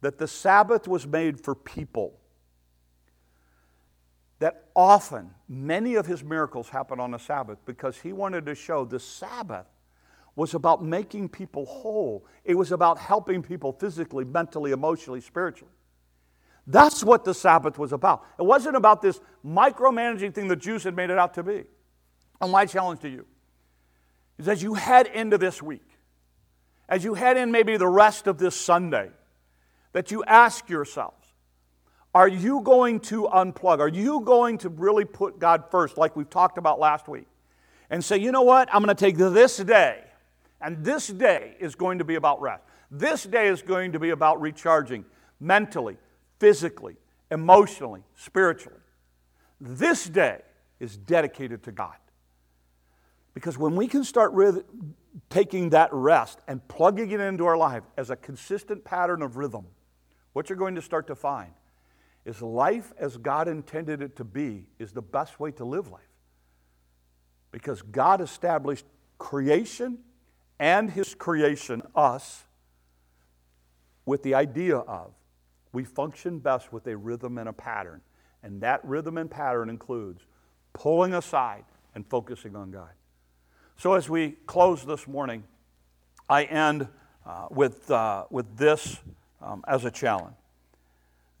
that 0.00 0.18
the 0.18 0.28
Sabbath 0.28 0.86
was 0.86 1.06
made 1.06 1.40
for 1.40 1.54
people. 1.54 2.18
That 4.38 4.66
often, 4.74 5.30
many 5.48 5.96
of 5.96 6.06
his 6.06 6.22
miracles 6.22 6.68
happen 6.68 7.00
on 7.00 7.10
the 7.10 7.18
Sabbath 7.18 7.58
because 7.64 7.96
he 7.96 8.12
wanted 8.12 8.46
to 8.46 8.54
show 8.54 8.84
the 8.84 9.00
Sabbath 9.00 9.66
was 10.36 10.54
about 10.54 10.84
making 10.84 11.28
people 11.28 11.66
whole. 11.66 12.24
It 12.44 12.54
was 12.54 12.70
about 12.70 12.98
helping 12.98 13.42
people 13.42 13.72
physically, 13.72 14.24
mentally, 14.24 14.70
emotionally, 14.70 15.20
spiritually. 15.20 15.72
That's 16.68 17.02
what 17.02 17.24
the 17.24 17.34
Sabbath 17.34 17.78
was 17.78 17.92
about. 17.92 18.24
It 18.38 18.44
wasn't 18.44 18.76
about 18.76 19.02
this 19.02 19.20
micromanaging 19.44 20.34
thing 20.34 20.46
the 20.46 20.54
Jews 20.54 20.84
had 20.84 20.94
made 20.94 21.10
it 21.10 21.18
out 21.18 21.34
to 21.34 21.42
be. 21.42 21.64
And 22.40 22.52
my 22.52 22.66
challenge 22.66 23.00
to 23.00 23.08
you 23.08 23.26
is 24.38 24.48
as 24.48 24.62
you 24.62 24.74
head 24.74 25.08
into 25.08 25.38
this 25.38 25.60
week, 25.60 25.88
as 26.88 27.02
you 27.02 27.14
head 27.14 27.36
in 27.36 27.50
maybe 27.50 27.76
the 27.76 27.88
rest 27.88 28.26
of 28.26 28.38
this 28.38 28.54
Sunday, 28.54 29.10
that 29.92 30.10
you 30.10 30.22
ask 30.24 30.68
yourselves, 30.68 31.27
are 32.18 32.26
you 32.26 32.62
going 32.62 32.98
to 32.98 33.28
unplug? 33.32 33.78
Are 33.78 33.86
you 33.86 34.22
going 34.22 34.58
to 34.58 34.70
really 34.70 35.04
put 35.04 35.38
God 35.38 35.70
first, 35.70 35.96
like 35.96 36.16
we've 36.16 36.28
talked 36.28 36.58
about 36.58 36.80
last 36.80 37.06
week? 37.06 37.28
And 37.90 38.04
say, 38.04 38.16
you 38.16 38.32
know 38.32 38.42
what? 38.42 38.68
I'm 38.74 38.82
going 38.82 38.94
to 38.94 39.00
take 39.00 39.16
this 39.16 39.58
day 39.58 40.02
and 40.60 40.84
this 40.84 41.06
day 41.06 41.54
is 41.60 41.76
going 41.76 41.98
to 41.98 42.04
be 42.04 42.16
about 42.16 42.40
rest. 42.40 42.64
This 42.90 43.22
day 43.22 43.46
is 43.46 43.62
going 43.62 43.92
to 43.92 44.00
be 44.00 44.10
about 44.10 44.40
recharging 44.40 45.04
mentally, 45.38 45.96
physically, 46.40 46.96
emotionally, 47.30 48.02
spiritually. 48.16 48.80
This 49.60 50.04
day 50.08 50.40
is 50.80 50.96
dedicated 50.96 51.62
to 51.62 51.72
God. 51.72 51.94
Because 53.32 53.56
when 53.56 53.76
we 53.76 53.86
can 53.86 54.02
start 54.02 54.34
taking 55.30 55.70
that 55.70 55.90
rest 55.92 56.40
and 56.48 56.66
plugging 56.66 57.12
it 57.12 57.20
into 57.20 57.46
our 57.46 57.56
life 57.56 57.84
as 57.96 58.10
a 58.10 58.16
consistent 58.16 58.84
pattern 58.84 59.22
of 59.22 59.36
rhythm, 59.36 59.66
what 60.32 60.48
you're 60.48 60.58
going 60.58 60.74
to 60.74 60.82
start 60.82 61.06
to 61.06 61.14
find 61.14 61.52
is 62.28 62.42
life 62.42 62.92
as 62.98 63.16
God 63.16 63.48
intended 63.48 64.02
it 64.02 64.16
to 64.16 64.24
be 64.24 64.66
is 64.78 64.92
the 64.92 65.00
best 65.00 65.40
way 65.40 65.50
to 65.52 65.64
live 65.64 65.90
life. 65.90 66.02
Because 67.50 67.80
God 67.80 68.20
established 68.20 68.84
creation 69.16 69.98
and 70.58 70.90
his 70.90 71.14
creation, 71.14 71.82
us, 71.94 72.44
with 74.04 74.22
the 74.22 74.34
idea 74.34 74.76
of 74.76 75.14
we 75.72 75.84
function 75.84 76.38
best 76.38 76.70
with 76.70 76.86
a 76.86 76.96
rhythm 76.96 77.38
and 77.38 77.48
a 77.48 77.52
pattern. 77.52 78.02
And 78.42 78.60
that 78.60 78.84
rhythm 78.84 79.16
and 79.16 79.30
pattern 79.30 79.70
includes 79.70 80.20
pulling 80.74 81.14
aside 81.14 81.64
and 81.94 82.06
focusing 82.06 82.54
on 82.54 82.70
God. 82.70 82.90
So, 83.78 83.94
as 83.94 84.10
we 84.10 84.32
close 84.46 84.84
this 84.84 85.08
morning, 85.08 85.44
I 86.28 86.44
end 86.44 86.88
uh, 87.24 87.46
with, 87.50 87.90
uh, 87.90 88.24
with 88.28 88.56
this 88.56 88.98
um, 89.40 89.64
as 89.66 89.86
a 89.86 89.90
challenge. 89.90 90.36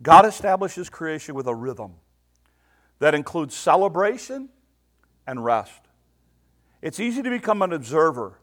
God 0.02 0.26
establishes 0.26 0.88
creation 0.88 1.34
with 1.34 1.46
a 1.46 1.54
rhythm 1.54 1.94
that 2.98 3.14
includes 3.14 3.54
celebration 3.54 4.48
and 5.26 5.44
rest. 5.44 5.88
It's 6.80 7.00
easy 7.00 7.22
to 7.22 7.30
become 7.30 7.62
an 7.62 7.72
observer 7.72 8.38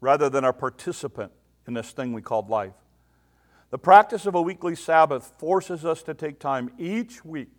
rather 0.00 0.28
than 0.28 0.44
a 0.44 0.52
participant 0.52 1.32
in 1.66 1.74
this 1.74 1.92
thing 1.92 2.12
we 2.12 2.20
called 2.20 2.50
life. 2.50 2.74
The 3.70 3.78
practice 3.78 4.26
of 4.26 4.34
a 4.34 4.42
weekly 4.42 4.74
Sabbath 4.74 5.32
forces 5.38 5.84
us 5.84 6.02
to 6.02 6.12
take 6.12 6.38
time 6.38 6.70
each 6.78 7.24
week 7.24 7.50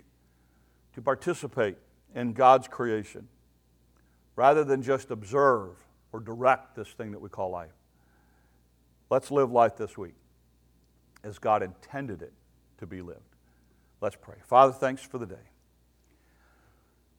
to 0.94 1.02
participate 1.02 1.78
in 2.14 2.34
God's 2.34 2.68
creation 2.68 3.28
rather 4.36 4.64
than 4.64 4.84
just 4.84 5.10
observe 5.10 5.72
or 6.12 6.20
direct 6.20 6.76
this 6.76 6.90
thing 6.90 7.12
that 7.12 7.22
we 7.22 7.30
call 7.30 7.50
life. 7.50 7.74
Let's 9.10 9.32
live 9.32 9.52
life 9.52 9.76
this 9.76 9.98
week 9.98 10.16
as 11.24 11.40
God 11.40 11.64
intended 11.64 12.22
it 12.22 12.34
to 12.84 12.88
be 12.88 13.02
lived. 13.02 13.22
Let's 14.02 14.18
pray. 14.18 14.36
Father, 14.44 14.74
thanks 14.74 15.02
for 15.02 15.18
the 15.18 15.26
day. 15.26 15.36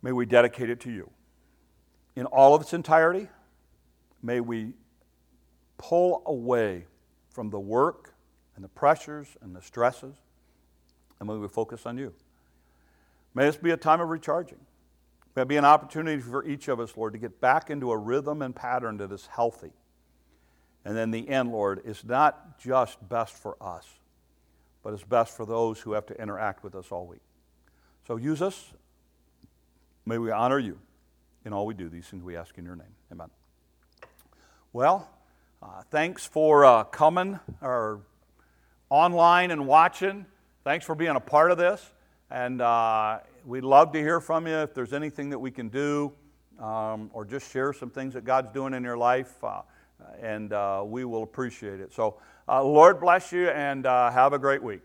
May 0.02 0.12
we 0.12 0.26
dedicate 0.26 0.68
it 0.68 0.80
to 0.80 0.90
you. 0.90 1.10
In 2.14 2.26
all 2.26 2.54
of 2.54 2.60
its 2.60 2.74
entirety, 2.74 3.28
may 4.22 4.40
we 4.40 4.74
pull 5.78 6.22
away 6.26 6.84
from 7.30 7.48
the 7.48 7.58
work 7.58 8.14
and 8.54 8.62
the 8.62 8.68
pressures 8.68 9.26
and 9.40 9.56
the 9.56 9.62
stresses, 9.62 10.14
and 11.18 11.28
may 11.28 11.36
we 11.36 11.48
focus 11.48 11.86
on 11.86 11.96
you. 11.96 12.12
May 13.34 13.46
this 13.46 13.56
be 13.56 13.70
a 13.70 13.76
time 13.78 14.02
of 14.02 14.10
recharging. 14.10 14.60
May 15.34 15.42
it 15.42 15.48
be 15.48 15.56
an 15.56 15.64
opportunity 15.64 16.20
for 16.20 16.44
each 16.44 16.68
of 16.68 16.78
us, 16.78 16.94
Lord, 16.96 17.14
to 17.14 17.18
get 17.18 17.40
back 17.40 17.70
into 17.70 17.90
a 17.90 17.96
rhythm 17.96 18.42
and 18.42 18.54
pattern 18.54 18.98
that 18.98 19.10
is 19.10 19.26
healthy. 19.26 19.72
And 20.84 20.94
then 20.94 21.10
the 21.10 21.26
end, 21.28 21.50
Lord, 21.50 21.80
is 21.86 22.04
not 22.04 22.58
just 22.58 23.08
best 23.08 23.32
for 23.32 23.56
us, 23.60 23.86
but 24.84 24.92
it's 24.92 25.02
best 25.02 25.34
for 25.34 25.46
those 25.46 25.80
who 25.80 25.92
have 25.92 26.06
to 26.06 26.20
interact 26.20 26.62
with 26.62 26.74
us 26.74 26.92
all 26.92 27.06
week. 27.06 27.22
So 28.06 28.16
use 28.16 28.42
us. 28.42 28.72
May 30.04 30.18
we 30.18 30.30
honor 30.30 30.58
you 30.58 30.78
in 31.44 31.54
all 31.54 31.64
we 31.64 31.72
do. 31.72 31.88
These 31.88 32.06
things 32.06 32.22
we 32.22 32.36
ask 32.36 32.56
in 32.58 32.66
your 32.66 32.76
name. 32.76 32.94
Amen. 33.10 33.28
Well, 34.74 35.08
uh, 35.62 35.82
thanks 35.90 36.26
for 36.26 36.66
uh, 36.66 36.84
coming 36.84 37.40
or 37.62 38.02
online 38.90 39.50
and 39.50 39.66
watching. 39.66 40.26
Thanks 40.64 40.84
for 40.84 40.94
being 40.94 41.16
a 41.16 41.20
part 41.20 41.50
of 41.50 41.56
this. 41.56 41.82
And 42.30 42.60
uh, 42.60 43.20
we'd 43.46 43.64
love 43.64 43.92
to 43.92 43.98
hear 43.98 44.20
from 44.20 44.46
you 44.46 44.56
if 44.56 44.74
there's 44.74 44.92
anything 44.92 45.30
that 45.30 45.38
we 45.38 45.50
can 45.50 45.68
do 45.70 46.12
um, 46.60 47.10
or 47.14 47.24
just 47.24 47.50
share 47.50 47.72
some 47.72 47.88
things 47.88 48.12
that 48.14 48.24
God's 48.24 48.52
doing 48.52 48.74
in 48.74 48.82
your 48.82 48.98
life. 48.98 49.42
Uh, 49.42 49.62
and 50.20 50.52
uh, 50.52 50.82
we 50.84 51.06
will 51.06 51.22
appreciate 51.22 51.80
it. 51.80 51.94
So, 51.94 52.18
uh, 52.48 52.62
Lord 52.62 53.00
bless 53.00 53.32
you 53.32 53.48
and 53.48 53.84
have 53.84 54.32
a 54.32 54.38
great 54.38 54.62
week. 54.62 54.82